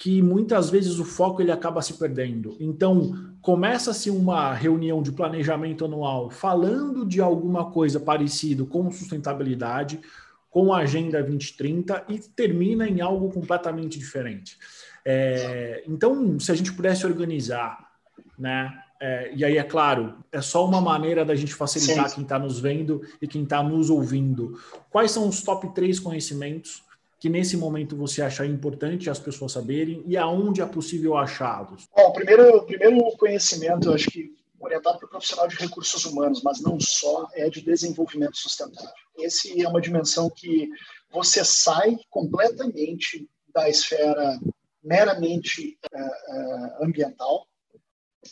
que 0.00 0.22
muitas 0.22 0.70
vezes 0.70 0.98
o 0.98 1.04
foco 1.04 1.42
ele 1.42 1.52
acaba 1.52 1.82
se 1.82 1.92
perdendo. 1.92 2.56
Então, 2.58 3.34
começa-se 3.42 4.08
uma 4.08 4.54
reunião 4.54 5.02
de 5.02 5.12
planejamento 5.12 5.84
anual 5.84 6.30
falando 6.30 7.04
de 7.04 7.20
alguma 7.20 7.70
coisa 7.70 8.00
parecido 8.00 8.64
com 8.64 8.90
sustentabilidade, 8.90 10.00
com 10.48 10.72
a 10.72 10.78
Agenda 10.78 11.22
2030 11.22 12.06
e 12.08 12.18
termina 12.18 12.88
em 12.88 13.02
algo 13.02 13.30
completamente 13.30 13.98
diferente. 13.98 14.56
É, 15.04 15.84
então, 15.86 16.40
se 16.40 16.50
a 16.50 16.54
gente 16.54 16.72
pudesse 16.72 17.04
organizar, 17.04 17.90
né, 18.38 18.72
é, 19.02 19.34
e 19.34 19.44
aí, 19.44 19.58
é 19.58 19.62
claro, 19.62 20.14
é 20.32 20.40
só 20.40 20.64
uma 20.64 20.80
maneira 20.80 21.26
da 21.26 21.34
gente 21.34 21.54
facilitar 21.54 22.08
Sim. 22.08 22.14
quem 22.14 22.24
está 22.24 22.38
nos 22.38 22.58
vendo 22.58 23.02
e 23.20 23.28
quem 23.28 23.42
está 23.42 23.62
nos 23.62 23.90
ouvindo. 23.90 24.58
Quais 24.88 25.10
são 25.10 25.28
os 25.28 25.42
top 25.42 25.74
três 25.74 26.00
conhecimentos 26.00 26.88
que 27.20 27.28
nesse 27.28 27.54
momento 27.54 27.94
você 27.94 28.22
acha 28.22 28.46
importante 28.46 29.10
as 29.10 29.18
pessoas 29.18 29.52
saberem 29.52 30.02
e 30.06 30.16
aonde 30.16 30.62
é 30.62 30.66
possível 30.66 31.18
achá-los? 31.18 31.86
Bom, 31.94 32.12
primeiro, 32.12 32.64
primeiro 32.64 32.98
conhecimento, 33.18 33.92
acho 33.92 34.10
que 34.10 34.32
orientado 34.58 34.98
para 34.98 35.06
o 35.06 35.10
profissional 35.10 35.46
de 35.46 35.56
recursos 35.56 36.04
humanos, 36.06 36.42
mas 36.42 36.60
não 36.60 36.80
só, 36.80 37.28
é 37.34 37.48
de 37.50 37.60
desenvolvimento 37.60 38.36
sustentável. 38.36 38.90
Esse 39.18 39.62
é 39.62 39.68
uma 39.68 39.80
dimensão 39.80 40.30
que 40.30 40.68
você 41.10 41.44
sai 41.44 41.98
completamente 42.08 43.28
da 43.52 43.68
esfera 43.68 44.38
meramente 44.82 45.78
uh, 45.92 45.98
uh, 45.98 46.84
ambiental 46.84 47.46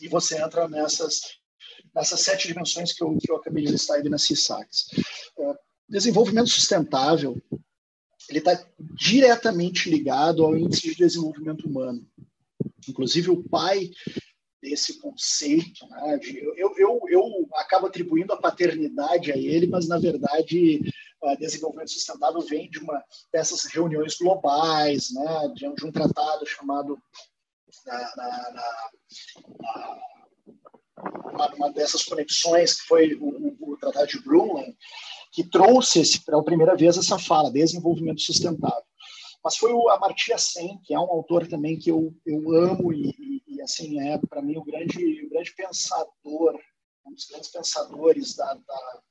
e 0.01 0.09
você 0.09 0.41
entra 0.43 0.67
nessas, 0.67 1.21
nessas 1.95 2.21
sete 2.21 2.49
dimensões 2.49 2.93
que 2.93 3.03
eu, 3.03 3.17
que 3.19 3.31
eu 3.31 3.37
acabei 3.37 3.65
de 3.65 3.73
listar 3.73 3.99
aí 3.99 4.09
na 4.09 4.19
CISACs. 4.19 4.87
É, 5.39 5.55
desenvolvimento 5.89 6.49
sustentável, 6.49 7.37
ele 8.29 8.39
está 8.39 8.63
diretamente 8.79 9.91
ligado 9.91 10.45
ao 10.45 10.57
índice 10.57 10.89
de 10.89 10.95
desenvolvimento 10.95 11.67
humano. 11.67 12.07
Inclusive, 12.89 13.31
o 13.31 13.43
pai 13.43 13.91
desse 14.63 15.01
conceito, 15.01 15.87
né, 15.89 16.19
de, 16.19 16.39
eu, 16.39 16.75
eu, 16.77 17.01
eu 17.09 17.49
acabo 17.55 17.87
atribuindo 17.87 18.33
a 18.33 18.41
paternidade 18.41 19.33
a 19.33 19.37
ele, 19.37 19.67
mas, 19.67 19.87
na 19.89 19.99
verdade, 19.99 20.81
desenvolvimento 21.39 21.91
sustentável 21.91 22.41
vem 22.41 22.71
de 22.71 22.79
uma 22.79 23.03
dessas 23.33 23.65
reuniões 23.65 24.17
globais, 24.17 25.11
né, 25.13 25.53
de, 25.55 25.67
um 25.85 25.93
tratado 25.93 26.47
chamado 26.47 26.99
na, 27.87 28.17
na, 28.17 28.53
na, 28.53 29.99
uma, 31.57 31.73
dessas 31.73 32.05
conexões, 32.05 32.81
que 32.81 32.87
foi 32.87 33.15
o, 33.15 33.57
o, 33.61 33.73
o 33.73 33.77
Tratado 33.77 34.07
de 34.07 34.23
Brundtland, 34.23 34.77
que 35.33 35.45
trouxe 35.45 36.01
esse, 36.01 36.25
pela 36.25 36.45
primeira 36.45 36.77
vez 36.77 36.97
essa 36.97 37.19
fala, 37.19 37.51
desenvolvimento 37.51 38.21
sustentável. 38.21 38.83
Mas 39.43 39.57
foi 39.57 39.73
o 39.73 39.89
Amartya 39.89 40.37
Sen, 40.37 40.79
que 40.85 40.95
é 40.95 40.99
um 40.99 41.11
autor 41.11 41.47
também 41.47 41.79
que 41.79 41.91
eu, 41.91 42.13
eu 42.27 42.53
amo 42.55 42.93
e, 42.93 43.11
e, 43.19 43.43
e 43.57 43.63
assim, 43.63 44.01
é 44.01 44.19
para 44.19 44.43
mim 44.43 44.57
o 44.57 44.65
grande, 44.65 45.25
o 45.25 45.31
grande 45.31 45.55
pensador, 45.55 46.59
um 47.07 47.13
dos 47.13 47.27
grandes 47.27 47.51
pensadores 47.51 48.35
da, 48.35 48.55
da 48.55 49.03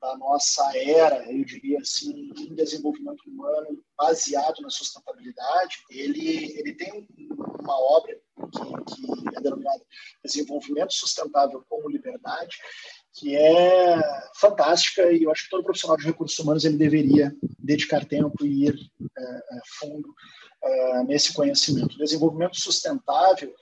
da 0.00 0.16
nossa 0.16 0.64
era, 0.76 1.30
eu 1.30 1.44
diria 1.44 1.78
assim, 1.78 2.30
em 2.36 2.54
desenvolvimento 2.54 3.22
humano 3.28 3.84
baseado 3.96 4.60
na 4.62 4.70
sustentabilidade, 4.70 5.76
ele, 5.90 6.58
ele 6.58 6.74
tem 6.74 7.06
uma 7.60 7.78
obra 7.78 8.18
que, 8.50 8.94
que 8.94 9.36
é 9.36 9.40
denominada 9.40 9.84
Desenvolvimento 10.24 10.94
Sustentável 10.94 11.62
como 11.68 11.90
Liberdade, 11.90 12.56
que 13.12 13.36
é 13.36 13.98
fantástica 14.36 15.12
e 15.12 15.24
eu 15.24 15.30
acho 15.30 15.44
que 15.44 15.50
todo 15.50 15.64
profissional 15.64 15.96
de 15.96 16.06
recursos 16.06 16.38
humanos 16.38 16.64
ele 16.64 16.78
deveria 16.78 17.34
dedicar 17.58 18.04
tempo 18.04 18.46
e 18.46 18.68
ir 18.68 18.78
é, 19.18 19.22
é 19.22 19.60
fundo 19.78 20.14
é, 20.62 21.02
nesse 21.04 21.34
conhecimento. 21.34 21.94
O 21.94 21.98
desenvolvimento 21.98 22.56
sustentável 22.58 23.52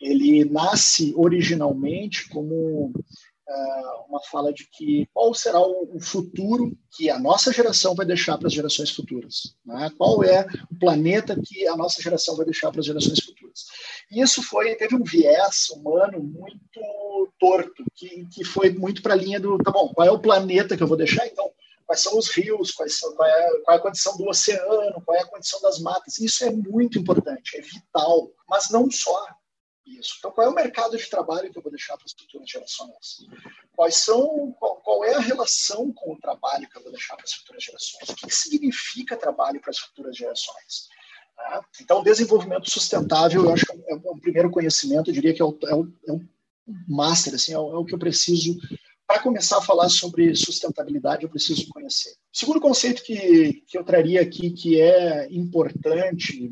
ele 0.00 0.44
nasce 0.44 1.12
originalmente 1.16 2.28
como 2.28 2.92
uma 4.08 4.20
fala 4.30 4.52
de 4.52 4.68
que 4.70 5.08
qual 5.12 5.32
será 5.34 5.60
o 5.60 5.98
futuro 6.00 6.76
que 6.96 7.10
a 7.10 7.18
nossa 7.18 7.52
geração 7.52 7.94
vai 7.94 8.04
deixar 8.04 8.36
para 8.38 8.48
as 8.48 8.52
gerações 8.52 8.90
futuras. 8.90 9.54
Né? 9.64 9.90
Qual 9.96 10.22
é 10.24 10.46
o 10.70 10.78
planeta 10.78 11.38
que 11.42 11.66
a 11.66 11.76
nossa 11.76 12.02
geração 12.02 12.36
vai 12.36 12.44
deixar 12.44 12.70
para 12.70 12.80
as 12.80 12.86
gerações 12.86 13.20
futuras. 13.20 13.66
E 14.10 14.20
isso 14.20 14.42
foi, 14.42 14.74
teve 14.74 14.94
um 14.94 15.04
viés 15.04 15.68
humano 15.70 16.22
muito 16.22 17.28
torto, 17.38 17.84
que, 17.94 18.26
que 18.32 18.44
foi 18.44 18.70
muito 18.70 19.02
para 19.02 19.14
a 19.14 19.16
linha 19.16 19.38
do, 19.40 19.58
tá 19.58 19.70
bom, 19.70 19.92
qual 19.94 20.06
é 20.06 20.10
o 20.10 20.18
planeta 20.18 20.76
que 20.76 20.82
eu 20.82 20.86
vou 20.86 20.96
deixar? 20.96 21.26
Então, 21.26 21.50
quais 21.86 22.02
são 22.02 22.18
os 22.18 22.28
rios, 22.28 22.72
quais 22.72 22.98
são, 22.98 23.14
qual, 23.14 23.28
é, 23.28 23.60
qual 23.64 23.76
é 23.76 23.80
a 23.80 23.82
condição 23.82 24.16
do 24.16 24.28
oceano, 24.28 25.02
qual 25.04 25.16
é 25.16 25.20
a 25.20 25.26
condição 25.26 25.60
das 25.62 25.78
matas. 25.78 26.18
Isso 26.18 26.44
é 26.44 26.50
muito 26.50 26.98
importante, 26.98 27.56
é 27.56 27.60
vital, 27.60 28.30
mas 28.48 28.70
não 28.70 28.90
só 28.90 29.26
isso. 29.88 30.16
Então, 30.18 30.30
qual 30.30 30.46
é 30.46 30.50
o 30.50 30.54
mercado 30.54 30.96
de 30.96 31.08
trabalho 31.08 31.50
que 31.50 31.58
eu 31.58 31.62
vou 31.62 31.72
deixar 31.72 31.96
para 31.96 32.06
as 32.06 32.12
futuras 32.12 32.48
gerações? 32.48 33.26
Quais 33.74 33.96
são, 33.96 34.52
qual, 34.58 34.76
qual, 34.76 35.04
é 35.04 35.14
a 35.14 35.20
relação 35.20 35.92
com 35.92 36.12
o 36.12 36.18
trabalho 36.18 36.68
que 36.68 36.76
eu 36.76 36.82
vou 36.82 36.92
deixar 36.92 37.16
para 37.16 37.24
as 37.24 37.32
futuras 37.34 37.62
gerações? 37.62 38.08
O 38.08 38.14
que, 38.14 38.34
significa 38.34 39.16
trabalho 39.16 39.60
para 39.60 39.70
as 39.70 39.78
futuras 39.78 40.16
gerações? 40.16 40.88
Tá? 41.36 41.64
Então, 41.80 42.02
desenvolvimento 42.02 42.70
sustentável, 42.70 43.44
eu 43.44 43.52
acho 43.52 43.64
que 43.64 43.72
é 43.88 43.94
um, 43.94 44.18
primeiro 44.18 44.50
conhecimento, 44.50 45.10
eu 45.10 45.14
diria 45.14 45.32
que 45.32 45.42
é 45.42 45.44
o, 45.44 45.58
é 45.66 45.74
o, 45.74 45.92
é 46.08 46.12
o 46.12 46.20
master, 46.86 47.34
assim, 47.34 47.52
é 47.52 47.58
o, 47.58 47.72
é 47.72 47.78
o 47.78 47.84
que 47.84 47.94
eu 47.94 47.98
preciso 47.98 48.58
para 49.08 49.22
começar 49.22 49.56
a 49.56 49.62
falar 49.62 49.88
sobre 49.88 50.34
sustentabilidade, 50.36 51.22
eu 51.22 51.30
preciso 51.30 51.66
conhecer. 51.70 52.10
O 52.10 52.38
segundo 52.38 52.60
conceito 52.60 53.02
que, 53.02 53.64
que 53.66 53.78
eu 53.78 53.82
traria 53.82 54.20
aqui, 54.20 54.50
que 54.50 54.78
é 54.78 55.26
importante, 55.30 56.50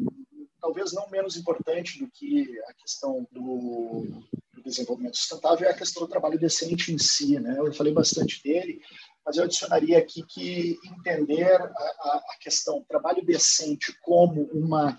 talvez 0.60 0.92
não 0.92 1.08
menos 1.10 1.36
importante 1.36 1.98
do 1.98 2.10
que 2.10 2.58
a 2.68 2.74
questão 2.74 3.26
do, 3.30 4.06
do 4.54 4.62
desenvolvimento 4.62 5.16
sustentável 5.16 5.68
é 5.68 5.70
a 5.70 5.76
questão 5.76 6.02
do 6.02 6.08
trabalho 6.08 6.38
decente 6.38 6.92
em 6.92 6.98
si. 6.98 7.38
Né? 7.38 7.56
Eu 7.58 7.72
falei 7.72 7.92
bastante 7.92 8.42
dele, 8.42 8.80
mas 9.24 9.36
eu 9.36 9.44
adicionaria 9.44 9.98
aqui 9.98 10.22
que 10.22 10.78
entender 10.84 11.60
a, 11.60 11.64
a, 11.64 12.24
a 12.30 12.36
questão 12.40 12.84
trabalho 12.88 13.24
decente 13.24 13.96
como 14.02 14.44
uma 14.52 14.98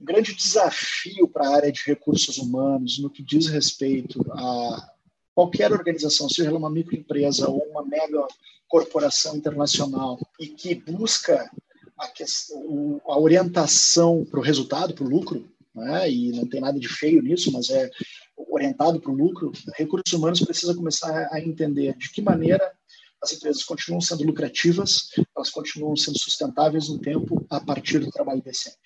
um 0.00 0.04
grande 0.04 0.32
desafio 0.32 1.26
para 1.28 1.48
a 1.48 1.56
área 1.56 1.72
de 1.72 1.82
recursos 1.84 2.38
humanos 2.38 3.00
no 3.00 3.10
que 3.10 3.22
diz 3.22 3.48
respeito 3.48 4.24
a 4.32 4.92
qualquer 5.34 5.72
organização, 5.72 6.28
seja 6.28 6.48
ela 6.48 6.58
uma 6.58 6.70
microempresa 6.70 7.48
ou 7.48 7.62
uma 7.68 7.84
mega 7.84 8.26
corporação 8.68 9.36
internacional, 9.36 10.18
e 10.38 10.46
que 10.46 10.74
busca 10.74 11.50
a, 11.98 13.12
a 13.12 13.18
orientação 13.18 14.24
para 14.24 14.40
o 14.40 14.42
resultado, 14.42 14.94
para 14.94 15.04
o 15.04 15.08
lucro, 15.08 15.48
né? 15.74 16.10
e 16.10 16.32
não 16.32 16.48
tem 16.48 16.60
nada 16.60 16.78
de 16.78 16.88
feio 16.88 17.22
nisso, 17.22 17.52
mas 17.52 17.70
é 17.70 17.90
orientado 18.36 19.00
para 19.00 19.10
o 19.10 19.16
lucro, 19.16 19.52
recursos 19.76 20.12
humanos 20.12 20.40
precisa 20.40 20.74
começar 20.74 21.28
a 21.32 21.40
entender 21.40 21.96
de 21.96 22.10
que 22.10 22.22
maneira 22.22 22.72
as 23.20 23.32
empresas 23.32 23.64
continuam 23.64 24.00
sendo 24.00 24.24
lucrativas, 24.24 25.10
elas 25.36 25.50
continuam 25.50 25.96
sendo 25.96 26.18
sustentáveis 26.18 26.88
no 26.88 27.00
tempo 27.00 27.44
a 27.50 27.60
partir 27.60 27.98
do 27.98 28.10
trabalho 28.10 28.40
decente, 28.40 28.78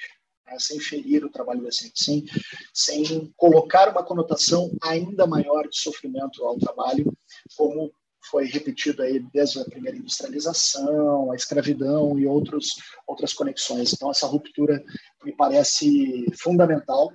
né? 0.46 0.56
sem 0.58 0.80
ferir 0.80 1.24
o 1.24 1.30
trabalho 1.30 1.62
decente, 1.62 2.02
sem, 2.02 2.24
sem 2.72 3.32
colocar 3.36 3.90
uma 3.90 4.02
conotação 4.02 4.70
ainda 4.82 5.26
maior 5.26 5.68
de 5.68 5.78
sofrimento 5.78 6.42
ao 6.44 6.58
trabalho, 6.58 7.12
como 7.56 7.92
foi 8.30 8.46
repetido 8.46 9.02
aí 9.02 9.20
desde 9.32 9.60
a 9.60 9.64
primeira 9.64 9.96
industrialização, 9.96 11.32
a 11.32 11.36
escravidão 11.36 12.18
e 12.18 12.26
outros, 12.26 12.76
outras 13.06 13.32
conexões. 13.32 13.92
Então, 13.92 14.10
essa 14.10 14.26
ruptura 14.26 14.82
me 15.24 15.32
parece 15.32 16.26
fundamental 16.36 17.12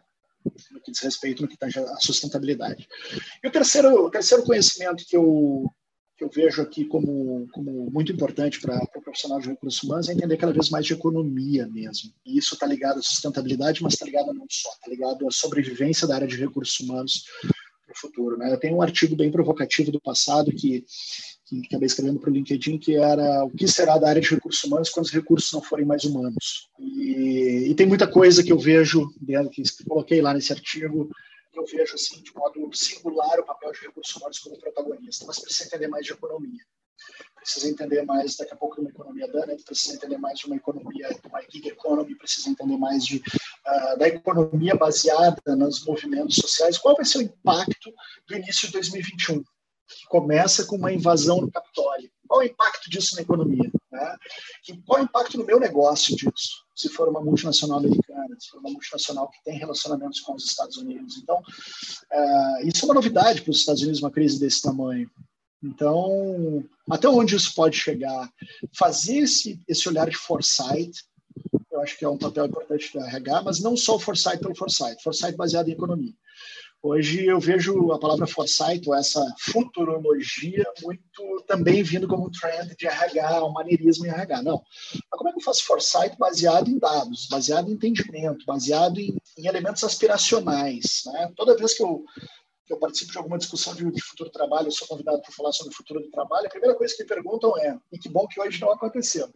no 0.72 0.82
que 0.82 0.92
diz 0.92 1.02
respeito 1.02 1.42
no 1.42 1.48
que 1.48 1.58
tange 1.58 1.80
a 1.80 1.96
sustentabilidade. 1.98 2.88
E 3.44 3.48
o 3.48 3.52
terceiro, 3.52 4.06
o 4.06 4.10
terceiro 4.10 4.44
conhecimento 4.44 5.06
que 5.06 5.18
eu, 5.18 5.70
que 6.18 6.24
eu 6.24 6.30
vejo 6.30 6.62
aqui 6.62 6.86
como, 6.86 7.48
como 7.52 7.90
muito 7.92 8.12
importante 8.12 8.60
para 8.62 8.82
o 8.96 9.02
profissional 9.02 9.40
de 9.40 9.50
recursos 9.50 9.84
humanos 9.84 10.10
é 10.10 10.14
entender 10.14 10.38
cada 10.38 10.54
vez 10.54 10.70
mais 10.70 10.86
de 10.86 10.94
economia 10.94 11.68
mesmo. 11.68 12.14
E 12.26 12.38
isso 12.38 12.54
está 12.54 12.66
ligado 12.66 13.00
à 13.00 13.02
sustentabilidade, 13.02 13.84
mas 13.84 13.94
está 13.94 14.06
ligado 14.06 14.34
não 14.34 14.46
só, 14.50 14.70
está 14.70 14.90
ligado 14.90 15.28
à 15.28 15.32
sobrevivência 15.32 16.08
da 16.08 16.16
área 16.16 16.28
de 16.28 16.38
recursos 16.38 16.80
humanos 16.80 17.24
futuro. 17.98 18.38
Né? 18.38 18.52
Eu 18.52 18.60
tenho 18.60 18.78
um 18.78 18.82
artigo 18.82 19.16
bem 19.16 19.32
provocativo 19.32 19.92
do 19.92 20.02
passado 20.02 20.52
que, 20.52 20.86
que 21.46 21.62
acabei 21.68 21.88
escrevendo 21.88 22.20
para 22.20 22.30
o 22.30 22.34
LinkedIn, 22.34 22.78
que 22.78 22.96
era 22.96 23.46
o 23.46 23.50
que 23.50 23.68
será 23.68 23.98
da 23.98 24.10
área 24.10 24.22
de 24.22 24.30
recursos 24.30 24.64
humanos 24.64 24.90
quando 24.90 25.06
os 25.06 25.12
recursos 25.12 25.52
não 25.52 25.62
forem 25.62 25.86
mais 25.86 26.04
humanos. 26.04 26.70
E, 26.80 27.68
e 27.70 27.76
tem 27.76 27.86
muita 27.86 28.08
coisa 28.08 28.44
que 28.44 28.52
eu 28.52 28.60
vejo, 28.60 29.10
dentro, 29.22 29.50
que 29.50 29.64
coloquei 29.88 30.22
lá 30.22 30.34
nesse 30.34 30.54
artigo, 30.54 31.10
eu 31.54 31.66
vejo 31.66 31.96
assim 31.96 32.22
de 32.22 32.34
modo 32.36 32.70
singular 32.74 33.40
o 33.40 33.46
papel 33.46 33.72
de 33.72 33.82
recursos 33.82 34.16
humanos 34.16 34.40
como 34.40 34.60
protagonista, 34.60 35.26
mas 35.26 35.40
precisa 35.40 35.66
entender 35.66 35.88
mais 35.88 36.06
de 36.06 36.14
economia. 36.14 36.64
Precisa 37.36 37.70
entender 37.70 38.04
mais, 38.04 38.36
daqui 38.36 38.54
a 38.54 38.58
pouco, 38.58 38.76
de 38.76 38.82
uma 38.82 38.90
economia 38.90 39.28
dana, 39.32 39.56
precisa 39.66 39.96
entender 39.96 40.18
mais 40.18 40.40
de 40.40 40.48
uma 40.48 40.56
economia, 40.56 41.08
de 41.10 41.28
uma 41.28 41.42
gig 41.42 41.70
economy, 41.70 42.16
precisa 42.16 42.50
entender 42.50 42.78
mais 42.78 43.06
de, 43.06 43.18
uh, 43.18 43.98
da 43.98 44.08
economia 44.08 44.76
baseada 44.76 45.56
nos 45.56 45.86
movimentos 45.86 46.36
sociais. 46.36 46.78
Qual 46.78 46.96
vai 46.96 47.06
ser 47.06 47.20
o 47.20 47.22
impacto 47.22 47.94
do 48.28 48.36
início 48.36 48.68
de 48.68 48.74
2021? 48.74 49.42
Que 49.42 50.08
começa 50.10 50.66
com 50.66 50.76
uma 50.76 50.92
invasão 50.92 51.40
no 51.40 51.50
Capitólio. 51.50 52.12
Qual 52.28 52.42
o 52.42 52.44
impacto 52.44 52.90
disso 52.90 53.16
na 53.16 53.22
economia? 53.22 53.72
Né? 53.92 54.16
Qual 54.86 55.00
o 55.00 55.04
impacto 55.04 55.38
no 55.38 55.46
meu 55.46 55.60
negócio 55.60 56.16
disso? 56.16 56.66
Se 56.76 56.90
for 56.90 57.08
uma 57.08 57.22
multinacional 57.22 57.80
americana, 57.80 58.36
se 58.38 58.50
for 58.50 58.60
uma 58.60 58.72
multinacional 58.72 59.30
que 59.30 59.42
tem 59.44 59.58
relacionamentos 59.58 60.20
com 60.20 60.36
os 60.36 60.46
Estados 60.46 60.78
Unidos. 60.78 61.18
Então, 61.18 61.38
uh, 61.38 62.68
isso 62.68 62.84
é 62.84 62.86
uma 62.86 62.94
novidade 62.94 63.42
para 63.42 63.52
os 63.52 63.60
Estados 63.60 63.82
Unidos, 63.82 64.02
uma 64.02 64.12
crise 64.12 64.40
desse 64.40 64.62
tamanho. 64.62 65.10
Então, 65.64 66.64
até 66.90 67.08
onde 67.10 67.36
isso 67.36 67.54
pode 67.56 67.78
chegar? 67.78 68.30
Fazer 68.78 69.20
esse, 69.20 69.60
esse 69.68 69.90
olhar 69.90 70.10
de 70.10 70.16
foresight, 70.16 71.04
eu 71.72 71.82
acho 71.82 71.98
que 71.98 72.06
é 72.06 72.10
um 72.10 72.18
papel 72.18 72.46
importante 72.46 72.94
da 72.94 73.08
RH, 73.08 73.42
mas 73.44 73.60
não 73.60 73.76
só 73.76 73.96
o 73.96 74.00
foresight 74.00 74.40
pelo 74.40 74.56
foresight, 74.56 75.02
foresight 75.02 75.36
baseado 75.36 75.70
em 75.70 75.74
economia. 75.74 76.14
Hoje 76.82 77.26
eu 77.26 77.40
vejo 77.40 77.92
a 77.92 78.00
palavra 78.00 78.28
foresight, 78.28 78.88
ou 78.88 78.96
essa 78.96 79.26
futurologia, 79.40 80.64
muito 80.84 81.44
também 81.48 81.82
vindo 81.82 82.08
como 82.08 82.28
um 82.28 82.32
trend 82.32 82.76
de 82.76 82.86
RH, 82.86 83.44
um 83.44 83.52
maneirismo 83.52 84.06
em 84.06 84.10
RH. 84.10 84.44
Não. 84.44 84.62
Mas 84.94 85.18
como 85.18 85.30
é 85.30 85.34
que 85.34 85.40
eu 85.40 85.44
faço 85.44 85.66
foresight 85.66 86.16
baseado 86.18 86.70
em 86.70 86.78
dados, 86.78 87.28
baseado 87.30 87.70
em 87.70 87.74
entendimento, 87.74 88.46
baseado 88.46 89.00
em, 89.00 89.18
em 89.38 89.48
elementos 89.48 89.84
aspiracionais? 89.84 91.02
Né? 91.08 91.32
Toda 91.36 91.58
vez 91.58 91.74
que 91.74 91.82
eu, 91.82 92.06
que 92.68 92.74
eu 92.74 92.80
participo 92.80 93.12
de 93.12 93.18
alguma 93.18 93.38
discussão 93.38 93.74
de, 93.74 93.90
de 93.90 94.02
futuro 94.02 94.30
trabalho, 94.30 94.68
eu 94.68 94.72
sou 94.72 94.88
convidado 94.88 95.22
para 95.22 95.32
falar 95.32 95.54
sobre 95.54 95.74
o 95.74 95.76
futuro 95.76 96.02
do 96.02 96.12
trabalho, 96.12 96.46
a 96.46 96.50
primeira 96.50 96.76
coisa 96.76 96.94
que 96.96 97.04
me 97.04 97.10
perguntam 97.10 97.58
é, 97.58 97.80
e 97.92 97.98
que 97.98 98.10
bom 98.10 98.28
que 98.28 98.40
hoje 98.40 98.60
não 98.60 98.72
aconteceu, 98.72 99.32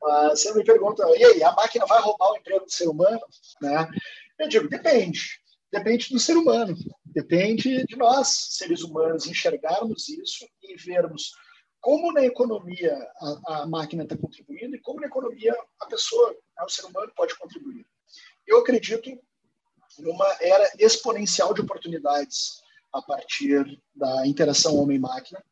mas 0.00 0.40
você 0.40 0.52
me 0.52 0.64
pergunta, 0.64 1.04
e 1.16 1.24
aí, 1.24 1.42
a 1.44 1.52
máquina 1.52 1.86
vai 1.86 2.02
roubar 2.02 2.32
o 2.32 2.36
emprego 2.36 2.64
do 2.64 2.72
ser 2.72 2.88
humano? 2.88 3.20
Né? 3.60 3.88
Eu 4.38 4.48
digo, 4.48 4.68
depende 4.68 5.40
depende 5.72 6.10
do 6.10 6.20
ser 6.20 6.36
humano, 6.36 6.76
depende 7.06 7.86
de 7.86 7.96
nós, 7.96 8.28
seres 8.50 8.82
humanos, 8.82 9.26
enxergarmos 9.26 10.06
isso 10.10 10.46
e 10.62 10.76
vermos 10.76 11.32
como 11.80 12.12
na 12.12 12.24
economia 12.24 12.94
a, 13.46 13.62
a 13.62 13.66
máquina 13.66 14.04
está 14.04 14.16
contribuindo 14.16 14.76
e 14.76 14.80
como 14.80 15.00
na 15.00 15.06
economia 15.06 15.56
a 15.80 15.86
pessoa, 15.86 16.30
né, 16.30 16.64
o 16.64 16.68
ser 16.68 16.84
humano, 16.84 17.10
pode 17.16 17.36
contribuir. 17.38 17.86
Eu 18.46 18.58
acredito 18.58 19.10
numa 19.98 20.36
era 20.40 20.70
exponencial 20.78 21.52
de 21.52 21.62
oportunidades 21.62 22.61
a 22.92 23.02
partir 23.02 23.80
da 23.94 24.26
interação 24.26 24.76
homem-máquina. 24.76 25.42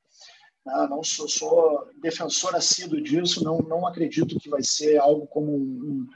Né, 0.65 0.87
não 0.91 1.03
sou, 1.03 1.29
sou 1.29 1.89
defensor 2.01 2.55
assíduo 2.55 3.01
disso, 3.01 3.43
não, 3.43 3.59
não 3.59 3.87
acredito 3.87 4.39
que 4.39 4.51
vai 4.51 4.63
ser 4.63 4.99
algo 4.99 5.27
como 5.27 5.57
um, 5.57 6.07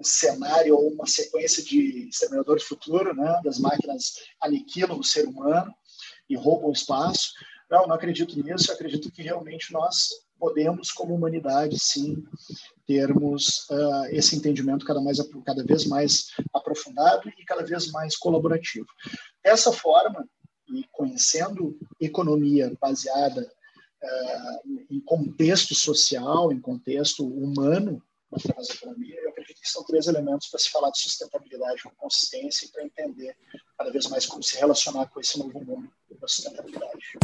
um 0.00 0.04
cenário 0.04 0.74
ou 0.74 0.92
uma 0.92 1.06
sequência 1.06 1.62
de 1.62 2.08
Exterminador 2.08 2.56
do 2.56 2.64
Futuro, 2.64 3.14
né? 3.14 3.40
das 3.44 3.58
máquinas 3.58 4.14
aniquilam 4.40 4.98
o 4.98 5.04
ser 5.04 5.26
humano 5.26 5.72
e 6.28 6.36
roubam 6.36 6.70
o 6.70 6.72
espaço. 6.72 7.32
Não, 7.70 7.86
não 7.86 7.94
acredito 7.94 8.42
nisso. 8.42 8.72
Acredito 8.72 9.12
que 9.12 9.22
realmente 9.22 9.72
nós 9.72 10.08
podemos, 10.38 10.90
como 10.90 11.14
humanidade, 11.14 11.78
sim, 11.78 12.24
termos 12.86 13.68
uh, 13.70 14.06
esse 14.10 14.34
entendimento 14.34 14.86
cada, 14.86 15.00
mais, 15.00 15.18
cada 15.44 15.62
vez 15.62 15.84
mais 15.86 16.28
aprofundado 16.52 17.30
e 17.38 17.44
cada 17.44 17.62
vez 17.62 17.90
mais 17.92 18.16
colaborativo. 18.16 18.86
Dessa 19.44 19.70
forma, 19.70 20.26
e 20.72 20.84
conhecendo 20.92 21.78
economia 22.00 22.72
baseada 22.80 23.42
uh, 24.02 24.70
em 24.90 25.00
contexto 25.00 25.74
social, 25.74 26.52
em 26.52 26.60
contexto 26.60 27.26
humano, 27.26 28.02
através 28.32 28.70
economia, 28.70 29.16
eu 29.20 29.30
acredito 29.30 29.60
que 29.60 29.68
são 29.68 29.84
três 29.84 30.06
elementos 30.06 30.48
para 30.48 30.60
se 30.60 30.70
falar 30.70 30.90
de 30.90 30.98
sustentabilidade 31.00 31.82
com 31.82 31.90
consistência 31.96 32.66
e 32.66 32.68
para 32.68 32.84
entender 32.84 33.36
cada 33.76 33.90
vez 33.90 34.06
mais 34.06 34.26
como 34.26 34.42
se 34.42 34.56
relacionar 34.58 35.06
com 35.06 35.20
esse 35.20 35.38
novo 35.38 35.58
mundo 35.64 35.90
da 36.20 36.28
sustentabilidade. 36.28 37.18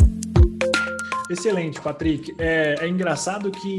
Excelente, 1.31 1.81
Patrick. 1.81 2.35
É, 2.39 2.77
é 2.81 2.89
engraçado 2.89 3.51
que 3.51 3.77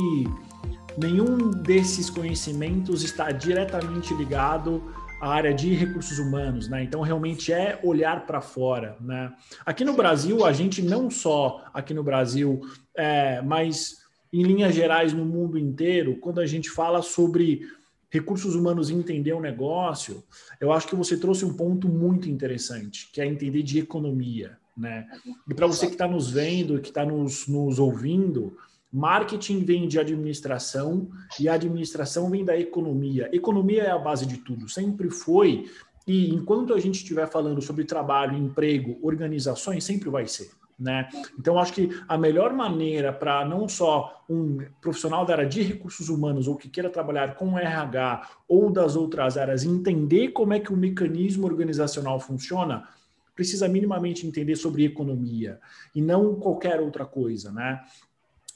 nenhum 0.98 1.52
desses 1.52 2.10
conhecimentos 2.10 3.04
está 3.04 3.32
diretamente 3.32 4.14
ligado 4.14 4.82
à 5.20 5.30
área 5.30 5.54
de 5.54 5.74
recursos 5.74 6.20
humanos, 6.20 6.68
né? 6.68 6.84
Então 6.84 7.02
realmente 7.02 7.52
é 7.52 7.80
olhar 7.84 8.26
para 8.26 8.42
fora, 8.42 8.98
né? 9.02 9.34
Aqui 9.66 9.84
no 9.84 9.94
Brasil 9.94 10.46
a 10.46 10.54
gente 10.54 10.82
não 10.82 11.10
só 11.10 11.66
aqui 11.74 11.94
no 11.94 12.04
Brasil, 12.04 12.62
é, 12.96 13.42
mas 13.42 13.98
em 14.32 14.44
linhas 14.44 14.76
gerais 14.76 15.14
no 15.14 15.26
mundo 15.26 15.58
inteiro, 15.58 16.18
quando 16.18 16.40
a 16.40 16.46
gente 16.46 16.70
fala 16.70 17.02
sobre 17.02 17.62
recursos 18.10 18.56
humanos 18.56 18.90
e 18.90 18.94
entender 18.94 19.34
o 19.34 19.42
negócio, 19.42 20.24
eu 20.60 20.72
acho 20.72 20.88
que 20.88 20.96
você 20.96 21.18
trouxe 21.18 21.44
um 21.44 21.54
ponto 21.54 21.90
muito 21.90 22.30
interessante, 22.30 23.10
que 23.12 23.20
é 23.20 23.26
entender 23.26 23.64
de 23.64 23.80
economia. 23.80 24.58
Né? 24.78 25.08
E 25.50 25.54
para 25.54 25.68
você 25.68 25.88
que 25.88 25.94
está 25.94 26.08
nos 26.08 26.30
vendo, 26.30 26.80
que 26.80 26.90
está 26.90 27.04
nos, 27.06 27.48
nos 27.48 27.80
ouvindo, 27.80 28.56
marketing 28.98 29.64
vem 29.64 29.88
de 29.88 30.00
administração 30.00 31.10
e 31.40 31.48
a 31.48 31.54
administração 31.54 32.30
vem 32.32 32.44
da 32.44 32.58
economia. 32.58 33.30
Economia 33.32 33.84
é 33.84 33.92
a 33.92 33.98
base 34.00 34.26
de 34.26 34.38
tudo, 34.38 34.68
sempre 34.68 35.12
foi. 35.12 35.70
E 36.08 36.34
enquanto 36.34 36.74
a 36.74 36.80
gente 36.80 36.96
estiver 36.96 37.28
falando 37.28 37.62
sobre 37.62 37.84
trabalho, 37.84 38.36
emprego, 38.36 38.98
organizações, 39.04 39.84
sempre 39.84 40.10
vai 40.10 40.26
ser. 40.26 40.50
Né? 40.80 41.10
Então, 41.38 41.60
acho 41.60 41.74
que 41.74 41.90
a 42.08 42.18
melhor 42.18 42.54
maneira 42.54 43.12
para 43.12 43.46
não 43.46 43.68
só 43.68 44.24
um 44.30 44.60
profissional 44.82 45.26
da 45.26 45.34
área 45.34 45.46
de 45.48 45.62
recursos 45.62 46.10
humanos 46.10 46.48
ou 46.48 46.56
que 46.56 46.70
queira 46.70 46.90
trabalhar 46.90 47.36
com 47.36 47.58
RH 47.58 48.30
ou 48.48 48.72
das 48.72 48.96
outras 48.96 49.38
áreas 49.38 49.64
entender 49.64 50.30
como 50.30 50.54
é 50.54 50.60
que 50.60 50.72
o 50.72 50.78
mecanismo 50.78 51.46
organizacional 51.46 52.20
funciona, 52.20 52.88
precisa 53.36 53.68
minimamente 53.68 54.26
entender 54.26 54.56
sobre 54.56 54.86
economia 54.86 55.60
e 55.94 56.02
não 56.02 56.36
qualquer 56.36 56.80
outra 56.80 57.06
coisa. 57.06 57.52
Né? 57.52 57.80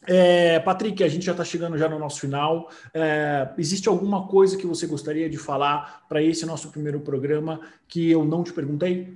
É, 0.07 0.59
Patrick, 0.59 1.03
a 1.03 1.07
gente 1.07 1.25
já 1.25 1.31
está 1.31 1.45
chegando 1.45 1.77
já 1.77 1.87
no 1.87 1.99
nosso 1.99 2.19
final. 2.19 2.69
É, 2.93 3.49
existe 3.57 3.87
alguma 3.87 4.27
coisa 4.27 4.57
que 4.57 4.65
você 4.65 4.87
gostaria 4.87 5.29
de 5.29 5.37
falar 5.37 6.05
para 6.09 6.21
esse 6.21 6.45
nosso 6.45 6.69
primeiro 6.69 6.99
programa 6.99 7.61
que 7.87 8.09
eu 8.09 8.25
não 8.25 8.43
te 8.43 8.51
perguntei? 8.51 9.13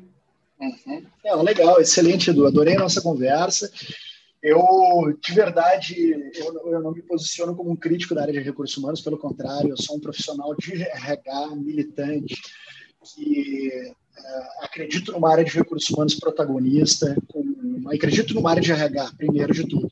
Uhum. 0.59 1.03
É, 1.23 1.35
legal, 1.35 1.81
excelente, 1.81 2.29
Edu. 2.29 2.45
Adorei 2.45 2.75
a 2.75 2.79
nossa 2.79 3.01
conversa. 3.01 3.71
Eu, 4.41 5.17
de 5.19 5.33
verdade, 5.33 6.31
eu, 6.35 6.71
eu, 6.71 6.79
não 6.79 6.91
me 6.91 7.01
posiciono 7.01 7.55
como 7.55 7.71
um 7.71 7.75
crítico 7.75 8.13
da 8.13 8.21
área 8.21 8.33
de 8.33 8.41
recursos 8.41 8.77
humanos, 8.77 9.01
pelo 9.01 9.17
contrário, 9.17 9.71
eu 9.71 9.77
sou 9.77 9.97
um 9.97 9.99
profissional 9.99 10.55
de 10.55 10.83
RH 10.83 11.55
militante 11.55 12.39
que 13.03 13.71
uh, 13.89 14.63
acredito 14.63 15.11
numa 15.11 15.31
área 15.31 15.43
de 15.43 15.49
recursos 15.49 15.89
humanos 15.89 16.13
protagonista, 16.13 17.15
com, 17.27 17.89
acredito 17.91 18.35
numa 18.35 18.51
área 18.51 18.61
de 18.61 18.71
RH, 18.71 19.13
primeiro 19.17 19.51
de 19.51 19.67
tudo, 19.67 19.91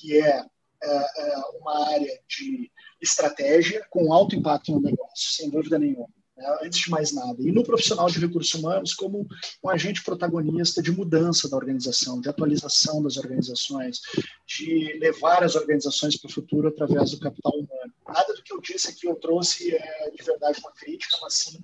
que 0.00 0.18
é 0.18 0.42
uh, 0.42 1.58
uma 1.60 1.92
área 1.92 2.20
de 2.28 2.70
estratégia 3.00 3.86
com 3.90 4.12
alto 4.12 4.34
impacto 4.34 4.72
no 4.72 4.80
negócio, 4.80 5.32
sem 5.32 5.50
dúvida 5.50 5.78
nenhuma 5.78 6.08
né, 6.40 6.58
antes 6.62 6.80
de 6.80 6.90
mais 6.90 7.12
nada. 7.12 7.36
E 7.40 7.52
no 7.52 7.62
profissional 7.62 8.08
de 8.08 8.18
recursos 8.18 8.54
humanos, 8.54 8.94
como 8.94 9.26
um 9.62 9.68
agente 9.68 10.02
protagonista 10.02 10.82
de 10.82 10.90
mudança 10.90 11.48
da 11.48 11.56
organização, 11.56 12.20
de 12.20 12.28
atualização 12.28 13.02
das 13.02 13.16
organizações, 13.16 14.00
de 14.46 14.98
levar 14.98 15.44
as 15.44 15.54
organizações 15.54 16.16
para 16.16 16.28
o 16.28 16.32
futuro 16.32 16.68
através 16.68 17.10
do 17.10 17.20
capital 17.20 17.52
humano. 17.52 17.92
Nada 18.08 18.34
do 18.34 18.42
que 18.42 18.52
eu 18.52 18.60
disse 18.60 18.88
aqui 18.88 19.06
eu 19.06 19.14
trouxe 19.16 19.74
é 19.74 20.10
de 20.10 20.24
verdade 20.24 20.58
uma 20.60 20.72
crítica, 20.72 21.16
mas 21.20 21.34
sim 21.34 21.62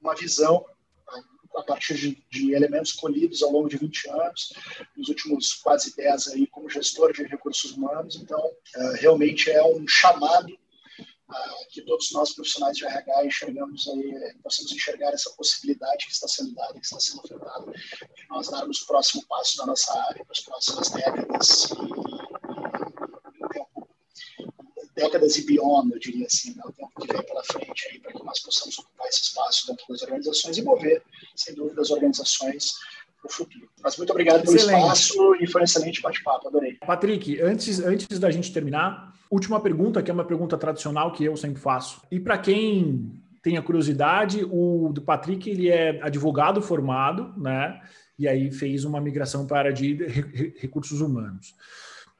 uma 0.00 0.14
visão 0.14 0.64
a 1.56 1.62
partir 1.62 1.94
de, 1.94 2.24
de, 2.30 2.54
elementos 2.54 2.92
colhidos 2.92 3.42
ao 3.42 3.50
longo 3.50 3.68
de 3.68 3.78
20 3.78 4.10
anos, 4.10 4.52
nos 4.96 5.08
últimos 5.08 5.54
quase 5.54 5.96
10 5.96 6.28
aí 6.28 6.46
como 6.46 6.68
gestor 6.68 7.12
de 7.12 7.24
recursos 7.24 7.72
humanos. 7.72 8.16
Então, 8.16 8.38
uh, 8.38 8.92
realmente 9.00 9.50
é 9.50 9.64
um 9.64 9.86
chamado 9.88 10.56
que 11.70 11.82
todos 11.82 12.12
nós 12.12 12.32
profissionais 12.32 12.76
de 12.76 12.84
RH 12.86 13.26
enxergamos 13.26 13.88
aí, 13.88 14.34
possamos 14.42 14.72
enxergar 14.72 15.12
essa 15.12 15.30
possibilidade 15.30 16.06
que 16.06 16.12
está 16.12 16.28
sendo 16.28 16.54
dada, 16.54 16.74
que 16.74 16.86
está 16.86 17.00
sendo 17.00 17.20
ofertada, 17.20 17.72
de 17.72 18.28
nós 18.30 18.48
darmos 18.48 18.80
o 18.82 18.86
próximo 18.86 19.26
passo 19.26 19.58
na 19.58 19.66
nossa 19.66 19.92
área, 20.04 20.24
nas 20.28 20.40
próximas 20.40 20.90
décadas, 20.90 21.68
décadas 24.96 25.36
e 25.36 25.44
beyond, 25.44 25.92
eu 25.92 25.98
diria 25.98 26.26
assim, 26.26 26.54
né? 26.56 26.62
o 26.64 26.72
tempo 26.72 26.90
que 26.98 27.12
vem 27.12 27.22
pela 27.22 27.44
frente 27.44 27.88
aí 27.90 28.00
para 28.00 28.12
que 28.12 28.24
nós 28.24 28.40
possamos 28.40 28.78
ocupar 28.78 29.06
esse 29.08 29.22
espaço 29.24 29.66
dentro 29.66 29.84
das 29.88 30.02
organizações 30.02 30.56
e 30.56 30.62
mover, 30.62 31.02
sem 31.36 31.54
dúvida, 31.54 31.82
as 31.82 31.90
organizações 31.90 32.72
para 33.20 33.28
o 33.28 33.32
futuro. 33.32 33.68
Mas 33.82 33.96
muito 33.98 34.10
obrigado 34.10 34.42
pelo 34.42 34.56
excelente. 34.56 34.80
espaço 34.80 35.34
e 35.36 35.46
foi 35.46 35.60
um 35.60 35.64
excelente 35.64 36.00
bate-papo, 36.00 36.48
adorei. 36.48 36.78
Patrick, 36.86 37.40
antes, 37.42 37.78
antes 37.80 38.18
da 38.18 38.30
gente 38.30 38.52
terminar, 38.52 39.14
última 39.30 39.60
pergunta, 39.60 40.02
que 40.02 40.10
é 40.10 40.14
uma 40.14 40.24
pergunta 40.24 40.56
tradicional 40.56 41.12
que 41.12 41.24
eu 41.24 41.36
sempre 41.36 41.60
faço. 41.60 42.00
E 42.10 42.18
para 42.18 42.38
quem 42.38 43.22
tem 43.42 43.58
a 43.58 43.62
curiosidade, 43.62 44.44
o 44.50 44.90
do 44.92 45.02
Patrick 45.02 45.48
ele 45.48 45.68
é 45.68 46.00
advogado 46.02 46.62
formado, 46.62 47.32
né? 47.40 47.80
E 48.18 48.26
aí 48.26 48.50
fez 48.50 48.84
uma 48.84 49.00
migração 49.00 49.46
para 49.46 49.56
a 49.56 49.60
área 49.60 49.72
de 49.72 49.94
recursos 50.58 51.02
humanos. 51.02 51.54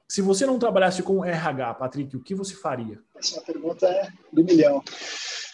Se 0.09 0.23
você 0.23 0.47
não 0.47 0.59
trabalhasse 0.59 1.03
com 1.03 1.25
RH, 1.25 1.75
Patrick, 1.75 2.17
o 2.17 2.23
que 2.23 2.35
você 2.35 2.55
faria? 2.55 3.01
Essa 3.17 3.41
pergunta 3.41 3.87
é 3.87 4.09
do 4.33 4.45
milhão. 4.45 4.83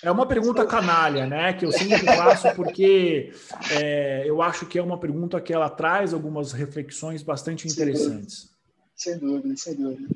É 0.02 0.10
uma 0.10 0.26
pergunta 0.26 0.66
canalha, 0.66 1.26
né? 1.26 1.52
Que 1.52 1.64
eu 1.64 1.72
sempre 1.72 2.04
faço 2.04 2.54
porque 2.54 3.32
é, 3.80 4.24
eu 4.26 4.42
acho 4.42 4.66
que 4.66 4.78
é 4.78 4.82
uma 4.82 4.98
pergunta 4.98 5.40
que 5.40 5.52
ela 5.52 5.70
traz 5.70 6.12
algumas 6.12 6.52
reflexões 6.52 7.22
bastante 7.22 7.68
interessantes. 7.68 8.50
Sem 8.94 9.18
dúvida, 9.18 9.56
sem 9.56 9.74
dúvida. 9.74 10.08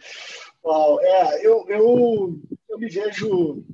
Uau, 0.65 1.01
é, 1.01 1.47
eu, 1.47 1.65
eu, 1.69 2.41
eu 2.69 2.79
me 2.79 2.89
vejo 2.89 3.65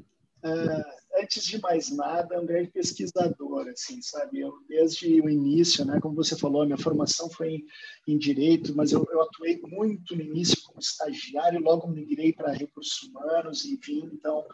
é, 0.44 1.22
antes 1.22 1.44
de 1.44 1.60
mais 1.60 1.90
nada, 1.90 2.40
um 2.40 2.46
grande 2.46 2.70
pesquisador, 2.70 3.68
assim, 3.68 4.00
sabe? 4.02 4.40
Eu, 4.40 4.52
desde 4.68 5.20
o 5.20 5.28
início, 5.28 5.84
né, 5.84 6.00
como 6.00 6.16
você 6.16 6.36
falou, 6.36 6.64
minha 6.64 6.78
formação 6.78 7.30
foi 7.30 7.54
em, 7.54 7.66
em 8.08 8.18
direito, 8.18 8.74
mas 8.74 8.92
eu, 8.92 9.06
eu, 9.10 9.22
atuei 9.22 9.60
muito 9.62 10.16
no 10.16 10.22
início 10.22 10.62
como 10.64 10.80
estagiário, 10.80 11.60
logo 11.60 11.86
migrei 11.86 12.32
para 12.32 12.52
recursos 12.52 13.02
humanos 13.02 13.64
e 13.64 13.76
vim, 13.76 14.10
então, 14.12 14.44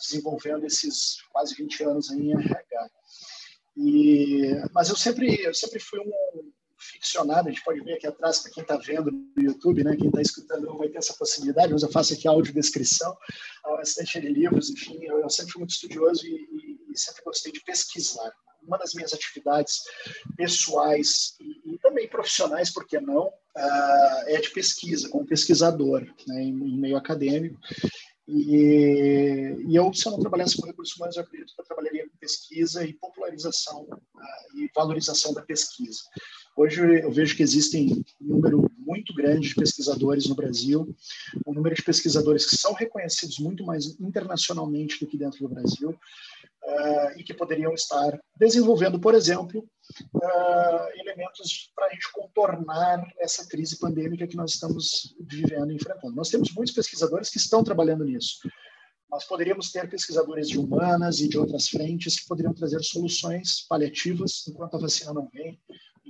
desenvolvendo 0.00 0.64
esses 0.64 1.22
quase 1.30 1.54
20 1.54 1.84
anos 1.84 2.10
em 2.10 2.32
RH. 2.32 2.90
E, 3.76 4.52
mas 4.72 4.90
eu 4.90 4.96
sempre, 4.96 5.42
eu 5.42 5.54
sempre 5.54 5.80
fui 5.80 5.98
um, 5.98 6.52
ficcionado, 6.82 7.48
a 7.48 7.52
gente 7.52 7.64
pode 7.64 7.80
ver 7.80 7.94
aqui 7.94 8.06
atrás, 8.06 8.40
para 8.40 8.50
quem 8.50 8.62
está 8.62 8.76
vendo 8.76 9.10
no 9.10 9.42
YouTube, 9.42 9.84
né, 9.84 9.96
quem 9.96 10.08
está 10.08 10.20
escutando 10.20 10.66
não 10.66 10.78
vai 10.78 10.88
ter 10.88 10.98
essa 10.98 11.14
possibilidade, 11.14 11.72
mas 11.72 11.82
eu 11.82 11.90
faço 11.90 12.14
aqui 12.14 12.26
audiodescrição, 12.28 13.16
bastante 13.82 14.20
de 14.20 14.28
livros, 14.28 14.70
enfim, 14.70 14.98
eu, 15.02 15.20
eu, 15.20 15.30
sempre 15.30 15.52
fui 15.52 15.60
muito 15.60 15.72
estudioso 15.72 16.24
e, 16.26 16.30
e, 16.30 16.92
e, 16.92 16.98
sempre 16.98 17.22
gostei 17.24 17.52
de 17.52 17.60
pesquisar. 17.64 18.32
Uma 18.62 18.78
das 18.78 18.94
minhas 18.94 19.12
atividades 19.12 19.80
pessoais 20.36 21.34
e, 21.40 21.74
e 21.74 21.78
também 21.78 22.08
profissionais, 22.08 22.72
por 22.72 22.86
que 22.86 23.00
não, 23.00 23.26
uh, 23.26 24.22
é 24.26 24.40
de 24.40 24.50
pesquisa, 24.50 25.08
como 25.08 25.26
pesquisador, 25.26 26.02
né, 26.28 26.42
em, 26.42 26.50
em 26.50 26.78
meio 26.78 26.96
acadêmico. 26.96 27.58
E, 28.28 29.66
e, 29.66 29.74
eu, 29.74 29.92
se 29.92 30.06
eu 30.06 30.12
não 30.12 30.20
trabalhasse 30.20 30.56
com 30.56 30.66
recursos 30.66 30.96
humanos, 30.96 31.16
eu 31.16 31.22
acredito 31.22 31.52
que 31.52 31.60
eu 31.60 31.66
trabalharia 31.66 32.08
com 32.08 32.16
pesquisa 32.18 32.84
e 32.84 32.94
popularização 32.94 33.82
uh, 33.82 34.58
e 34.58 34.70
valorização 34.74 35.34
da 35.34 35.42
pesquisa. 35.42 36.02
Hoje 36.56 36.80
eu 37.02 37.10
vejo 37.10 37.36
que 37.36 37.42
existem 37.42 38.04
um 38.20 38.26
número 38.26 38.70
muito 38.78 39.14
grande 39.14 39.48
de 39.48 39.54
pesquisadores 39.54 40.26
no 40.26 40.34
Brasil, 40.34 40.94
um 41.46 41.54
número 41.54 41.74
de 41.74 41.82
pesquisadores 41.82 42.48
que 42.48 42.56
são 42.56 42.74
reconhecidos 42.74 43.38
muito 43.38 43.64
mais 43.64 43.98
internacionalmente 43.98 45.00
do 45.00 45.06
que 45.06 45.16
dentro 45.16 45.38
do 45.40 45.48
Brasil, 45.48 45.90
uh, 45.90 47.18
e 47.18 47.24
que 47.24 47.32
poderiam 47.32 47.72
estar 47.72 48.20
desenvolvendo, 48.36 49.00
por 49.00 49.14
exemplo, 49.14 49.64
uh, 50.14 51.00
elementos 51.00 51.72
para 51.74 51.86
a 51.86 51.90
gente 51.90 52.12
contornar 52.12 53.02
essa 53.18 53.46
crise 53.48 53.78
pandêmica 53.78 54.26
que 54.26 54.36
nós 54.36 54.52
estamos 54.52 55.14
vivendo 55.20 55.72
e 55.72 55.76
enfrentando. 55.76 56.14
Nós 56.14 56.28
temos 56.28 56.52
muitos 56.52 56.74
pesquisadores 56.74 57.30
que 57.30 57.38
estão 57.38 57.64
trabalhando 57.64 58.04
nisso. 58.04 58.38
Nós 59.10 59.24
poderíamos 59.24 59.70
ter 59.70 59.90
pesquisadores 59.90 60.48
de 60.48 60.58
humanas 60.58 61.20
e 61.20 61.28
de 61.28 61.38
outras 61.38 61.68
frentes 61.68 62.20
que 62.20 62.26
poderiam 62.26 62.54
trazer 62.54 62.82
soluções 62.82 63.66
paliativas 63.68 64.46
enquanto 64.48 64.76
a 64.76 64.80
vacina 64.80 65.12
não 65.12 65.28
vem, 65.32 65.60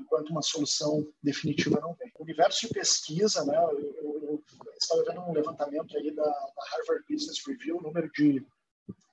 enquanto 0.03 0.31
uma 0.31 0.43
solução 0.43 1.07
definitiva 1.23 1.81
não 1.81 1.95
vem. 1.95 2.13
O 2.19 2.23
universo 2.23 2.67
de 2.67 2.75
pesquisa, 2.75 3.45
né, 3.45 3.57
eu, 3.57 3.81
eu, 3.81 4.23
eu 4.23 4.45
estava 4.79 5.03
vendo 5.05 5.21
um 5.21 5.33
levantamento 5.33 5.97
aí 5.97 6.11
da, 6.15 6.25
da, 6.25 6.65
Harvard 6.71 7.05
Business 7.09 7.41
Review, 7.47 7.79
o 7.79 7.83
número 7.83 8.11
de 8.13 8.45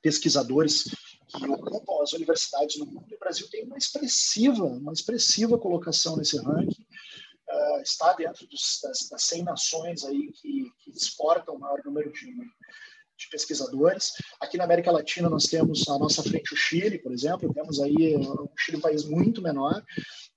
pesquisadores 0.02 0.84
que 1.28 1.48
ocupam 1.48 2.02
as 2.02 2.14
universidades 2.14 2.78
no 2.78 2.86
mundo. 2.86 3.06
O 3.14 3.20
Brasil 3.20 3.48
tem 3.50 3.66
uma 3.66 3.78
expressiva, 3.78 4.64
uma 4.64 4.94
expressiva 4.94 5.58
colocação 5.58 6.18
nesse 6.18 6.38
ranking. 6.38 6.86
Uh, 7.50 7.82
está 7.82 8.14
dentro 8.14 8.48
dos, 8.48 8.80
das, 8.84 9.10
das 9.10 9.24
100 9.24 9.44
nações 9.44 10.04
aí 10.06 10.32
que, 10.34 10.72
que 10.80 10.92
exportam 10.92 11.56
o 11.56 11.60
maior 11.60 11.82
número 11.84 12.12
de, 12.12 12.34
de 13.20 13.30
pesquisadores. 13.30 14.14
Aqui 14.40 14.58
na 14.58 14.64
América 14.64 14.92
Latina 14.92 15.30
nós 15.30 15.46
temos 15.46 15.88
à 15.90 16.00
nossa 16.00 16.24
frente 16.24 16.54
o 16.54 16.58
Chile, 16.58 16.98
por 16.98 17.12
exemplo, 17.12 17.54
temos 17.54 17.80
aí 17.82 18.16
o 18.16 18.50
Chile 18.58 18.78
um 18.78 18.82
país 18.82 19.04
muito 19.04 19.42
menor, 19.42 19.84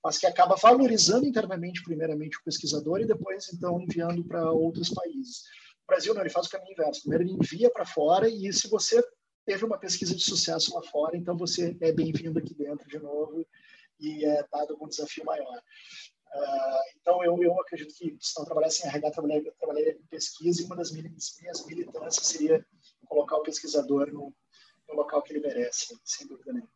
mas 0.03 0.17
que 0.17 0.27
acaba 0.27 0.55
valorizando 0.55 1.25
internamente, 1.25 1.81
primeiramente, 1.83 2.37
o 2.37 2.43
pesquisador 2.43 2.99
e 2.99 3.07
depois, 3.07 3.51
então, 3.53 3.79
enviando 3.81 4.23
para 4.25 4.51
outros 4.51 4.89
países. 4.89 5.43
O 5.83 5.87
Brasil 5.87 6.13
não, 6.13 6.21
ele 6.21 6.29
faz 6.29 6.47
o 6.47 6.49
caminho 6.49 6.73
inverso. 6.73 7.01
Primeiro 7.01 7.23
ele 7.23 7.33
envia 7.33 7.69
para 7.69 7.85
fora 7.85 8.27
e 8.27 8.51
se 8.51 8.67
você 8.67 9.01
teve 9.45 9.63
uma 9.65 9.77
pesquisa 9.77 10.15
de 10.15 10.21
sucesso 10.21 10.73
lá 10.75 10.81
fora, 10.83 11.17
então 11.17 11.37
você 11.37 11.75
é 11.81 11.91
bem-vindo 11.91 12.39
aqui 12.39 12.53
dentro 12.53 12.87
de 12.87 12.99
novo 12.99 13.45
e 13.99 14.25
é 14.25 14.45
dado 14.51 14.77
um 14.81 14.87
desafio 14.87 15.25
maior. 15.25 15.61
Uh, 16.35 16.79
então, 16.99 17.23
eu, 17.23 17.41
eu 17.43 17.59
acredito 17.61 17.93
que 17.95 18.17
se 18.19 18.37
não 18.37 18.45
trabalhasse 18.45 18.85
em 18.85 18.89
RH, 18.89 19.11
trabalharia, 19.11 19.53
trabalharia 19.59 19.91
em 19.93 20.07
pesquisa 20.07 20.61
e 20.61 20.65
uma 20.65 20.75
das 20.75 20.91
minhas, 20.91 21.37
minhas 21.39 21.65
militâncias 21.65 22.25
seria 22.25 22.65
colocar 23.07 23.37
o 23.37 23.43
pesquisador 23.43 24.11
no, 24.11 24.33
no 24.89 24.95
local 24.95 25.21
que 25.21 25.33
ele 25.33 25.47
merece, 25.47 25.95
sem 26.03 26.27
dúvida 26.27 26.53
nenhuma. 26.53 26.69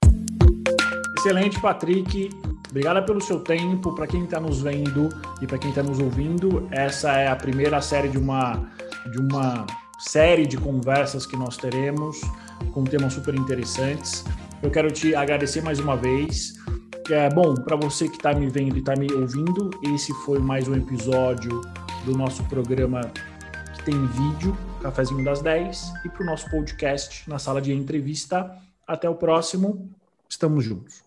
Excelente, 1.17 1.59
Patrick. 1.59 2.29
Obrigada 2.69 3.03
pelo 3.03 3.21
seu 3.21 3.39
tempo. 3.39 3.95
Para 3.95 4.05
quem 4.05 4.25
está 4.25 4.39
nos 4.39 4.61
vendo 4.61 5.09
e 5.41 5.47
para 5.47 5.57
quem 5.57 5.69
está 5.69 5.81
nos 5.81 5.99
ouvindo, 5.99 6.67
essa 6.71 7.13
é 7.13 7.27
a 7.27 7.35
primeira 7.35 7.81
série 7.81 8.09
de 8.09 8.17
uma, 8.17 8.71
de 9.11 9.19
uma 9.19 9.65
série 9.99 10.45
de 10.45 10.57
conversas 10.57 11.25
que 11.25 11.35
nós 11.35 11.57
teremos 11.57 12.21
com 12.73 12.83
temas 12.83 13.13
super 13.13 13.33
interessantes. 13.33 14.23
Eu 14.61 14.71
quero 14.71 14.91
te 14.91 15.15
agradecer 15.15 15.61
mais 15.61 15.79
uma 15.79 15.95
vez. 15.95 16.53
É, 17.09 17.29
bom, 17.29 17.55
para 17.55 17.77
você 17.77 18.09
que 18.09 18.17
está 18.17 18.33
me 18.33 18.49
vendo 18.49 18.75
e 18.75 18.79
está 18.79 18.93
me 18.93 19.09
ouvindo, 19.13 19.69
esse 19.81 20.13
foi 20.25 20.39
mais 20.39 20.67
um 20.67 20.75
episódio 20.75 21.61
do 22.03 22.11
nosso 22.17 22.43
programa 22.45 22.99
que 23.75 23.83
tem 23.85 24.05
vídeo, 24.07 24.57
Cafézinho 24.81 25.23
das 25.23 25.41
10, 25.41 25.93
e 26.03 26.09
para 26.09 26.23
o 26.23 26.25
nosso 26.25 26.49
podcast 26.49 27.29
na 27.29 27.39
sala 27.39 27.61
de 27.61 27.71
entrevista. 27.71 28.57
Até 28.85 29.09
o 29.09 29.15
próximo. 29.15 29.89
Estamos 30.27 30.65
juntos. 30.65 31.01